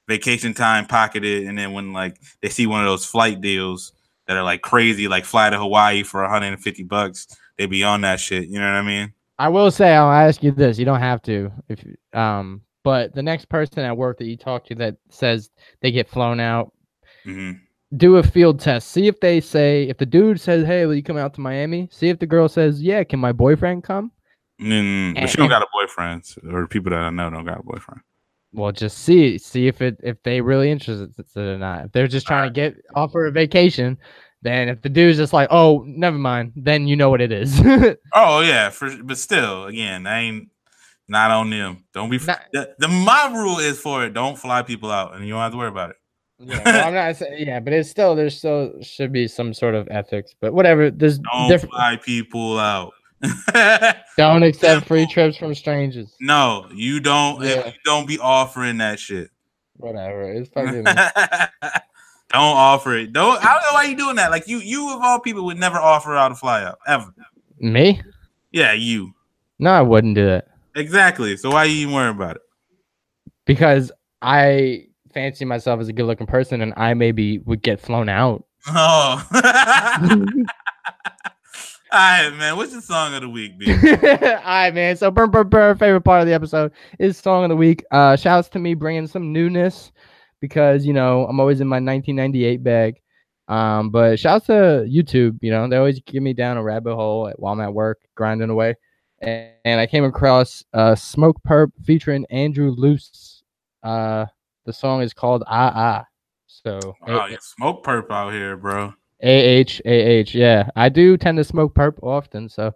[0.10, 3.94] vacation time pocketed and then when like they see one of those flight deals
[4.28, 7.28] that are like crazy, like fly to Hawaii for 150 bucks,
[7.58, 8.48] they be on that shit.
[8.48, 9.14] You know what I mean?
[9.40, 10.80] I will say I'll ask you this.
[10.80, 14.66] You don't have to if um but the next person at work that you talk
[14.68, 15.50] to that says
[15.82, 16.74] they get flown out,
[17.24, 17.54] hmm
[17.96, 18.92] do a field test.
[18.92, 21.88] See if they say if the dude says, "Hey, will you come out to Miami?"
[21.92, 24.12] See if the girl says, "Yeah, can my boyfriend come?"
[24.62, 27.64] Mm, but she don't got a boyfriend, or people that I know don't got a
[27.64, 28.02] boyfriend.
[28.54, 31.86] Well, just see see if it if they really interested or not.
[31.86, 33.98] If they're just trying to get offer a vacation,
[34.48, 37.60] then if the dude's just like, "Oh, never mind," then you know what it is.
[38.14, 40.50] Oh yeah, for but still, again, I ain't
[41.08, 41.84] not on them.
[41.94, 44.14] Don't be Not- the, the my rule is for it.
[44.14, 45.96] Don't fly people out, and you don't have to worry about it.
[46.40, 49.76] yeah, well, I'm not saying yeah, but it's still there's still should be some sort
[49.76, 50.90] of ethics, but whatever.
[50.92, 51.74] There's Don't different.
[51.74, 52.94] fly people out.
[54.18, 56.16] Don't accept free trips from strangers.
[56.22, 57.42] no, you don't.
[57.44, 57.66] Yeah.
[57.68, 59.30] you don't be offering that shit.
[59.78, 60.32] Whatever.
[60.32, 60.86] It's fucking.
[62.32, 63.14] Don't offer it.
[63.14, 63.38] Don't.
[63.44, 64.32] I don't know why you doing that.
[64.32, 67.14] Like you, you of all people would never offer out a fly ever.
[67.60, 68.02] Me?
[68.52, 69.14] Yeah, you
[69.60, 71.36] No, I wouldn't do that exactly.
[71.38, 72.42] So why are you even worry about it?
[73.46, 73.92] because
[74.22, 78.44] I fancy myself as a good-looking person, and I maybe would get flown out.
[78.70, 79.26] Oh.
[81.90, 82.58] All right, man.
[82.58, 83.72] What's the song of the week, B?
[83.72, 83.78] All
[84.46, 84.98] right, man.
[84.98, 85.78] So, burn, burn, burn.
[85.78, 87.86] Favorite part of the episode is song of the week.
[87.92, 89.94] Uh, shouts to me bringing some newness
[90.40, 93.02] because you know I'm always in my 1998 bag.
[93.48, 95.38] Um, but shouts to YouTube.
[95.42, 98.50] You know they always get me down a rabbit hole while I'm at work grinding
[98.50, 98.76] away.
[99.20, 103.44] And, and I came across uh, Smoke Perp featuring Andrew Luce.
[103.84, 104.26] Uh,
[104.66, 106.06] the song is called Ah Ah.
[106.46, 108.94] So Oh, yeah, smoke perp out here, bro.
[109.22, 110.36] A H A H.
[110.36, 112.50] Yeah, I do tend to smoke perp often.
[112.50, 112.74] So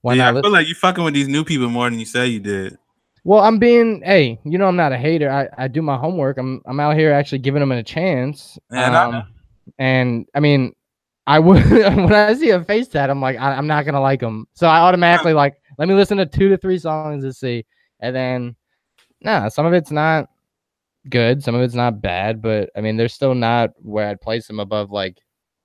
[0.00, 0.38] why yeah, not?
[0.38, 2.78] I feel like you're fucking with these new people more than you say you did.
[3.24, 5.30] Well, I'm being hey, you know I'm not a hater.
[5.30, 6.38] I, I do my homework.
[6.38, 8.58] I'm I'm out here actually giving them a chance.
[8.70, 9.22] And I Um, know.
[9.78, 10.72] and I mean,
[11.26, 14.20] I would when I see a face tat, I'm like I, I'm not gonna like
[14.20, 14.46] them.
[14.54, 17.64] So I automatically like let me listen to two to three songs to see,
[18.00, 18.56] and then
[19.22, 20.28] nah, some of it's not
[21.10, 24.46] good, some of it's not bad, but I mean, they're still not where I'd place
[24.48, 25.18] them above like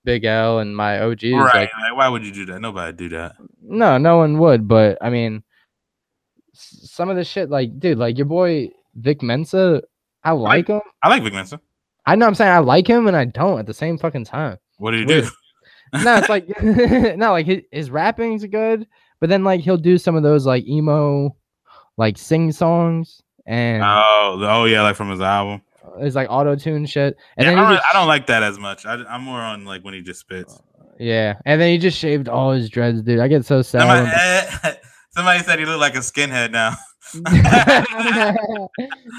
[0.06, 1.54] Big L and my OGs.
[1.54, 1.54] right.
[1.54, 2.60] Like, Like, why would you do that?
[2.62, 3.36] Nobody do that.
[3.62, 5.44] no, no one would, but I mean,
[6.58, 9.82] some of the shit, like, dude, like your boy Vic Mensa,
[10.24, 10.82] I like him.
[11.04, 11.60] I like Vic Mensa.
[12.06, 14.58] I know I'm saying I like him and I don't at the same fucking time.
[14.78, 15.26] What do you Weird.
[15.26, 15.30] do?
[16.04, 16.48] no, it's like
[17.18, 18.88] no, like his, his rapping's good,
[19.20, 21.36] but then like he'll do some of those like emo,
[21.98, 25.62] like sing songs and Oh, oh yeah, like from his album.
[26.00, 27.18] it's like auto tune shit.
[27.38, 28.86] And Yeah, I, then he don't, just, I don't like that as much.
[28.86, 30.62] I, I'm more on like when he just spits.
[31.00, 33.20] yeah, and then he just shaved all his dreads, dude.
[33.20, 34.80] I get so sad.
[35.18, 36.76] Somebody, said he looked like a skinhead now.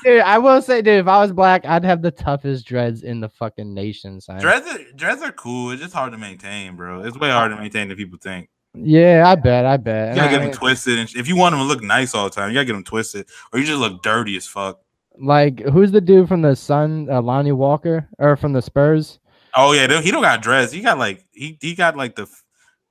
[0.05, 3.19] dude, I will say, dude, if I was black, I'd have the toughest dreads in
[3.21, 4.21] the fucking nation.
[4.21, 4.39] Son.
[4.39, 5.73] Dreads are, dreads are cool.
[5.73, 7.03] It's just hard to maintain, bro.
[7.03, 8.49] It's way harder to maintain than people think.
[8.75, 10.15] Yeah, I bet, I bet.
[10.15, 12.25] You gotta get them twisted, and sh- if you want them to look nice all
[12.25, 14.79] the time, you gotta get them twisted, or you just look dirty as fuck.
[15.21, 19.19] like, who's the dude from the Sun, uh, Lonnie Walker, or from the Spurs?
[19.57, 20.71] Oh yeah, dude, he don't got dreads.
[20.71, 22.29] He got like he he got like the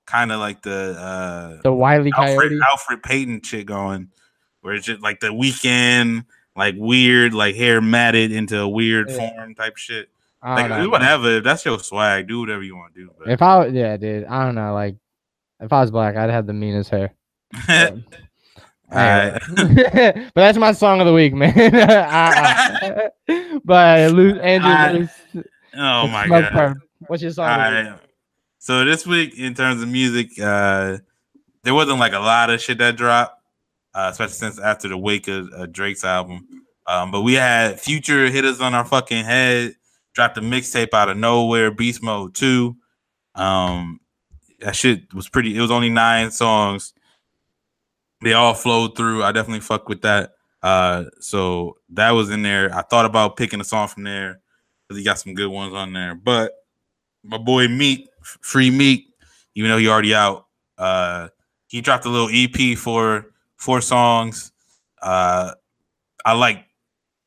[0.07, 2.59] kind of like the uh The Wiley Alfred Coyote.
[2.59, 4.09] Elfrid Payton shit going,
[4.61, 6.25] where it's just like the Weeknd,
[6.55, 9.17] like weird, like hair matted into a weird Yeah.
[9.29, 10.09] form type shit.
[10.41, 10.89] I Like know.
[10.89, 13.11] whatever, if that's your swag, do whatever you want to do.
[13.19, 14.73] But If I, yeah, dude, I don't know.
[14.73, 14.95] Like,
[15.59, 17.13] if I was black, I'd have the meanest hair.
[17.69, 18.01] Alright.
[18.91, 19.39] Anyway.
[20.33, 21.53] but that's my song of the week, man.
[21.75, 23.09] uh,
[23.65, 24.99] but Andrew.
[24.99, 25.45] Luce,
[25.77, 26.75] oh my god.
[27.07, 27.49] What's your song?
[27.49, 27.89] All of the week?
[27.91, 27.99] right.
[28.67, 30.97] So this week, in terms of music, uh,
[31.63, 33.41] there wasn't like a lot of shit that dropped,
[33.93, 36.45] uh, especially since after the wake of uh, Drake's album.
[36.85, 39.75] Um, but we had Future hit us on our fucking head,
[40.13, 42.75] dropped a mixtape out of nowhere, Beast Mode 2.
[43.35, 44.01] Um,
[44.59, 46.93] that shit was pretty, it was only nine songs.
[48.21, 49.23] They all flowed through.
[49.23, 50.33] I definitely fuck with that.
[50.61, 52.75] Uh, so that was in there.
[52.75, 54.41] I thought about picking a song from there
[54.83, 56.15] because he got some good ones on there.
[56.15, 56.51] But
[57.23, 58.09] my boy Meek,
[58.41, 59.07] Free Meek,
[59.55, 60.47] even though he already out,
[60.77, 61.29] uh,
[61.67, 63.27] he dropped a little EP for
[63.57, 64.51] four songs.
[65.01, 65.53] Uh,
[66.25, 66.63] I like.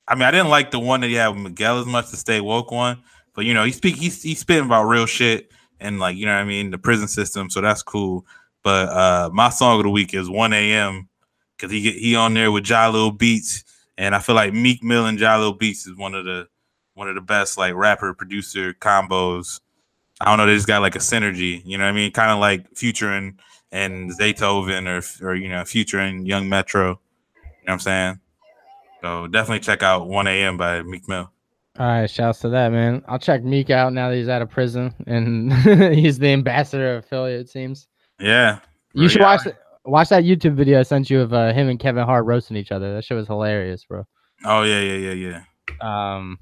[0.09, 2.17] I mean, I didn't like the one that he had with Miguel as much, the
[2.17, 3.01] Stay Woke one,
[3.35, 5.51] but you know, he speak he's he's spitting about real shit
[5.81, 8.27] and like you know what I mean, the prison system, so that's cool.
[8.63, 11.09] But uh, my song of the week is 1 a.m.
[11.57, 13.65] because he he on there with Jahlil Beats,
[13.97, 16.47] and I feel like Meek Mill and Jahlil Beats is one of the
[16.95, 19.61] one of the best like rapper producer combos.
[20.21, 22.13] I don't know, they just got like a synergy, you know what I mean?
[22.13, 23.39] Kind of like Future and
[23.73, 26.89] and Zaytoven or or you know Future and Young Metro.
[26.89, 26.99] You know
[27.65, 28.21] what I'm saying?
[29.01, 30.57] So definitely check out 1 a.m.
[30.57, 31.31] by Meek Mill.
[31.79, 33.03] All right, shouts to that, man.
[33.09, 35.53] I'll check Meek out now that he's out of prison and
[35.95, 37.89] he's the ambassador of Philly, it seems.
[38.19, 38.59] Yeah.
[38.93, 39.43] You should watch
[39.85, 42.73] watch that YouTube video I sent you of uh, him and Kevin Hart roasting each
[42.73, 42.95] other.
[42.95, 44.05] That shit was hilarious, bro.
[44.45, 45.41] Oh yeah, yeah, yeah,
[45.81, 46.17] yeah.
[46.17, 46.39] Um,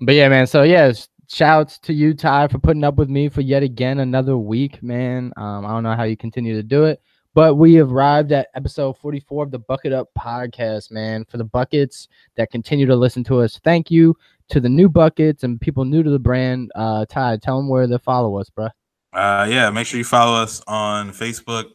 [0.00, 0.46] but yeah, man.
[0.46, 0.92] So yeah,
[1.30, 5.32] shouts to you, Ty, for putting up with me for yet again another week, man.
[5.36, 7.00] Um, I don't know how you continue to do it,
[7.34, 11.24] but we have arrived at episode 44 of the Bucket Up podcast, man.
[11.26, 14.16] For the buckets that continue to listen to us, thank you
[14.48, 16.72] to the new buckets and people new to the brand.
[16.74, 18.68] Uh, Ty, tell them where to follow us, bro.
[19.12, 21.66] Uh, yeah, make sure you follow us on Facebook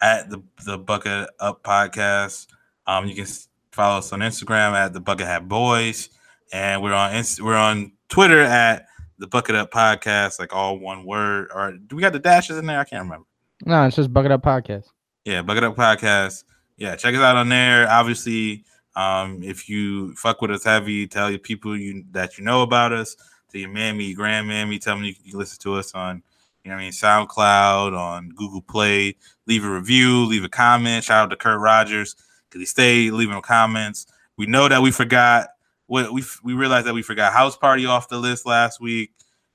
[0.00, 2.46] at the the Bucket Up Podcast.
[2.86, 3.26] Um, you can
[3.72, 6.08] follow us on Instagram at the Bucket Hat Boys,
[6.52, 8.86] and we're on Inst- we're on Twitter at
[9.18, 11.48] the Bucket Up Podcast, like all one word.
[11.54, 12.80] Or do we got the dashes in there?
[12.80, 13.26] I can't remember.
[13.64, 14.86] No, it's just Bucket Up podcast.
[15.24, 16.44] Yeah, Bucket Up Podcast.
[16.76, 17.88] Yeah, check us out on there.
[17.88, 18.64] Obviously,
[18.96, 22.92] um, if you fuck with us heavy, tell your people you that you know about
[22.92, 23.16] us,
[23.50, 26.22] to your mammy, your grandmammy, tell them you can listen to us on,
[26.64, 29.16] you know what I mean, SoundCloud, on Google Play.
[29.46, 31.04] Leave a review, leave a comment.
[31.04, 32.16] Shout out to Kurt Rogers
[32.48, 34.06] because he stayed leaving comments.
[34.36, 35.48] We know that we forgot.
[35.92, 39.10] We we we realized that we forgot House Party off the list last week.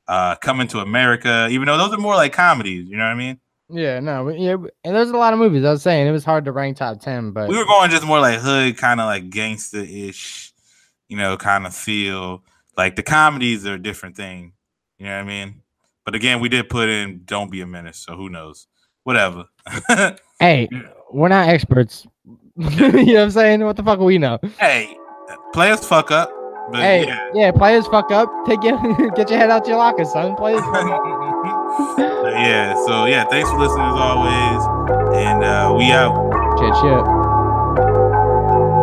[0.08, 3.16] Uh, Coming to America, even though those are more like comedies, you know what I
[3.16, 3.40] mean.
[3.70, 4.54] Yeah, no, yeah,
[4.84, 5.66] and there's a lot of movies.
[5.66, 8.06] I was saying it was hard to rank top ten, but we were going just
[8.06, 10.54] more like hood, kind of like gangster ish,
[11.10, 12.44] you know, kind of feel.
[12.78, 14.54] Like the comedies are a different thing,
[15.00, 15.64] you know what I mean?
[16.06, 18.68] But again, we did put in "Don't Be a Menace," so who knows?
[19.04, 19.46] Whatever.
[20.40, 20.70] hey,
[21.12, 22.06] we're not experts.
[22.56, 23.66] you know what I'm saying?
[23.66, 24.38] What the fuck we know?
[24.60, 24.96] hey,
[25.54, 26.30] players fuck up,
[26.72, 27.30] but hey, yeah.
[27.34, 27.52] yeah.
[27.52, 28.30] players fuck up.
[28.46, 28.78] Take your
[29.16, 30.36] get your head out your locker, son.
[30.36, 30.62] Players.
[30.74, 31.04] fuck up.
[31.78, 34.62] But yeah, so yeah, thanks for listening as always,
[35.16, 36.16] and uh, we out.
[36.58, 37.04] Shit, shit.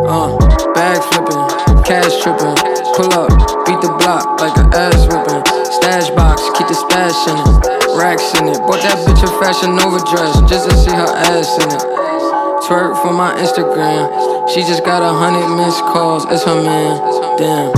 [0.05, 0.37] Uh,
[0.73, 1.43] bag flipping,
[1.83, 2.55] cash tripping,
[2.93, 3.29] pull up,
[3.65, 5.41] beat the block like an ass whipping.
[5.81, 8.57] Stash box, keep the stash in it, racks in it.
[8.69, 11.83] Bought that bitch a fashion Nova dress just to see her ass in it.
[12.69, 14.07] Twerk for my Instagram,
[14.53, 16.25] she just got a hundred missed calls.
[16.25, 17.01] It's her man,
[17.37, 17.71] damn.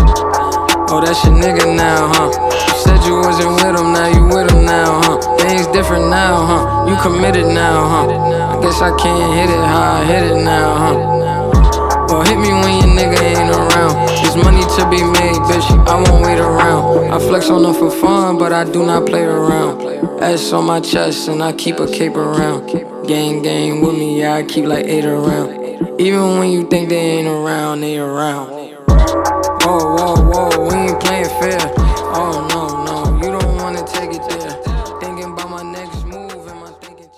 [0.90, 2.30] Oh, that's your nigga now, huh?
[2.52, 5.38] You said you wasn't with him, now you with him now, huh?
[5.38, 6.90] Things different now, huh?
[6.90, 8.58] You committed now, huh?
[8.58, 12.08] I guess I can't hit it how I hit it now, huh?
[12.10, 13.96] Well, hit me when your nigga ain't around.
[14.24, 15.68] There's money to be made, bitch.
[15.88, 17.12] I won't wait around.
[17.12, 19.82] I flex on them for fun, but I do not play around.
[20.22, 22.68] S on my chest, and I keep a cape around.
[23.08, 25.67] Gang, gang with me, yeah, I keep like eight around.
[26.00, 28.50] Even when you think they ain't around, they around.
[28.50, 31.77] Whoa, whoa, whoa, we ain't playing fair.